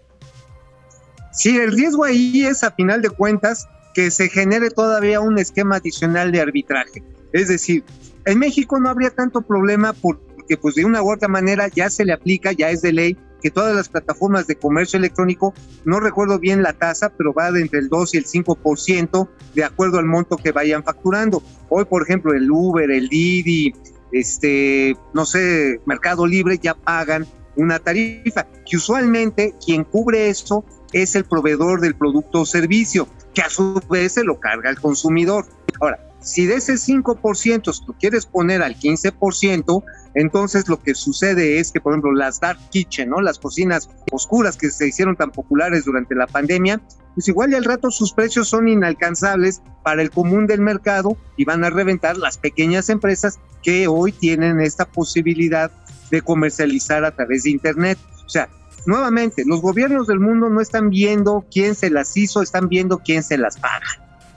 Sí, 1.31 1.57
el 1.57 1.71
riesgo 1.71 2.03
ahí 2.03 2.45
es, 2.45 2.63
a 2.63 2.71
final 2.71 3.01
de 3.01 3.09
cuentas, 3.09 3.67
que 3.93 4.11
se 4.11 4.29
genere 4.29 4.69
todavía 4.69 5.21
un 5.21 5.37
esquema 5.37 5.77
adicional 5.77 6.31
de 6.31 6.41
arbitraje. 6.41 7.03
Es 7.31 7.47
decir, 7.47 7.83
en 8.25 8.39
México 8.39 8.79
no 8.79 8.89
habría 8.89 9.09
tanto 9.09 9.41
problema 9.41 9.93
porque 9.93 10.57
pues 10.57 10.75
de 10.75 10.85
una 10.85 11.01
u 11.01 11.11
otra 11.11 11.27
manera 11.27 11.67
ya 11.67 11.89
se 11.89 12.05
le 12.05 12.13
aplica, 12.13 12.51
ya 12.51 12.69
es 12.69 12.81
de 12.81 12.93
ley 12.93 13.17
que 13.41 13.51
todas 13.51 13.75
las 13.75 13.89
plataformas 13.89 14.47
de 14.47 14.55
comercio 14.55 14.97
electrónico, 14.97 15.53
no 15.83 15.99
recuerdo 15.99 16.39
bien 16.39 16.63
la 16.63 16.71
tasa, 16.71 17.09
pero 17.09 17.33
va 17.33 17.51
de 17.51 17.61
entre 17.61 17.79
el 17.79 17.89
2 17.89 18.13
y 18.13 18.17
el 18.17 18.25
5% 18.25 19.27
de 19.53 19.63
acuerdo 19.65 19.99
al 19.99 20.05
monto 20.05 20.37
que 20.37 20.53
vayan 20.53 20.81
facturando. 20.81 21.43
Hoy, 21.67 21.83
por 21.83 22.03
ejemplo, 22.03 22.33
el 22.33 22.49
Uber, 22.49 22.89
el 22.89 23.09
Didi, 23.09 23.73
este, 24.13 24.95
no 25.13 25.25
sé, 25.25 25.81
Mercado 25.85 26.25
Libre 26.25 26.57
ya 26.57 26.73
pagan 26.73 27.27
una 27.57 27.79
tarifa, 27.79 28.47
que 28.65 28.77
usualmente 28.77 29.53
quien 29.63 29.83
cubre 29.83 30.29
eso 30.29 30.63
es 30.93 31.15
el 31.15 31.25
proveedor 31.25 31.81
del 31.81 31.95
producto 31.95 32.41
o 32.41 32.45
servicio 32.45 33.09
que 33.33 33.41
a 33.41 33.49
su 33.49 33.81
vez 33.89 34.13
se 34.13 34.23
lo 34.23 34.39
carga 34.39 34.69
el 34.69 34.79
consumidor. 34.79 35.45
Ahora, 35.81 35.99
si 36.23 36.45
de 36.45 36.55
ese 36.55 36.73
5% 36.73 37.85
tú 37.85 37.95
quieres 37.99 38.25
poner 38.25 38.61
al 38.61 38.77
15%, 38.77 39.83
entonces 40.15 40.69
lo 40.69 40.81
que 40.81 40.95
sucede 40.95 41.59
es 41.59 41.71
que, 41.71 41.81
por 41.81 41.93
ejemplo, 41.93 42.13
las 42.13 42.39
dark 42.39 42.59
kitchen, 42.69 43.09
¿no? 43.09 43.19
Las 43.21 43.39
cocinas 43.39 43.89
oscuras 44.11 44.55
que 44.55 44.69
se 44.69 44.87
hicieron 44.87 45.15
tan 45.15 45.31
populares 45.31 45.85
durante 45.85 46.15
la 46.15 46.27
pandemia, 46.27 46.81
pues 47.13 47.27
igual 47.27 47.51
y 47.51 47.55
al 47.55 47.65
rato 47.65 47.91
sus 47.91 48.13
precios 48.13 48.47
son 48.47 48.67
inalcanzables 48.67 49.61
para 49.83 50.01
el 50.01 50.11
común 50.11 50.47
del 50.47 50.61
mercado 50.61 51.17
y 51.35 51.45
van 51.45 51.63
a 51.63 51.69
reventar 51.69 52.17
las 52.17 52.37
pequeñas 52.37 52.89
empresas 52.89 53.39
que 53.61 53.87
hoy 53.87 54.11
tienen 54.11 54.61
esta 54.61 54.85
posibilidad 54.85 55.71
de 56.09 56.21
comercializar 56.21 57.03
a 57.05 57.11
través 57.11 57.43
de 57.43 57.51
Internet. 57.51 57.97
O 58.25 58.29
sea, 58.29 58.49
nuevamente, 58.85 59.43
los 59.45 59.61
gobiernos 59.61 60.07
del 60.07 60.19
mundo 60.19 60.49
no 60.49 60.61
están 60.61 60.89
viendo 60.89 61.45
quién 61.51 61.75
se 61.75 61.89
las 61.89 62.15
hizo, 62.17 62.41
están 62.41 62.67
viendo 62.67 62.99
quién 62.99 63.23
se 63.23 63.37
las 63.37 63.57
paga. 63.57 63.85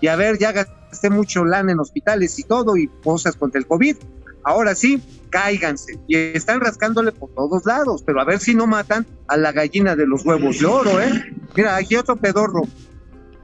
Y 0.01 0.09
a 0.09 0.17
ver, 0.17 0.39
ya 0.39 0.53
gasté 0.53 1.11
mucho 1.11 1.45
lana 1.45 1.73
en 1.73 1.81
hospitales 1.81 2.39
y 2.39 2.43
todo 2.43 2.77
y 2.77 2.89
cosas 3.03 3.37
contra 3.37 3.59
el 3.59 3.67
COVID. 3.67 3.97
Ahora 4.45 4.75
sí, 4.75 5.03
cáiganse. 5.31 5.99
Y 6.07 6.17
están 6.17 6.61
rascándole 6.61 7.13
por 7.13 7.31
todos 7.31 7.67
lados, 7.67 8.03
pero 8.05 8.21
a 8.21 8.25
ver 8.25 8.39
si 8.39 8.55
no 8.55 8.67
matan 8.67 9.07
a 9.27 9.37
la 9.37 9.53
gallina 9.53 9.97
de 9.97 10.07
los 10.07 10.25
huevos 10.25 10.61
de 10.61 10.67
oro, 10.67 11.01
¿eh? 11.01 11.35
Mira, 11.57 11.77
aquí 11.77 11.97
otro 11.97 12.17
pedorro. 12.17 12.63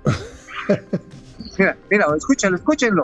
mira, 1.59 1.77
mira, 1.91 2.07
escúchalo, 2.17 2.57
escúchenlo. 2.57 3.03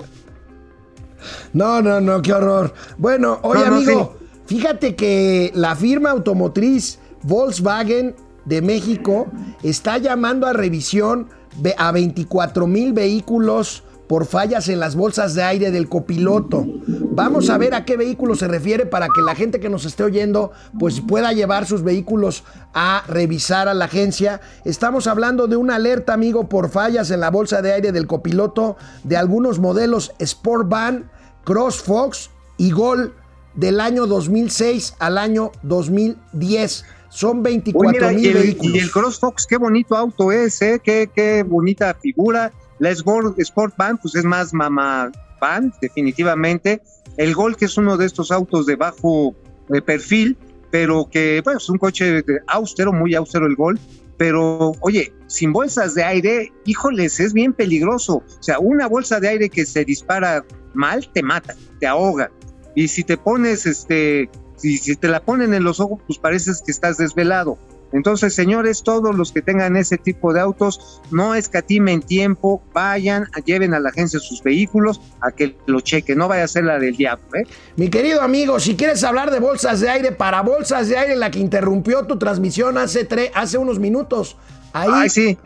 No, 1.53 1.83
no, 1.83 2.01
no, 2.01 2.23
qué 2.23 2.33
horror. 2.33 2.73
Bueno, 2.97 3.41
oye, 3.43 3.65
No, 3.65 3.71
no, 3.71 3.77
amigo, 3.77 4.17
fíjate 4.47 4.95
que 4.95 5.51
la 5.55 5.75
firma 5.75 6.11
automotriz 6.11 7.01
Volkswagen 7.23 8.15
de 8.45 8.63
México 8.63 9.27
está 9.63 9.99
llamando 9.99 10.47
a 10.47 10.53
revisión 10.53 11.29
a 11.77 11.93
24 11.93 12.67
mil 12.67 12.93
vehículos 12.93 13.85
por 14.09 14.25
fallas 14.25 14.69
en 14.69 14.81
las 14.81 14.97
bolsas 14.97 15.35
de 15.35 15.43
aire 15.43 15.71
del 15.71 15.89
copiloto. 15.89 16.65
Vamos 16.87 17.51
a 17.51 17.59
ver 17.59 17.75
a 17.75 17.85
qué 17.85 17.97
vehículo 17.97 18.35
se 18.35 18.49
refiere 18.49 18.87
para 18.87 19.07
que 19.15 19.21
la 19.21 19.35
gente 19.35 19.61
que 19.61 19.69
nos 19.69 19.85
esté 19.85 20.03
oyendo 20.03 20.51
pues 20.79 21.01
pueda 21.03 21.33
llevar 21.33 21.67
sus 21.67 21.83
vehículos 21.83 22.43
a 22.73 23.05
revisar 23.07 23.69
a 23.69 23.75
la 23.75 23.85
agencia. 23.85 24.41
Estamos 24.65 25.07
hablando 25.07 25.47
de 25.47 25.57
una 25.57 25.77
alerta, 25.77 26.15
amigo, 26.15 26.49
por 26.49 26.71
fallas 26.71 27.11
en 27.11 27.21
la 27.21 27.31
bolsa 27.31 27.61
de 27.61 27.73
aire 27.73 27.93
del 27.93 28.07
copiloto 28.07 28.77
de 29.05 29.19
algunos 29.19 29.59
modelos 29.59 30.13
Sport 30.19 30.69
Van, 30.69 31.11
CrossFox 31.45 32.31
y 32.57 32.71
Gol 32.71 33.15
del 33.55 33.81
año 33.81 34.07
2006 34.07 34.95
al 34.99 35.19
año 35.19 35.53
2010. 35.63 36.85
Son 37.09 37.43
24 37.43 37.89
Uy, 37.89 37.95
mira, 37.95 38.09
mil 38.13 38.25
y, 38.25 38.29
el, 38.29 38.35
vehículos. 38.35 38.75
y 38.75 38.79
el 38.79 38.91
CrossFox, 38.91 39.47
qué 39.47 39.57
bonito 39.57 39.97
auto 39.97 40.31
es, 40.31 40.61
¿eh? 40.63 40.81
qué, 40.83 41.11
qué 41.15 41.43
bonita 41.43 41.95
figura. 41.95 42.53
La 42.79 42.91
Sport, 42.91 43.77
Van, 43.77 43.99
pues 43.99 44.15
es 44.15 44.25
más 44.25 44.55
mamá 44.55 45.11
van, 45.41 45.73
definitivamente. 45.81 46.81
El 47.17 47.35
Gol, 47.35 47.57
que 47.57 47.65
es 47.65 47.77
uno 47.77 47.97
de 47.97 48.07
estos 48.07 48.31
autos 48.31 48.67
de 48.67 48.77
bajo 48.77 49.35
eh, 49.73 49.83
perfil, 49.83 50.37
pero 50.71 51.09
que, 51.11 51.41
bueno, 51.45 51.59
es 51.59 51.69
un 51.69 51.79
coche 51.79 52.23
austero, 52.47 52.93
muy 52.93 53.15
austero 53.15 53.47
el 53.47 53.57
Gol. 53.57 53.79
Pero, 54.17 54.73
oye, 54.81 55.13
sin 55.29 55.53
bolsas 55.53 55.95
de 55.95 56.03
aire, 56.03 56.53
híjoles, 56.65 57.21
es 57.21 57.33
bien 57.33 57.53
peligroso. 57.53 58.17
O 58.17 58.43
sea, 58.43 58.59
una 58.59 58.89
bolsa 58.89 59.21
de 59.21 59.29
aire 59.29 59.49
que 59.49 59.65
se 59.65 59.85
dispara 59.85 60.45
mal, 60.75 61.09
te 61.13 61.23
mata, 61.23 61.55
te 61.79 61.87
ahoga. 61.87 62.31
Y 62.75 62.89
si 62.89 63.05
te 63.05 63.17
pones, 63.17 63.65
este, 63.67 64.29
si, 64.59 64.77
si 64.79 64.95
te 64.97 65.09
la 65.09 65.21
ponen 65.21 65.55
en 65.55 65.65
los 65.65 65.81
ojos, 65.81 66.01
pues 66.07 66.19
pareces 66.19 66.63
que 66.65 66.71
estás 66.73 66.99
desvelado. 66.99 67.57
Entonces, 67.91 68.35
señores, 68.35 68.83
todos 68.83 69.15
los 69.17 69.33
que 69.33 69.41
tengan 69.41 69.75
ese 69.75 69.97
tipo 69.97 70.35
de 70.35 70.41
autos, 70.41 71.01
no 71.11 71.35
escatimen 71.35 72.03
tiempo, 72.03 72.63
vayan, 72.75 73.25
lleven 73.47 73.73
a 73.73 73.81
la 73.81 73.89
agencia 73.89 74.21
sus 74.21 74.43
vehículos 74.43 75.01
a 75.23 75.31
que 75.31 75.57
lo 75.65 75.81
chequen, 75.81 76.19
no 76.19 76.29
vaya 76.29 76.45
a 76.45 76.49
ser 76.49 76.65
la 76.65 76.79
del 76.79 76.99
diablo, 76.99 77.25
¿eh? 77.35 77.45
Mi 77.77 77.89
querido 77.89 78.21
amigo, 78.21 78.61
si 78.61 78.77
quieres 78.77 79.03
hablar 79.05 79.31
de 79.31 79.41
bolsas 79.41 79.81
de 79.81 79.89
aire, 79.89 80.13
para 80.13 80.43
bolsas 80.43 80.89
de 80.89 80.99
aire, 80.99 81.17
la 81.17 81.31
que 81.31 81.39
interrumpió 81.39 82.05
tu 82.07 82.19
transmisión 82.19 82.77
hace, 82.77 83.09
tre- 83.09 83.31
hace 83.35 83.57
unos 83.57 83.79
minutos. 83.79 84.37
Ahí, 84.75 84.91
Ay, 84.93 85.09
sí. 85.09 85.39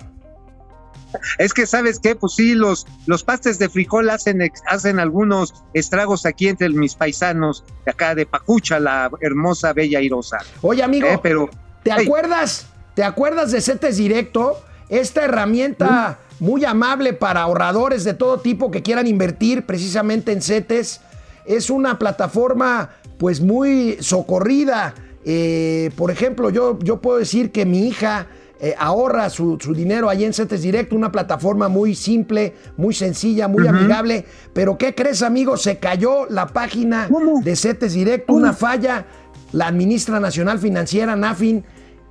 Es 1.38 1.52
que, 1.52 1.66
¿sabes 1.66 1.98
qué? 1.98 2.14
Pues 2.14 2.34
sí, 2.34 2.54
los, 2.54 2.86
los 3.06 3.22
pastes 3.22 3.58
de 3.58 3.68
frijol 3.68 4.10
hacen, 4.10 4.40
hacen 4.66 4.98
algunos 4.98 5.54
estragos 5.74 6.26
aquí 6.26 6.48
entre 6.48 6.68
mis 6.70 6.94
paisanos 6.94 7.64
de 7.84 7.90
acá 7.90 8.14
de 8.14 8.26
Pacucha, 8.26 8.78
la 8.78 9.10
hermosa, 9.20 9.72
bella 9.72 10.00
Irosa. 10.00 10.38
Oye, 10.62 10.82
amigo, 10.82 11.08
Eh, 11.08 11.20
pero, 11.22 11.50
¿te 11.82 11.92
acuerdas? 11.92 12.66
¿Te 12.94 13.04
acuerdas 13.04 13.52
de 13.52 13.60
CETES 13.60 13.96
Directo? 13.96 14.60
Esta 14.88 15.24
herramienta 15.24 16.18
muy 16.40 16.64
amable 16.64 17.12
para 17.12 17.42
ahorradores 17.42 18.04
de 18.04 18.14
todo 18.14 18.40
tipo 18.40 18.70
que 18.70 18.82
quieran 18.82 19.06
invertir 19.06 19.64
precisamente 19.64 20.32
en 20.32 20.42
CETES. 20.42 21.00
Es 21.46 21.70
una 21.70 21.98
plataforma 21.98 22.90
pues 23.18 23.40
muy 23.40 23.96
socorrida. 24.00 24.94
Eh, 25.24 25.90
por 25.96 26.10
ejemplo, 26.10 26.50
yo, 26.50 26.78
yo 26.80 27.00
puedo 27.00 27.18
decir 27.18 27.52
que 27.52 27.64
mi 27.64 27.86
hija 27.86 28.26
eh, 28.64 28.76
ahorra 28.78 29.28
su, 29.28 29.58
su 29.60 29.74
dinero 29.74 30.08
ahí 30.08 30.22
en 30.22 30.32
CETES 30.32 30.62
Directo, 30.62 30.94
una 30.94 31.10
plataforma 31.10 31.66
muy 31.66 31.96
simple, 31.96 32.54
muy 32.76 32.94
sencilla, 32.94 33.48
muy 33.48 33.66
amigable. 33.66 34.24
Pero 34.52 34.78
¿qué 34.78 34.94
crees, 34.94 35.22
amigo? 35.22 35.56
Se 35.56 35.78
cayó 35.78 36.26
la 36.30 36.46
página 36.46 37.08
¿Cómo? 37.10 37.42
de 37.42 37.56
CETES 37.56 37.92
Directo, 37.92 38.32
una 38.32 38.52
falla. 38.52 39.04
La 39.50 39.66
administra 39.66 40.20
Nacional 40.20 40.60
Financiera, 40.60 41.16
NAFIN, 41.16 41.64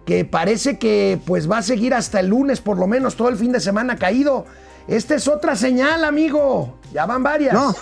que 0.06 0.26
parece 0.26 0.78
que 0.78 1.18
pues 1.26 1.50
va 1.50 1.60
a 1.60 1.62
seguir 1.62 1.94
hasta 1.94 2.20
el 2.20 2.28
lunes, 2.28 2.60
por 2.60 2.78
lo 2.78 2.86
menos 2.86 3.16
todo 3.16 3.30
el 3.30 3.38
fin 3.38 3.54
de 3.54 3.62
semana 3.62 3.96
caído. 3.96 4.46
Esta 4.90 5.16
es 5.16 5.30
otra 5.30 5.56
señal, 5.56 6.04
amigo. 6.04 6.80
Ya 6.92 7.06
van 7.06 7.24
varias. 7.24 7.54
No. 7.54 7.74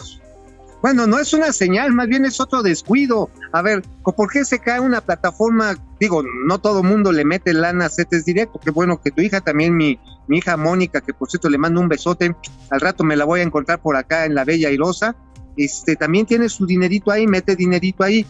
Bueno, 0.81 1.07
no 1.07 1.19
es 1.19 1.33
una 1.33 1.51
señal, 1.51 1.91
más 1.91 2.07
bien 2.07 2.23
es 2.23 2.39
otro 2.39 2.63
descuido. 2.63 3.29
A 3.51 3.61
ver, 3.61 3.83
¿por 4.03 4.29
qué 4.31 4.45
se 4.45 4.59
cae 4.59 4.79
una 4.79 5.01
plataforma? 5.01 5.75
Digo, 5.99 6.23
no 6.45 6.59
todo 6.59 6.83
mundo 6.83 7.11
le 7.11 7.25
mete 7.25 7.53
lana 7.53 7.87
a 7.87 7.89
CETES 7.89 8.23
directo. 8.23 8.61
Qué 8.63 8.71
bueno 8.71 9.01
que 9.01 9.11
tu 9.11 9.21
hija, 9.21 9.41
también 9.41 9.75
mi, 9.75 9.99
hija 10.29 10.55
Mónica, 10.55 11.01
que 11.01 11.13
por 11.13 11.29
cierto 11.29 11.49
le 11.49 11.57
mando 11.57 11.81
un 11.81 11.89
besote. 11.89 12.33
Al 12.69 12.79
rato 12.79 13.03
me 13.03 13.17
la 13.17 13.25
voy 13.25 13.41
a 13.41 13.43
encontrar 13.43 13.81
por 13.81 13.97
acá 13.97 14.25
en 14.25 14.35
la 14.35 14.45
Bella 14.45 14.69
Irosa. 14.69 15.17
Este, 15.57 15.97
también 15.97 16.25
tiene 16.25 16.47
su 16.47 16.65
dinerito 16.65 17.11
ahí, 17.11 17.27
mete 17.27 17.57
dinerito 17.57 18.03
ahí. 18.03 18.25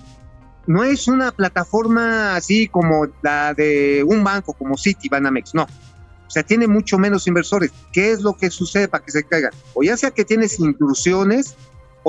No 0.65 0.83
es 0.83 1.07
una 1.07 1.31
plataforma 1.31 2.35
así 2.35 2.67
como 2.67 3.07
la 3.21 3.53
de 3.53 4.03
un 4.07 4.23
banco 4.23 4.53
como 4.53 4.75
Citibanamex, 4.75 5.53
no. 5.53 5.63
O 5.63 6.31
sea, 6.31 6.41
tiene 6.43 6.67
mucho 6.67 6.97
menos 6.97 7.27
inversores. 7.27 7.71
¿Qué 7.91 8.11
es 8.11 8.21
lo 8.21 8.33
que 8.33 8.49
sucede 8.49 8.87
para 8.87 9.03
que 9.03 9.11
se 9.11 9.23
caiga? 9.23 9.51
O 9.73 9.83
ya 9.83 9.97
sea 9.97 10.11
que 10.11 10.25
tienes 10.25 10.59
intrusiones 10.59 11.55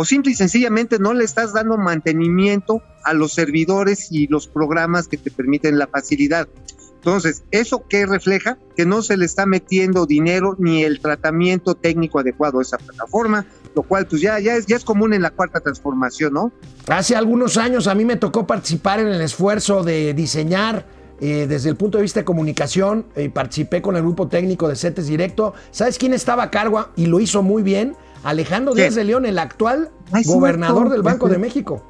o 0.01 0.05
simple 0.07 0.33
y 0.33 0.35
sencillamente 0.35 0.99
no 0.99 1.13
le 1.13 1.25
estás 1.25 1.53
dando 1.53 1.77
mantenimiento 1.77 2.81
a 3.05 3.13
los 3.13 3.35
servidores 3.35 4.11
y 4.11 4.29
los 4.29 4.47
programas 4.47 5.09
que 5.09 5.19
te 5.19 5.31
permiten 5.31 5.79
la 5.79 5.89
facilidad. 5.89 6.49
Entonces, 6.95 7.43
¿eso 7.51 7.85
qué 7.87 8.07
refleja? 8.07 8.57
Que 8.75 8.87
no 8.87 9.03
se 9.03 9.19
le 9.19 9.27
está 9.27 9.45
metiendo 9.45 10.07
dinero 10.07 10.57
ni 10.59 10.85
el 10.85 11.01
tratamiento 11.01 11.75
técnico 11.75 12.19
adecuado 12.19 12.61
a 12.61 12.63
esa 12.63 12.79
plataforma, 12.79 13.45
lo 13.77 13.83
cual 13.83 14.07
pues 14.07 14.23
ya, 14.23 14.39
ya, 14.41 14.57
es, 14.57 14.65
ya 14.65 14.77
es 14.77 14.87
común 14.87 15.13
en 15.13 15.21
la 15.21 15.33
cuarta 15.33 15.61
transformación, 15.61 16.33
¿no? 16.33 16.51
Hace 16.89 17.15
algunos 17.15 17.59
años 17.59 17.87
a 17.87 17.95
mí 17.95 18.07
me 18.07 18.17
tocó 18.17 18.47
participar 18.47 19.01
en 19.01 19.09
el 19.09 19.21
esfuerzo 19.21 19.83
de 19.83 20.15
diseñar 20.15 20.87
eh, 21.21 21.45
desde 21.47 21.69
el 21.69 21.77
punto 21.77 21.99
de 21.99 22.03
vista 22.03 22.21
de 22.21 22.25
comunicación. 22.25 23.05
eh, 23.17 23.29
participé 23.29 23.83
con 23.83 23.97
el 23.97 24.03
grupo 24.03 24.29
técnico 24.29 24.67
de 24.67 24.77
CETES 24.77 25.09
Directo. 25.09 25.53
¿Sabes 25.73 25.99
quién 25.99 26.15
estaba 26.15 26.45
a 26.45 26.51
cargo 26.51 26.89
y 26.97 27.05
lo 27.05 27.21
hizo 27.21 27.43
muy 27.43 27.63
bien? 27.63 27.97
Alejandro. 28.25 28.75
Díaz 28.75 28.95
de 28.95 29.05
León, 29.05 29.27
el 29.27 29.39
actual 29.39 29.91
Ay, 30.13 30.25
sí, 30.25 30.31
gobernador 30.31 30.89
del 30.91 31.03
Banco 31.03 31.29
de 31.29 31.39
México. 31.39 31.85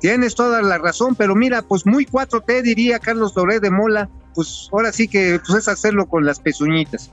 Tienes 0.00 0.34
toda 0.34 0.62
la 0.62 0.78
razón, 0.78 1.14
pero 1.16 1.34
mira, 1.34 1.62
pues 1.62 1.84
muy 1.84 2.06
4T 2.06 2.62
diría 2.62 2.98
Carlos 3.00 3.34
Doré 3.34 3.58
de 3.58 3.70
Mola, 3.70 4.08
pues 4.34 4.68
ahora 4.72 4.92
sí 4.92 5.08
que 5.08 5.40
pues 5.44 5.58
es 5.58 5.68
hacerlo 5.68 6.06
con 6.06 6.24
las 6.24 6.38
pezuñitas. 6.38 7.10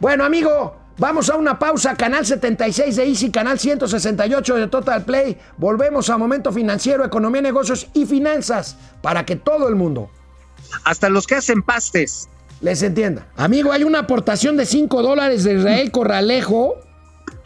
Bueno, 0.00 0.24
amigo, 0.24 0.76
vamos 0.98 1.30
a 1.30 1.36
una 1.36 1.58
pausa. 1.60 1.94
Canal 1.94 2.26
76 2.26 2.96
de 2.96 3.04
Easy, 3.04 3.30
canal 3.30 3.58
168 3.58 4.56
de 4.56 4.66
Total 4.66 5.04
Play. 5.04 5.38
Volvemos 5.58 6.10
a 6.10 6.18
Momento 6.18 6.50
Financiero, 6.52 7.04
Economía, 7.04 7.40
Negocios 7.40 7.88
y 7.94 8.04
Finanzas 8.06 8.76
para 9.00 9.24
que 9.24 9.36
todo 9.36 9.68
el 9.68 9.76
mundo 9.76 10.10
Hasta 10.84 11.08
los 11.08 11.26
que 11.26 11.36
hacen 11.36 11.62
pastes. 11.62 12.28
les 12.60 12.82
entienda. 12.82 13.28
Amigo, 13.36 13.70
hay 13.70 13.84
una 13.84 14.00
aportación 14.00 14.56
de 14.56 14.66
5 14.66 15.02
dólares 15.02 15.44
de 15.44 15.54
Israel 15.54 15.92
Corralejo, 15.92 16.74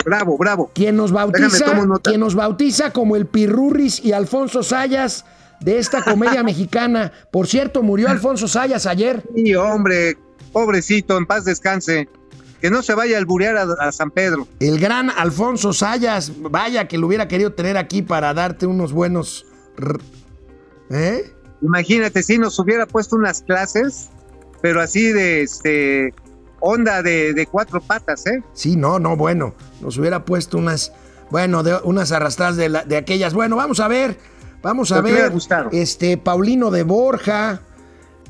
Bravo, 0.05 0.37
bravo. 0.39 0.71
quien 0.75 0.97
nos 0.97 1.13
bautiza, 1.13 1.67
Déjame, 1.67 2.01
quien 2.03 2.21
nos 2.21 2.35
bautiza 2.35 2.93
como 2.93 3.17
el 3.17 3.27
Pirurris 3.27 4.05
y 4.05 4.13
Alfonso 4.13 4.63
Sayas 4.63 5.25
de 5.61 5.79
esta 5.79 6.03
comedia 6.03 6.43
mexicana. 6.45 7.13
Por 7.31 7.47
cierto, 7.47 7.83
murió 7.83 8.09
Alfonso 8.09 8.49
Sayas 8.49 8.87
ayer. 8.87 9.23
Y 9.35 9.55
hombre, 9.55 10.17
pobrecito, 10.53 11.17
en 11.17 11.27
paz 11.27 11.45
descanse. 11.45 12.09
Que 12.61 12.71
no 12.71 12.83
se 12.83 12.95
vaya 12.95 13.17
a 13.17 13.19
alburear 13.19 13.57
a, 13.57 13.63
a 13.81 13.91
San 13.91 14.13
Pedro. 14.13 14.47
El 14.61 14.79
gran 14.79 15.11
Alfonso 15.11 15.73
Sayas, 15.73 16.33
vaya 16.39 16.87
que 16.87 16.97
lo 16.97 17.09
hubiera 17.09 17.27
querido 17.27 17.53
tener 17.53 17.77
aquí 17.77 18.03
para 18.03 18.33
darte 18.35 18.67
unos 18.67 18.93
buenos... 18.93 19.47
¿Eh? 20.91 21.33
Imagínate 21.63 22.23
si 22.23 22.39
nos 22.39 22.59
hubiera 22.59 22.87
puesto 22.87 23.17
unas 23.17 23.43
clases, 23.43 24.11
pero 24.61 24.81
así 24.81 25.13
de 25.13 25.43
este 25.43 26.15
onda 26.63 27.03
de, 27.03 27.35
de 27.35 27.47
cuatro 27.47 27.81
patas, 27.81 28.27
¿eh? 28.27 28.43
Sí, 28.55 28.77
no, 28.77 28.99
no, 28.99 29.17
bueno, 29.17 29.55
nos 29.81 29.99
hubiera 29.99 30.25
puesto 30.25 30.57
unas, 30.59 30.93
bueno, 31.31 31.63
de, 31.63 31.77
unas 31.85 32.13
arrastradas 32.13 32.57
de, 32.57 32.69
la- 32.69 32.85
de 32.85 32.97
aquellas. 32.97 33.35
Bueno, 33.35 33.57
vamos 33.57 33.81
a 33.81 33.89
ver, 33.89 34.17
vamos 34.63 34.91
a 34.93 34.97
Lo 34.97 35.03
que 35.03 35.05
me 35.05 35.11
hubiera 35.13 35.27
ver. 35.29 35.35
gustado. 35.35 35.69
Este, 35.73 36.17
Paulino 36.17 36.71
de 36.71 36.83
Borja. 36.85 37.61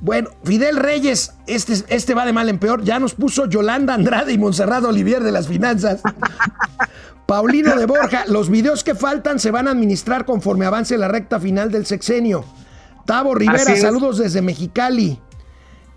Bueno, 0.00 0.30
Fidel 0.42 0.78
Reyes, 0.78 1.32
este, 1.46 1.74
este 1.88 2.14
va 2.14 2.26
de 2.26 2.32
mal 2.32 2.48
en 2.48 2.58
peor. 2.58 2.82
Ya 2.82 2.98
nos 2.98 3.14
puso 3.14 3.46
Yolanda 3.46 3.94
Andrade 3.94 4.32
y 4.32 4.38
Monserrat 4.38 4.82
Olivier 4.84 5.22
de 5.22 5.30
las 5.30 5.46
finanzas. 5.46 6.00
Paulino 7.26 7.76
de 7.76 7.86
Borja, 7.86 8.24
los 8.26 8.50
videos 8.50 8.82
que 8.84 8.94
faltan 8.94 9.38
se 9.38 9.50
van 9.50 9.68
a 9.68 9.70
administrar 9.70 10.24
conforme 10.24 10.66
avance 10.66 10.98
la 10.98 11.08
recta 11.08 11.38
final 11.38 11.70
del 11.70 11.86
sexenio. 11.86 12.44
Tavo 13.06 13.34
Rivera, 13.34 13.76
saludos 13.76 14.18
desde 14.18 14.42
Mexicali. 14.42 15.18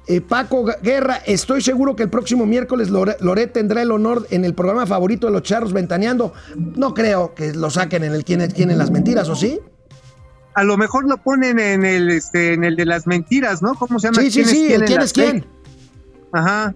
Eh, 0.08 0.22
Paco 0.22 0.66
Guerra, 0.84 1.18
estoy 1.26 1.62
seguro 1.62 1.96
que 1.96 2.04
el 2.04 2.10
próximo 2.10 2.46
miércoles 2.46 2.92
Lore- 2.92 3.18
Loret 3.22 3.52
tendrá 3.54 3.82
el 3.82 3.92
honor 3.92 4.28
en 4.30 4.46
el 4.46 4.54
programa 4.54 4.86
favorito 4.86 5.26
de 5.26 5.34
los 5.34 5.42
charros 5.42 5.74
ventaneando. 5.74 6.32
No 6.56 6.94
creo 6.94 7.34
que 7.34 7.54
lo 7.54 7.72
saquen 7.72 8.04
en 8.04 8.14
el 8.14 8.24
quién 8.24 8.42
es 8.42 8.54
quién 8.54 8.70
en 8.70 8.78
las 8.78 8.92
mentiras, 8.92 9.28
¿o 9.30 9.36
sí? 9.36 9.60
A 10.54 10.64
lo 10.64 10.78
mejor 10.78 11.06
lo 11.10 11.18
ponen 11.18 11.58
en 11.60 11.84
el 11.84 12.10
este 12.12 12.54
en 12.54 12.64
el 12.64 12.76
de 12.76 12.86
las 12.86 13.08
mentiras, 13.08 13.64
¿no? 13.64 13.74
¿Cómo 13.74 14.00
se 14.00 14.08
llama? 14.08 14.22
Sí, 14.22 14.30
sí, 14.30 14.44
¿Quién 14.44 14.46
es 14.46 14.52
sí, 14.52 14.66
quién 14.68 14.82
el 14.82 14.88
quién 14.88 15.02
es 15.02 15.14
quién. 15.14 15.32
fake? 15.42 15.48
Ajá. 16.34 16.76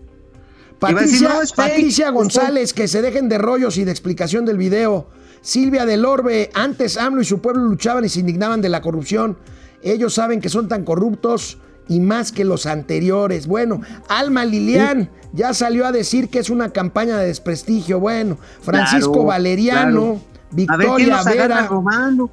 Patricia, 0.80 2.08
no, 2.08 2.14
González, 2.14 2.74
que 2.74 2.88
se 2.88 3.02
dejen 3.02 3.28
de 3.30 3.38
rollos 3.38 3.78
y 3.78 3.84
de 3.84 3.92
explicación 3.92 4.46
del 4.46 4.58
video. 4.58 5.08
Silvia 5.42 5.86
del 5.86 6.04
Orbe, 6.06 6.50
antes 6.54 6.98
AMLO 6.98 7.22
y 7.22 7.26
su 7.26 7.42
pueblo 7.42 7.64
luchaban 7.66 8.04
y 8.06 8.10
se 8.10 8.22
indignaban 8.22 8.62
de 8.62 8.70
la 8.70 8.82
corrupción. 8.82 9.38
Ellos 9.82 10.14
saben 10.14 10.42
que 10.42 10.50
son 10.50 10.68
tan 10.68 10.84
corruptos 10.84 11.58
y 11.90 12.00
más 12.00 12.32
que 12.32 12.46
los 12.46 12.66
anteriores. 12.66 13.48
Bueno, 13.48 13.82
Alma 14.08 14.46
Lilian 14.46 15.10
ya 15.34 15.54
salió 15.54 15.86
a 15.86 15.92
decir 15.92 16.30
que 16.30 16.40
es 16.40 16.50
una 16.50 16.70
campaña 16.70 17.18
de 17.18 17.28
desprestigio. 17.28 18.00
Bueno, 18.00 18.38
Francisco 18.62 19.12
Claro, 19.12 19.28
Valeriano, 19.28 19.90
claro. 19.92 20.22
A 20.70 20.78
ver, 20.78 20.88
¿quién 20.96 21.10
Victoria 21.10 21.24
Vera. 21.24 21.70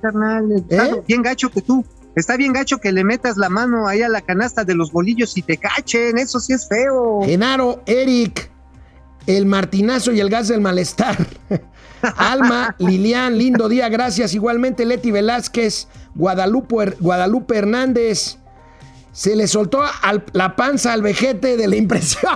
carnal? 0.00 0.52
Está 0.68 0.86
¿Eh? 0.88 1.02
bien 1.08 1.22
gacho 1.22 1.50
que 1.50 1.62
tú. 1.62 1.84
Está 2.14 2.36
bien 2.36 2.52
gacho 2.54 2.78
que 2.78 2.92
le 2.92 3.04
metas 3.04 3.36
la 3.36 3.50
mano 3.50 3.88
ahí 3.88 4.00
a 4.00 4.08
la 4.08 4.22
canasta 4.22 4.64
de 4.64 4.74
los 4.74 4.90
bolillos 4.90 5.36
y 5.36 5.42
te 5.42 5.58
cachen. 5.58 6.16
Eso 6.16 6.40
sí 6.40 6.54
es 6.54 6.66
feo. 6.66 7.20
Genaro, 7.24 7.82
Eric, 7.84 8.50
el 9.26 9.44
martinazo 9.44 10.12
y 10.12 10.20
el 10.20 10.30
gas 10.30 10.48
del 10.48 10.60
malestar. 10.62 11.16
Alma, 12.16 12.74
Lilian, 12.78 13.36
lindo 13.36 13.68
día, 13.68 13.88
gracias. 13.88 14.34
Igualmente 14.34 14.86
Leti 14.86 15.10
Velázquez, 15.10 15.88
Guadalupe, 16.14 16.96
Guadalupe 17.00 17.56
Hernández. 17.56 18.38
Se 19.16 19.34
le 19.34 19.46
soltó 19.46 19.80
al- 20.02 20.24
la 20.34 20.56
panza 20.56 20.92
al 20.92 21.00
vejete 21.00 21.56
de 21.56 21.66
la 21.66 21.76
impresión. 21.76 22.34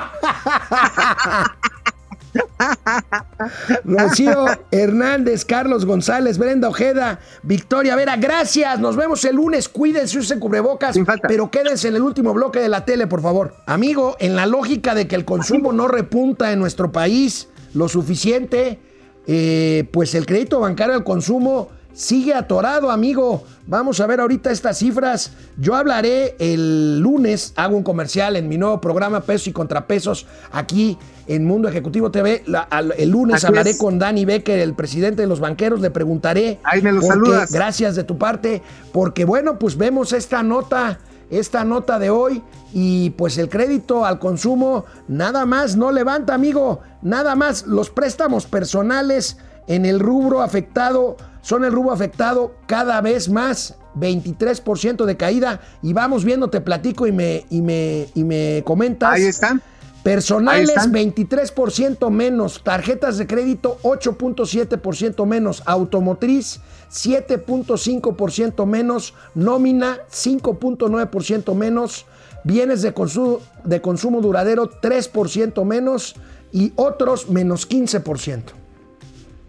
Rocío 3.84 4.46
Hernández, 4.70 5.44
Carlos 5.44 5.84
González, 5.84 6.38
Brenda 6.38 6.68
Ojeda, 6.70 7.20
Victoria 7.42 7.96
Vera, 7.96 8.16
gracias. 8.16 8.78
Nos 8.80 8.96
vemos 8.96 9.22
el 9.26 9.36
lunes. 9.36 9.68
Cuídense, 9.68 10.18
usen 10.18 10.40
cubrebocas, 10.40 10.94
Sin 10.94 11.04
falta. 11.04 11.28
pero 11.28 11.50
quédense 11.50 11.88
en 11.88 11.96
el 11.96 12.02
último 12.02 12.32
bloque 12.32 12.60
de 12.60 12.70
la 12.70 12.86
tele, 12.86 13.06
por 13.06 13.20
favor. 13.20 13.54
Amigo, 13.66 14.16
en 14.18 14.34
la 14.34 14.46
lógica 14.46 14.94
de 14.94 15.06
que 15.06 15.16
el 15.16 15.26
consumo 15.26 15.74
no 15.74 15.86
repunta 15.86 16.50
en 16.50 16.60
nuestro 16.60 16.92
país 16.92 17.48
lo 17.74 17.88
suficiente, 17.90 18.78
eh, 19.26 19.86
pues 19.92 20.14
el 20.14 20.24
crédito 20.24 20.60
bancario 20.60 20.94
al 20.94 21.04
consumo 21.04 21.68
sigue 21.92 22.34
atorado, 22.34 22.90
amigo. 22.90 23.44
Vamos 23.66 24.00
a 24.00 24.06
ver 24.06 24.20
ahorita 24.20 24.50
estas 24.50 24.78
cifras. 24.78 25.32
Yo 25.58 25.74
hablaré 25.74 26.34
el 26.38 26.98
lunes, 27.00 27.52
hago 27.56 27.76
un 27.76 27.82
comercial 27.82 28.36
en 28.36 28.48
mi 28.48 28.58
nuevo 28.58 28.80
programa 28.80 29.20
Pesos 29.20 29.48
y 29.48 29.52
Contrapesos 29.52 30.26
aquí 30.50 30.98
en 31.26 31.44
Mundo 31.44 31.68
Ejecutivo 31.68 32.10
TV. 32.10 32.42
La- 32.46 32.60
al- 32.62 32.94
el 32.98 33.10
lunes 33.10 33.36
Así 33.36 33.46
hablaré 33.46 33.70
es. 33.70 33.78
con 33.78 33.98
Dani 33.98 34.24
Becker, 34.24 34.58
el 34.58 34.74
presidente 34.74 35.22
de 35.22 35.28
los 35.28 35.40
banqueros. 35.40 35.80
Le 35.80 35.90
preguntaré. 35.90 36.58
Ahí 36.64 36.82
me 36.82 36.90
lo 36.92 37.00
por 37.00 37.08
qué- 37.10 37.14
saludas. 37.14 37.52
Gracias 37.52 37.94
de 37.96 38.04
tu 38.04 38.18
parte, 38.18 38.62
porque 38.92 39.24
bueno, 39.24 39.58
pues 39.58 39.76
vemos 39.76 40.12
esta 40.12 40.42
nota, 40.42 40.98
esta 41.30 41.64
nota 41.64 41.98
de 42.00 42.10
hoy 42.10 42.42
y 42.72 43.10
pues 43.10 43.38
el 43.38 43.48
crédito 43.48 44.04
al 44.04 44.18
consumo 44.18 44.84
nada 45.06 45.46
más 45.46 45.76
no 45.76 45.92
levanta, 45.92 46.34
amigo, 46.34 46.80
nada 47.02 47.36
más 47.36 47.66
los 47.66 47.90
préstamos 47.90 48.46
personales 48.46 49.36
en 49.68 49.86
el 49.86 50.00
rubro 50.00 50.40
afectado 50.42 51.16
son 51.42 51.64
el 51.64 51.72
rubro 51.72 51.92
afectado 51.92 52.54
cada 52.66 53.00
vez 53.00 53.28
más. 53.28 53.76
23% 53.96 55.04
de 55.04 55.16
caída 55.16 55.60
y 55.82 55.92
vamos 55.92 56.24
viendo, 56.24 56.48
te 56.48 56.60
platico 56.60 57.06
y 57.06 57.12
me, 57.12 57.44
y 57.50 57.60
me, 57.60 58.06
y 58.14 58.24
me 58.24 58.62
comentas. 58.64 59.14
Ahí 59.14 59.24
están. 59.24 59.62
Personales 60.02 60.70
Ahí 60.70 60.76
están. 60.76 60.92
23% 60.92 62.10
menos, 62.10 62.62
tarjetas 62.64 63.18
de 63.18 63.26
crédito 63.26 63.78
8.7% 63.82 65.26
menos, 65.26 65.62
automotriz 65.66 66.60
7.5% 66.90 68.64
menos, 68.66 69.14
nómina 69.34 69.98
5.9% 70.10 71.54
menos, 71.54 72.06
bienes 72.44 72.80
de 72.82 72.94
consumo, 72.94 73.40
de 73.64 73.80
consumo 73.80 74.20
duradero 74.20 74.70
3% 74.70 75.64
menos 75.64 76.16
y 76.52 76.72
otros 76.76 77.28
menos 77.28 77.68
15%. 77.68 78.59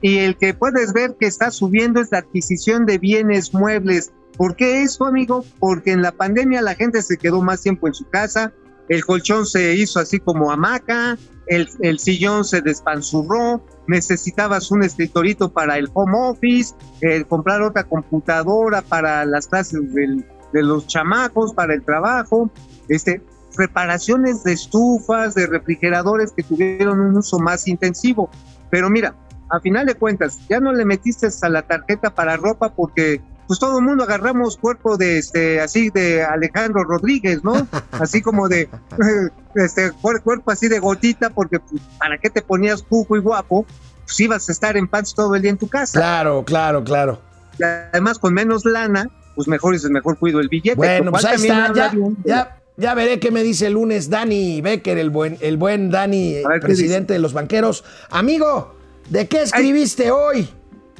Y 0.01 0.19
el 0.19 0.35
que 0.37 0.53
puedes 0.53 0.93
ver 0.93 1.15
que 1.19 1.27
está 1.27 1.51
subiendo 1.51 2.01
es 2.01 2.11
la 2.11 2.19
adquisición 2.19 2.85
de 2.85 2.97
bienes 2.97 3.53
muebles. 3.53 4.11
¿Por 4.37 4.55
qué 4.55 4.81
eso, 4.81 5.05
amigo? 5.05 5.45
Porque 5.59 5.91
en 5.91 6.01
la 6.01 6.11
pandemia 6.11 6.61
la 6.61 6.75
gente 6.75 7.01
se 7.01 7.17
quedó 7.17 7.41
más 7.41 7.61
tiempo 7.61 7.87
en 7.87 7.93
su 7.93 8.09
casa, 8.09 8.51
el 8.89 9.05
colchón 9.05 9.45
se 9.45 9.75
hizo 9.75 9.99
así 9.99 10.19
como 10.19 10.51
hamaca, 10.51 11.17
el, 11.47 11.69
el 11.81 11.99
sillón 11.99 12.43
se 12.43 12.61
despanzurró, 12.61 13.63
necesitabas 13.87 14.71
un 14.71 14.83
escritorito 14.83 15.51
para 15.51 15.77
el 15.77 15.89
home 15.93 16.13
office, 16.17 16.73
eh, 17.01 17.23
comprar 17.27 17.61
otra 17.61 17.83
computadora 17.83 18.81
para 18.81 19.25
las 19.25 19.47
clases 19.47 19.81
de 19.93 20.63
los 20.63 20.87
chamacos, 20.87 21.53
para 21.53 21.73
el 21.73 21.83
trabajo, 21.83 22.49
este, 22.89 23.21
reparaciones 23.57 24.43
de 24.43 24.53
estufas, 24.53 25.35
de 25.35 25.47
refrigeradores 25.47 26.31
que 26.31 26.43
tuvieron 26.43 26.99
un 26.99 27.17
uso 27.17 27.39
más 27.39 27.67
intensivo. 27.67 28.29
Pero 28.69 28.89
mira, 28.89 29.15
a 29.51 29.59
final 29.59 29.85
de 29.85 29.95
cuentas, 29.95 30.39
ya 30.49 30.59
no 30.59 30.71
le 30.73 30.85
metiste 30.85 31.27
a 31.41 31.49
la 31.49 31.61
tarjeta 31.61 32.09
para 32.09 32.37
ropa 32.37 32.73
porque 32.73 33.21
pues 33.47 33.59
todo 33.59 33.79
el 33.79 33.85
mundo 33.85 34.05
agarramos 34.05 34.55
cuerpo 34.55 34.95
de 34.95 35.17
este 35.17 35.59
así 35.59 35.89
de 35.89 36.23
Alejandro 36.23 36.85
Rodríguez, 36.85 37.43
¿no? 37.43 37.67
Así 37.91 38.21
como 38.21 38.47
de 38.47 38.69
este 39.55 39.91
cuer- 39.91 40.21
cuerpo 40.21 40.51
así 40.51 40.69
de 40.69 40.79
gotita 40.79 41.29
porque 41.31 41.59
pues, 41.59 41.81
para 41.99 42.17
qué 42.17 42.29
te 42.29 42.41
ponías 42.41 42.81
cuco 42.81 43.17
y 43.17 43.19
guapo, 43.19 43.65
pues 44.05 44.19
ibas 44.21 44.47
a 44.47 44.51
estar 44.53 44.77
en 44.77 44.87
pants 44.87 45.13
todo 45.13 45.35
el 45.35 45.41
día 45.41 45.51
en 45.51 45.57
tu 45.57 45.67
casa. 45.67 45.99
Claro, 45.99 46.45
claro, 46.45 46.83
claro. 46.83 47.19
Y 47.59 47.63
además 47.63 48.19
con 48.19 48.33
menos 48.33 48.63
lana, 48.63 49.09
pues 49.35 49.49
mejor 49.49 49.75
es 49.75 49.83
mejor 49.89 50.17
cuido 50.17 50.39
el 50.39 50.47
billete. 50.47 50.75
Bueno, 50.75 51.11
pues 51.11 51.25
ahí 51.25 51.35
está. 51.35 51.73
Ya, 51.73 51.91
ya, 52.23 52.57
ya 52.77 52.93
veré 52.93 53.19
qué 53.19 53.31
me 53.31 53.43
dice 53.43 53.67
el 53.67 53.73
lunes 53.73 54.09
Dani 54.09 54.61
Becker, 54.61 54.97
el 54.97 55.09
buen, 55.09 55.37
el 55.41 55.57
buen 55.57 55.91
Dani, 55.91 56.41
A 56.43 56.47
ver, 56.47 56.61
¿qué 56.61 56.67
presidente 56.67 57.11
de 57.13 57.19
los 57.19 57.33
banqueros. 57.33 57.83
Amigo, 58.09 58.75
¿de 59.11 59.27
qué 59.27 59.43
escribiste 59.43 60.09
hoy 60.09 60.49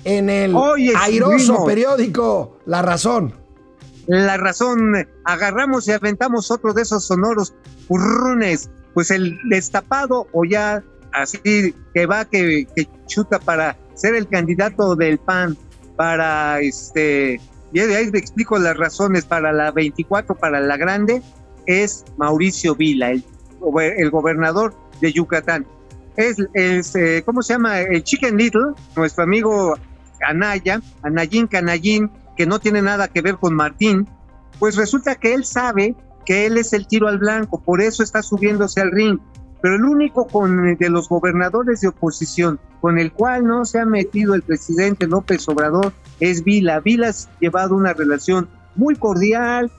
en 0.03 0.29
el 0.29 0.55
Hoy 0.55 0.93
airoso 0.95 1.65
periódico 1.65 2.59
La 2.65 2.81
Razón? 2.81 3.33
La 4.07 4.35
razón, 4.35 5.07
agarramos 5.23 5.87
y 5.87 5.91
aventamos 5.91 6.51
otro 6.51 6.73
de 6.73 6.81
esos 6.81 7.05
sonoros 7.05 7.53
currunes, 7.87 8.69
pues 8.93 9.11
el 9.11 9.37
destapado 9.49 10.27
o 10.33 10.43
ya 10.43 10.83
así 11.13 11.73
que 11.93 12.05
va, 12.05 12.25
que, 12.25 12.67
que 12.75 12.89
chuta 13.07 13.39
para 13.39 13.77
ser 13.93 14.15
el 14.15 14.27
candidato 14.27 14.95
del 14.95 15.17
PAN, 15.19 15.55
para 15.95 16.59
este, 16.59 17.39
y 17.71 17.79
de 17.79 17.95
ahí 17.95 18.11
te 18.11 18.17
explico 18.17 18.57
las 18.57 18.75
razones, 18.75 19.25
para 19.25 19.53
la 19.53 19.71
24, 19.71 20.35
para 20.35 20.59
la 20.59 20.75
grande, 20.77 21.21
es 21.67 22.03
Mauricio 22.17 22.75
Vila, 22.75 23.11
el 23.11 24.09
gobernador 24.09 24.73
de 24.99 25.13
Yucatán. 25.13 25.65
Es, 26.15 26.37
es, 26.53 26.95
eh, 26.95 27.23
¿cómo 27.25 27.41
se 27.41 27.53
llama? 27.53 27.79
El 27.79 28.03
Chicken 28.03 28.37
Little, 28.37 28.73
nuestro 28.95 29.23
amigo 29.23 29.75
Anaya, 30.27 30.81
Anayín 31.03 31.47
Canayín, 31.47 32.11
que 32.35 32.45
no 32.45 32.59
tiene 32.59 32.81
nada 32.81 33.07
que 33.07 33.21
ver 33.21 33.35
con 33.35 33.53
Martín, 33.53 34.07
pues 34.59 34.75
resulta 34.75 35.15
que 35.15 35.33
él 35.33 35.45
sabe 35.45 35.95
que 36.25 36.45
él 36.45 36.57
es 36.57 36.73
el 36.73 36.87
tiro 36.87 37.07
al 37.07 37.17
blanco, 37.17 37.61
por 37.61 37.81
eso 37.81 38.03
está 38.03 38.21
subiéndose 38.21 38.81
al 38.81 38.91
ring. 38.91 39.19
Pero 39.61 39.75
el 39.75 39.85
único 39.85 40.27
con, 40.27 40.75
de 40.75 40.89
los 40.89 41.07
gobernadores 41.07 41.81
de 41.81 41.87
oposición 41.87 42.59
con 42.79 42.97
el 42.97 43.11
cual 43.11 43.45
no 43.45 43.63
se 43.63 43.79
ha 43.79 43.85
metido 43.85 44.33
el 44.33 44.41
presidente 44.41 45.07
López 45.07 45.47
Obrador 45.47 45.93
es 46.19 46.43
Vila. 46.43 46.79
Vila 46.79 47.09
ha 47.09 47.39
llevado 47.39 47.75
una 47.75 47.93
relación 47.93 48.49
muy 48.75 48.95
cordial, 48.95 49.71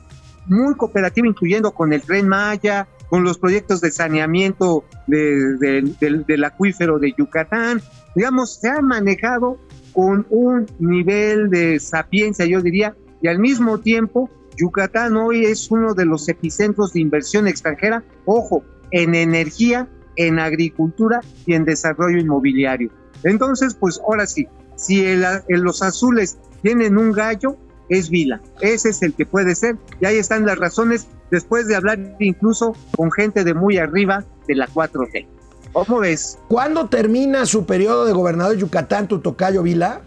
muy 0.47 0.75
cooperativa, 0.77 1.27
incluyendo 1.27 1.73
con 1.73 1.93
el 1.93 2.03
tren 2.03 2.29
Maya, 2.29 2.87
con 3.13 3.25
los 3.25 3.37
proyectos 3.37 3.83
de 3.83 3.91
saneamiento 3.91 4.85
de- 5.07 5.59
de- 5.59 6.25
del- 6.27 6.45
acuífero 6.45 6.99
de 6.99 7.13
Yucatán. 7.13 7.83
Digamos, 8.17 8.55
se 8.55 8.71
ha 8.71 8.81
manejado 8.81 9.59
con 9.93 10.27
un 10.31 10.65
nivel 10.79 11.51
de 11.51 11.79
sapiencia, 11.79 12.47
yo 12.47 12.63
diría, 12.63 12.97
y 13.21 13.29
al 13.29 13.39
mismo 13.39 13.81
tiempo, 13.81 14.31
Yucatán 14.57 15.15
hoy 15.19 15.45
es 15.45 15.71
uno 15.71 15.93
de 15.93 16.07
los 16.07 16.27
epicentros 16.31 16.95
de 16.95 17.01
inversión 17.01 17.47
extranjera, 17.49 18.03
ojo, 18.25 18.65
en 18.93 19.15
energía, 19.15 19.91
en 20.17 20.39
agricultura 20.39 21.21
y 21.45 21.53
en 21.53 21.67
desarrollo 21.67 22.17
inmobiliario. 22.19 22.89
Entonces, 23.25 23.75
pues 23.75 24.01
ahora 24.09 24.27
sí, 24.27 24.49
si 24.75 25.05
los 25.49 25.83
azules 25.83 26.39
tienen 26.63 26.97
un 26.97 27.13
gallo, 27.13 27.59
es 27.91 28.09
Vila. 28.09 28.41
Ese 28.63 28.89
es 28.89 29.03
el 29.03 29.13
que 29.13 29.27
puede 29.27 29.55
ser. 29.55 29.77
Y 30.01 30.07
ahí 30.07 30.17
están 30.17 30.47
las 30.47 30.57
razones, 30.57 31.09
después 31.33 31.67
de 31.67 31.75
hablar 31.75 31.99
incluso 32.21 32.77
con 32.97 33.11
gente 33.11 33.43
de 33.43 33.55
muy 33.55 33.79
arriba 33.79 34.23
de 34.47 34.55
la 34.55 34.69
4T. 34.69 35.27
¿Cómo 35.73 35.99
ves? 36.01 36.39
¿Cuándo 36.47 36.89
termina 36.89 37.47
su 37.47 37.67
periodo 37.67 38.05
de 38.05 38.13
gobernador 38.13 38.55
de 38.55 38.61
Yucatán, 38.61 39.09
tu 39.09 39.19
tocayo 39.19 39.65
Vila? 39.65 40.03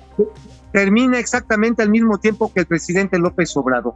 termina 0.71 1.19
exactamente 1.19 1.81
al 1.83 1.89
mismo 1.89 2.17
tiempo 2.17 2.51
que 2.53 2.59
el 2.59 2.65
presidente 2.65 3.17
López 3.17 3.55
Obrador. 3.55 3.93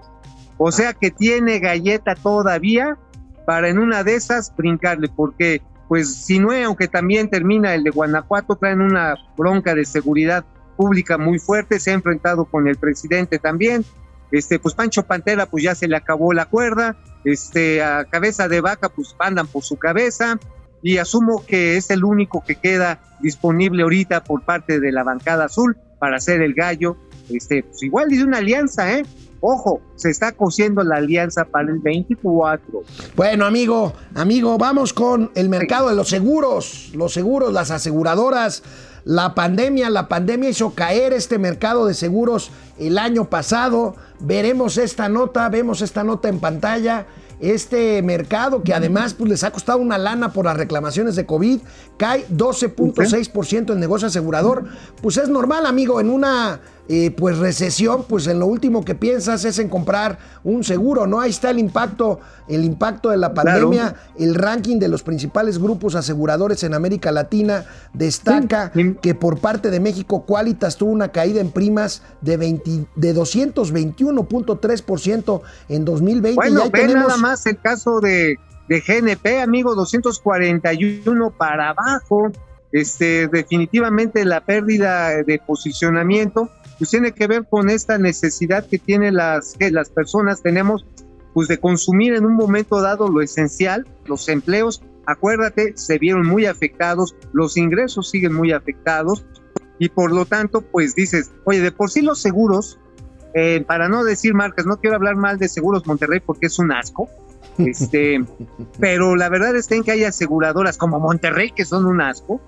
O 0.58 0.72
sea 0.72 0.94
que 0.94 1.12
tiene 1.12 1.60
galleta 1.60 2.16
todavía 2.16 2.98
para 3.46 3.68
en 3.68 3.80
una 3.80 4.06
de 4.06 4.16
esas 4.16 4.56
brincarle, 4.56 5.10
porque 5.14 5.62
pues 5.90 6.24
Sinue, 6.24 6.64
aunque 6.64 6.88
también 6.88 7.30
termina 7.30 7.76
el 7.76 7.84
de 7.84 7.90
Guanajuato, 7.90 8.56
traen 8.56 8.80
una 8.80 9.16
bronca 9.36 9.76
de 9.76 9.84
seguridad 9.84 10.46
pública 10.78 11.18
muy 11.18 11.38
fuerte, 11.38 11.82
se 11.82 11.92
ha 11.92 11.96
enfrentado 11.96 12.46
con 12.46 12.68
el 12.70 12.78
presidente 12.78 13.40
también. 13.40 13.84
Este, 14.32 14.60
pues 14.60 14.76
Pancho 14.76 15.04
Pantera, 15.04 15.48
pues 15.48 15.64
ya 15.64 15.76
se 15.76 15.88
le 15.88 15.96
acabó 15.96 16.34
la 16.34 16.46
cuerda, 16.46 16.98
este, 17.24 17.82
a 17.82 18.06
cabeza 18.06 18.48
de 18.48 18.62
vaca, 18.62 18.90
pues 18.90 19.16
andan 19.20 19.48
por 19.48 19.64
su 19.64 19.78
cabeza, 19.78 20.40
y 20.82 20.98
asumo 20.98 21.44
que 21.46 21.78
es 21.78 21.90
el 21.90 22.04
único 22.04 22.44
que 22.46 22.56
queda 22.56 23.00
disponible 23.22 23.84
ahorita 23.84 24.24
por 24.24 24.44
parte 24.44 24.80
de 24.80 24.92
la 24.92 25.04
bancada 25.04 25.46
azul 25.46 25.78
para 26.00 26.18
hacer 26.18 26.42
el 26.42 26.54
gallo. 26.54 26.98
Este, 27.30 27.64
pues 27.64 27.84
igual 27.84 28.10
de 28.10 28.24
una 28.24 28.38
alianza, 28.38 28.92
¿eh? 28.94 29.04
Ojo, 29.42 29.82
se 29.96 30.10
está 30.10 30.34
cosiendo 30.34 30.84
la 30.84 30.98
alianza 30.98 31.46
para 31.46 31.70
el 31.70 31.80
24. 31.80 32.82
Bueno, 33.16 33.46
amigo, 33.46 33.94
amigo, 34.16 34.58
vamos 34.58 34.92
con 34.94 35.32
el 35.36 35.48
mercado 35.48 35.90
de 35.90 35.96
los 35.96 36.10
seguros, 36.10 36.92
los 36.94 37.14
seguros, 37.14 37.54
las 37.54 37.72
aseguradoras. 37.72 38.64
La 39.06 39.34
pandemia, 39.36 39.90
la 39.90 40.10
pandemia 40.10 40.50
hizo 40.50 40.76
caer 40.76 41.14
este 41.14 41.38
mercado 41.38 41.86
de 41.86 41.94
seguros 41.94 42.52
el 42.78 42.98
año 42.98 43.30
pasado. 43.30 43.96
Veremos 44.20 44.78
esta 44.78 45.07
nota, 45.09 45.47
vemos 45.49 45.82
esta 45.82 46.03
nota 46.03 46.28
en 46.30 46.39
pantalla 46.39 47.05
este 47.39 48.01
mercado 48.01 48.63
que 48.63 48.74
además 48.74 49.13
pues, 49.13 49.30
les 49.30 49.43
ha 49.43 49.51
costado 49.51 49.80
una 49.80 49.97
lana 49.97 50.34
por 50.34 50.45
las 50.45 50.57
reclamaciones 50.57 51.15
de 51.15 51.26
COVID, 51.26 51.59
cae 51.97 52.28
12.6% 52.28 53.72
el 53.72 53.80
negocio 53.80 54.07
asegurador. 54.07 54.65
Pues 55.01 55.17
es 55.17 55.30
normal, 55.30 55.65
amigo, 55.65 56.01
en 56.01 56.09
una 56.09 56.59
eh, 56.92 57.12
pues 57.12 57.38
recesión, 57.38 58.04
pues 58.10 58.26
en 58.26 58.40
lo 58.40 58.48
último 58.48 58.84
que 58.84 58.96
piensas 58.96 59.46
es 59.46 59.60
en 59.60 59.70
comprar 59.70 60.18
un 60.44 60.64
seguro, 60.64 61.06
¿no? 61.06 61.22
Ahí 61.22 61.30
está 61.30 61.52
el 61.52 61.60
impacto, 61.60 62.20
el 62.48 62.66
impacto 62.66 63.12
de 63.12 63.18
la 63.18 63.36
pandemia, 63.36 63.94
el 64.18 64.34
ranking 64.34 64.80
de 64.80 64.88
los 64.88 65.04
principales 65.04 65.60
grupos 65.60 65.94
aseguradores 65.94 66.64
en 66.64 66.74
América 66.74 67.12
Latina 67.12 67.64
destaca 67.94 68.72
que 69.02 69.14
por 69.14 69.38
parte 69.38 69.70
de 69.70 69.80
México 69.80 70.26
Qualitas 70.26 70.78
tuvo 70.78 70.90
una 70.90 71.10
caída 71.10 71.42
en 71.42 71.52
primas 71.52 72.02
de, 72.22 72.38
de 72.96 73.16
221.3% 73.16 75.42
en 75.70 75.86
2020. 75.86 76.36
Bueno, 76.36 76.72
ve 76.72 76.88
nada 76.88 77.18
más 77.18 77.46
el 77.46 77.60
caso 77.60 78.00
de, 78.00 78.40
de 78.68 78.80
GNP, 78.80 79.44
amigo, 79.44 79.76
241 79.76 81.30
para 81.38 81.70
abajo. 81.70 82.32
Este, 82.72 83.28
definitivamente 83.28 84.26
la 84.26 84.42
pérdida 84.42 85.24
de 85.24 85.40
posicionamiento 85.40 86.52
pues 86.80 86.90
tiene 86.90 87.12
que 87.12 87.28
ver 87.28 87.46
con 87.48 87.70
esta 87.70 87.98
necesidad 87.98 88.66
que 88.66 88.80
tienen 88.80 89.16
las, 89.16 89.54
que 89.54 89.70
las 89.70 89.90
personas 89.90 90.42
tenemos 90.42 90.86
pues 91.34 91.48
de 91.48 91.60
consumir 91.60 92.14
en 92.14 92.26
un 92.26 92.34
momento 92.34 92.82
dado 92.82 93.10
lo 93.10 93.22
esencial, 93.22 93.86
los 94.06 94.28
empleos, 94.30 94.82
acuérdate, 95.06 95.74
se 95.76 96.00
vieron 96.00 96.26
muy 96.26 96.46
afectados, 96.46 97.16
los 97.34 97.58
ingresos 97.58 98.10
siguen 98.10 98.34
muy 98.34 98.54
afectados 98.54 99.26
y 99.78 99.90
por 99.90 100.12
lo 100.12 100.26
tanto 100.26 100.62
pues 100.62 100.96
dices, 100.96 101.32
oye, 101.44 101.60
de 101.60 101.72
por 101.72 101.92
sí 101.92 102.02
los 102.02 102.22
seguros, 102.22 102.80
eh, 103.34 103.64
para 103.68 103.90
no 103.90 104.04
decir 104.04 104.34
marcas, 104.34 104.66
no 104.66 104.78
quiero 104.80 104.96
hablar 104.96 105.16
mal 105.16 105.38
de 105.38 105.50
Seguros 105.50 105.86
Monterrey 105.86 106.20
porque 106.20 106.48
es 106.48 106.58
un 106.60 106.72
asco, 106.72 107.10
este, 107.58 108.24
pero 108.80 109.16
la 109.16 109.30
verdad 109.30 109.56
es 109.56 109.68
que 109.68 109.92
hay 109.92 110.04
aseguradoras 110.06 110.78
como 110.78 111.00
Monterrey 111.00 111.52
que 111.52 111.66
son 111.66 111.86
un 111.86 112.02
asco, 112.02 112.42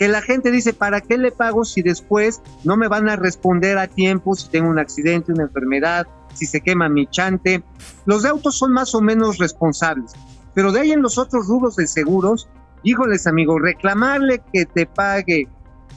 que 0.00 0.08
la 0.08 0.22
gente 0.22 0.50
dice, 0.50 0.72
¿para 0.72 1.02
qué 1.02 1.18
le 1.18 1.30
pago 1.30 1.62
si 1.62 1.82
después 1.82 2.40
no 2.64 2.78
me 2.78 2.88
van 2.88 3.10
a 3.10 3.16
responder 3.16 3.76
a 3.76 3.86
tiempo 3.86 4.34
si 4.34 4.48
tengo 4.48 4.70
un 4.70 4.78
accidente, 4.78 5.30
una 5.30 5.42
enfermedad, 5.42 6.06
si 6.32 6.46
se 6.46 6.62
quema 6.62 6.88
mi 6.88 7.06
chante? 7.06 7.62
Los 8.06 8.22
de 8.22 8.30
autos 8.30 8.56
son 8.56 8.72
más 8.72 8.94
o 8.94 9.02
menos 9.02 9.36
responsables, 9.36 10.12
pero 10.54 10.72
de 10.72 10.80
ahí 10.80 10.92
en 10.92 11.02
los 11.02 11.18
otros 11.18 11.48
rubros 11.48 11.76
de 11.76 11.86
seguros, 11.86 12.48
híjoles 12.82 13.26
amigos, 13.26 13.60
reclamarle 13.60 14.40
que 14.50 14.64
te 14.64 14.86
pague 14.86 15.48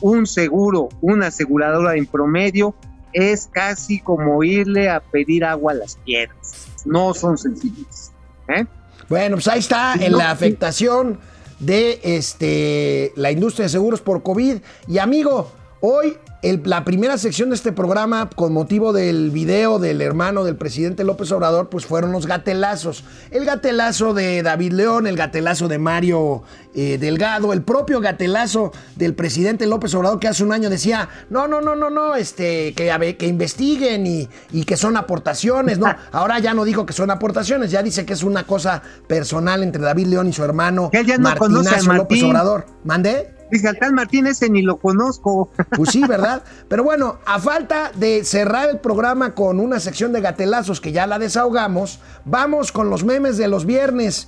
un 0.01 0.27
seguro, 0.27 0.89
una 0.99 1.27
aseguradora 1.27 1.95
en 1.95 2.05
promedio, 2.05 2.75
es 3.13 3.47
casi 3.53 4.01
como 4.01 4.43
irle 4.43 4.89
a 4.89 4.99
pedir 4.99 5.45
agua 5.45 5.71
a 5.71 5.75
las 5.75 5.95
piedras. 5.95 6.67
No 6.83 7.13
son 7.13 7.37
sencillos. 7.37 8.11
¿eh? 8.49 8.65
Bueno, 9.07 9.37
pues 9.37 9.47
ahí 9.47 9.59
está 9.59 9.93
en 9.93 10.17
la 10.17 10.29
afectación 10.29 11.21
de 11.65 11.99
este, 12.03 13.13
la 13.15 13.31
industria 13.31 13.63
de 13.63 13.69
seguros 13.69 14.01
por 14.01 14.23
COVID. 14.23 14.57
Y 14.87 14.97
amigo, 14.97 15.51
hoy 15.81 16.17
la 16.43 16.83
primera 16.83 17.17
sección 17.17 17.49
de 17.49 17.55
este 17.55 17.71
programa, 17.71 18.29
con 18.29 18.51
motivo 18.51 18.91
del 18.91 19.31
video 19.31 19.79
del 19.79 20.01
hermano 20.01 20.43
del 20.43 20.57
presidente 20.57 21.05
López 21.05 21.31
Obrador, 21.31 21.69
pues 21.69 21.85
fueron 21.85 22.11
los 22.11 22.27
gatelazos. 22.27 23.05
El 23.31 23.45
gatelazo 23.45 24.13
de 24.13 24.43
David 24.43 24.73
León, 24.73 25.07
el 25.07 25.15
gatelazo 25.15 25.69
de 25.69 25.77
Mario 25.77 26.43
eh, 26.75 26.97
Delgado, 26.97 27.53
el 27.53 27.61
propio 27.61 28.01
gatelazo 28.01 28.73
del 28.97 29.13
presidente 29.15 29.65
López 29.67 29.95
Obrador, 29.95 30.19
que 30.19 30.27
hace 30.27 30.43
un 30.43 30.51
año 30.51 30.69
decía, 30.69 31.07
no, 31.29 31.47
no, 31.47 31.61
no, 31.61 31.77
no, 31.77 31.89
no, 31.89 32.15
este, 32.15 32.73
que, 32.73 33.15
que 33.17 33.27
investiguen 33.27 34.05
y, 34.05 34.27
y, 34.51 34.65
que 34.65 34.75
son 34.75 34.97
aportaciones. 34.97 35.79
No, 35.79 35.95
ahora 36.11 36.39
ya 36.39 36.53
no 36.53 36.65
dijo 36.65 36.85
que 36.85 36.93
son 36.93 37.09
aportaciones, 37.09 37.71
ya 37.71 37.81
dice 37.81 38.05
que 38.05 38.13
es 38.13 38.23
una 38.23 38.45
cosa 38.45 38.81
personal 39.07 39.63
entre 39.63 39.81
David 39.81 40.07
León 40.07 40.27
y 40.27 40.33
su 40.33 40.43
hermano 40.43 40.91
Martinazo 41.19 41.93
López 41.93 42.21
Obrador. 42.21 42.65
¿Mandé? 42.83 43.42
Dice, 43.53 43.67
al 43.67 43.77
tal 43.77 43.93
Martín 43.93 44.25
ese 44.25 44.49
ni 44.49 44.63
lo 44.63 44.77
conozco. 44.77 45.49
Pues 45.77 45.91
sí, 45.91 46.01
¿verdad? 46.07 46.43
Pero 46.67 46.83
bueno, 46.83 47.19
a 47.25 47.39
falta 47.39 47.91
de 47.93 48.23
cerrar 48.23 48.69
el 48.69 48.79
programa 48.79 49.35
con 49.35 49.59
una 49.59 49.79
sección 49.79 50.11
de 50.11 50.21
gatelazos 50.21 50.81
que 50.81 50.91
ya 50.91 51.05
la 51.05 51.19
desahogamos, 51.19 51.99
vamos 52.25 52.71
con 52.71 52.89
los 52.89 53.03
memes 53.03 53.37
de 53.37 53.47
los 53.47 53.65
viernes. 53.65 54.27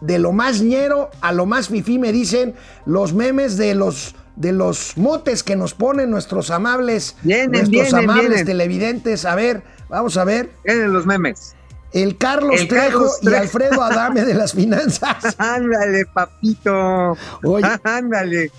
De 0.00 0.18
lo 0.18 0.32
más 0.32 0.62
ñero 0.62 1.10
a 1.20 1.32
lo 1.32 1.44
más 1.44 1.68
fifí 1.68 1.98
me 1.98 2.12
dicen 2.12 2.54
los 2.86 3.12
memes 3.12 3.56
de 3.58 3.74
los 3.74 4.14
de 4.36 4.52
los 4.52 4.96
motes 4.96 5.42
que 5.42 5.56
nos 5.56 5.74
ponen 5.74 6.10
nuestros 6.10 6.50
amables, 6.50 7.16
nuestros 7.22 7.92
amables 7.92 8.46
televidentes. 8.46 9.26
A 9.26 9.34
ver, 9.34 9.62
vamos 9.90 10.16
a 10.16 10.24
ver. 10.24 10.50
Vienen 10.64 10.92
los 10.94 11.04
memes. 11.04 11.54
El 11.92 12.16
Carlos, 12.16 12.66
Trejo, 12.68 13.06
y 13.20 13.34
Alfredo 13.34 13.82
Adame 13.82 14.24
de 14.24 14.34
las 14.34 14.52
finanzas. 14.54 15.34
Ándale, 15.38 16.06
papito. 16.06 17.16
Oye, 17.44 17.68
ándale. 17.84 18.50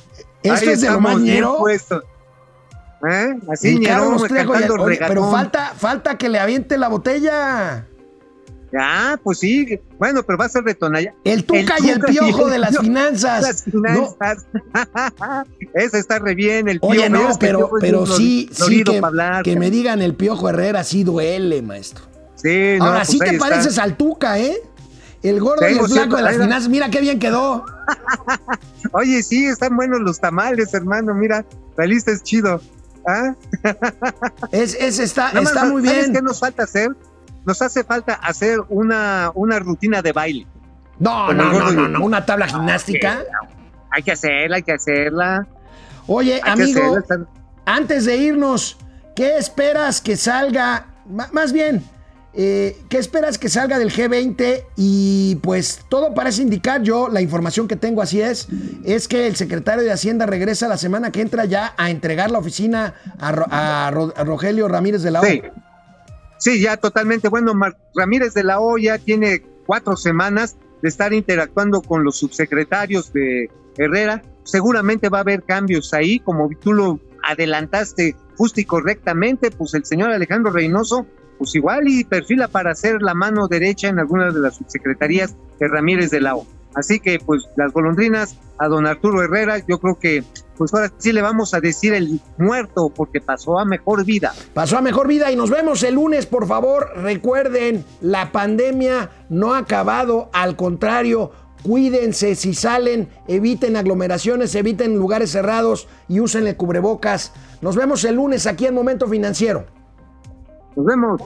¿Esto 0.43 0.71
es 0.71 0.81
de 0.81 0.91
lo 0.91 0.99
más 0.99 1.19
ñero? 1.19 1.65
¿Eh? 1.69 3.35
Así 3.51 3.81
Pero 3.81 5.29
falta, 5.29 5.73
falta 5.75 6.17
que 6.17 6.29
le 6.29 6.39
aviente 6.39 6.77
la 6.77 6.87
botella. 6.87 7.85
Ah, 8.79 9.19
pues 9.23 9.39
sí. 9.39 9.79
Bueno, 9.99 10.23
pero 10.23 10.37
va 10.37 10.45
a 10.45 10.49
ser 10.49 10.63
de 10.63 10.73
Tonaya. 10.73 11.13
El 11.23 11.43
Tuca, 11.43 11.75
y 11.79 11.89
el 11.89 11.99
Piojo 11.99 12.49
de 12.49 12.59
las 12.59 12.77
finanzas. 12.77 13.41
Las 13.41 13.63
finanzas. 13.63 14.45
Ese 15.73 15.99
está 15.99 16.19
re 16.19 16.33
bien, 16.33 16.67
el 16.67 16.79
Piojo. 16.79 16.93
Oye, 16.93 17.09
no, 17.09 17.29
pero, 17.39 17.69
pero 17.79 18.05
sí, 18.07 18.49
sí 18.51 18.83
que, 18.83 19.01
que 19.43 19.55
me 19.57 19.69
digan 19.69 20.01
el 20.01 20.15
Piojo 20.15 20.49
Herrera 20.49 20.83
sí 20.83 21.03
duele, 21.03 21.61
maestro. 21.61 22.12
Ahora 22.79 22.99
pues 22.99 23.07
sí 23.09 23.19
te 23.19 23.37
pareces 23.37 23.77
al 23.77 23.95
Tuca, 23.95 24.37
¿eh? 24.39 24.57
El 25.21 25.39
gordo 25.39 25.67
y 25.67 25.77
el 25.77 25.85
flaco 25.87 26.17
de 26.17 26.23
las 26.23 26.35
finanzas. 26.35 26.69
Mira 26.69 26.89
qué 26.89 26.99
bien 26.99 27.17
quedó. 27.17 27.65
Oye, 28.91 29.23
sí, 29.23 29.45
están 29.45 29.75
buenos 29.75 30.01
los 30.01 30.19
tamales, 30.19 30.73
hermano. 30.73 31.13
Mira, 31.13 31.45
la 31.77 31.85
lista 31.85 32.11
es 32.11 32.23
chido. 32.23 32.61
¿Ah? 33.07 33.33
Es, 34.51 34.75
está, 34.75 35.29
está 35.31 35.65
muy 35.65 35.81
bien. 35.81 36.13
¿Qué 36.13 36.21
nos 36.21 36.39
falta 36.39 36.63
hacer? 36.63 36.89
Nos 37.45 37.61
hace 37.61 37.83
falta 37.83 38.13
hacer 38.15 38.59
una, 38.69 39.31
una 39.35 39.59
rutina 39.59 40.01
de 40.01 40.11
baile. 40.11 40.47
No, 40.99 41.33
no, 41.33 41.71
no, 41.71 41.87
no, 41.87 42.05
una 42.05 42.25
tabla 42.25 42.47
gimnástica. 42.47 43.23
hay 43.89 44.03
que 44.03 44.11
hacerla, 44.11 44.57
hay 44.57 44.63
que 44.63 44.73
hacerla. 44.73 45.47
Oye, 46.07 46.39
amigo, 46.43 46.97
antes 47.65 48.05
de 48.05 48.17
irnos, 48.17 48.77
¿qué 49.15 49.37
esperas 49.37 50.01
que 50.01 50.15
salga? 50.17 50.87
más 51.31 51.51
bien, 51.51 51.83
eh, 52.35 52.75
¿Qué 52.89 52.97
esperas 52.97 53.37
que 53.37 53.47
salga 53.47 53.77
del 53.77 53.91
G20? 53.91 54.63
Y 54.75 55.35
pues 55.37 55.81
todo 55.87 56.15
parece 56.15 56.41
indicar, 56.41 56.81
yo 56.81 57.07
la 57.07 57.21
información 57.21 57.67
que 57.67 57.75
tengo 57.75 58.01
así 58.01 58.21
es, 58.21 58.47
es 58.83 59.07
que 59.07 59.27
el 59.27 59.35
secretario 59.35 59.83
de 59.83 59.91
Hacienda 59.91 60.25
regresa 60.25 60.67
la 60.67 60.77
semana 60.77 61.11
que 61.11 61.21
entra 61.21 61.45
ya 61.45 61.75
a 61.77 61.91
entregar 61.91 62.31
la 62.31 62.39
oficina 62.39 62.95
a, 63.19 63.91
Rogelio 63.91 64.67
Ramírez 64.67 65.03
de 65.03 65.11
la 65.11 65.21
O. 65.21 65.25
Sí. 66.39 66.59
ya 66.59 66.77
totalmente. 66.77 67.29
Bueno, 67.29 67.53
Ramírez 67.95 68.33
de 68.33 68.43
la 68.43 68.59
O 68.59 68.77
ya 68.79 68.97
tiene 68.97 69.43
cuatro 69.67 69.95
semanas 69.95 70.55
de 70.81 70.89
estar 70.89 71.13
interactuando 71.13 71.83
con 71.83 72.03
los 72.03 72.17
subsecretarios 72.17 73.13
de 73.13 73.49
Herrera. 73.77 74.23
Seguramente 74.43 75.07
va 75.09 75.19
a 75.19 75.21
haber 75.21 75.43
cambios 75.43 75.93
ahí, 75.93 76.19
como 76.19 76.49
tú 76.59 76.73
lo 76.73 76.99
adelantaste 77.23 78.15
justo 78.35 78.59
y 78.59 78.65
correctamente, 78.65 79.51
pues 79.51 79.75
el 79.75 79.85
señor 79.85 80.11
Alejandro 80.11 80.51
Reynoso 80.51 81.05
pues 81.43 81.55
igual 81.55 81.89
y 81.89 82.05
perfila 82.05 82.47
para 82.47 82.73
ser 82.73 83.01
la 83.01 83.13
mano 83.13 83.49
derecha 83.49 83.89
en 83.89 83.99
algunas 83.99 84.33
de 84.33 84.39
las 84.39 84.55
subsecretarías 84.55 85.35
de 85.59 85.67
Ramírez 85.67 86.09
de 86.09 86.21
la 86.21 86.37
O. 86.37 86.47
Así 86.73 87.01
que 87.01 87.19
pues 87.19 87.43
las 87.57 87.73
golondrinas 87.73 88.37
a 88.59 88.69
don 88.69 88.87
Arturo 88.87 89.21
Herrera, 89.21 89.57
yo 89.67 89.77
creo 89.77 89.99
que 89.99 90.23
pues 90.57 90.73
ahora 90.73 90.89
sí 90.99 91.11
le 91.11 91.21
vamos 91.21 91.53
a 91.53 91.59
decir 91.59 91.93
el 91.93 92.21
muerto 92.37 92.93
porque 92.95 93.19
pasó 93.19 93.59
a 93.59 93.65
mejor 93.65 94.05
vida. 94.05 94.33
Pasó 94.53 94.77
a 94.77 94.81
mejor 94.81 95.09
vida 95.09 95.33
y 95.33 95.35
nos 95.35 95.49
vemos 95.49 95.83
el 95.83 95.95
lunes, 95.95 96.27
por 96.27 96.47
favor. 96.47 96.93
Recuerden, 96.95 97.83
la 97.99 98.31
pandemia 98.31 99.09
no 99.27 99.53
ha 99.53 99.57
acabado, 99.57 100.29
al 100.31 100.55
contrario, 100.55 101.31
cuídense 101.61 102.35
si 102.35 102.53
salen, 102.53 103.09
eviten 103.27 103.75
aglomeraciones, 103.75 104.55
eviten 104.55 104.95
lugares 104.95 105.31
cerrados 105.31 105.89
y 106.07 106.21
usen 106.21 106.47
el 106.47 106.55
cubrebocas. 106.55 107.33
Nos 107.61 107.75
vemos 107.75 108.05
el 108.05 108.15
lunes 108.15 108.47
aquí 108.47 108.65
en 108.65 108.75
Momento 108.75 109.09
Financiero. 109.09 109.65
Nos 110.75 110.85
vemos. 110.85 111.21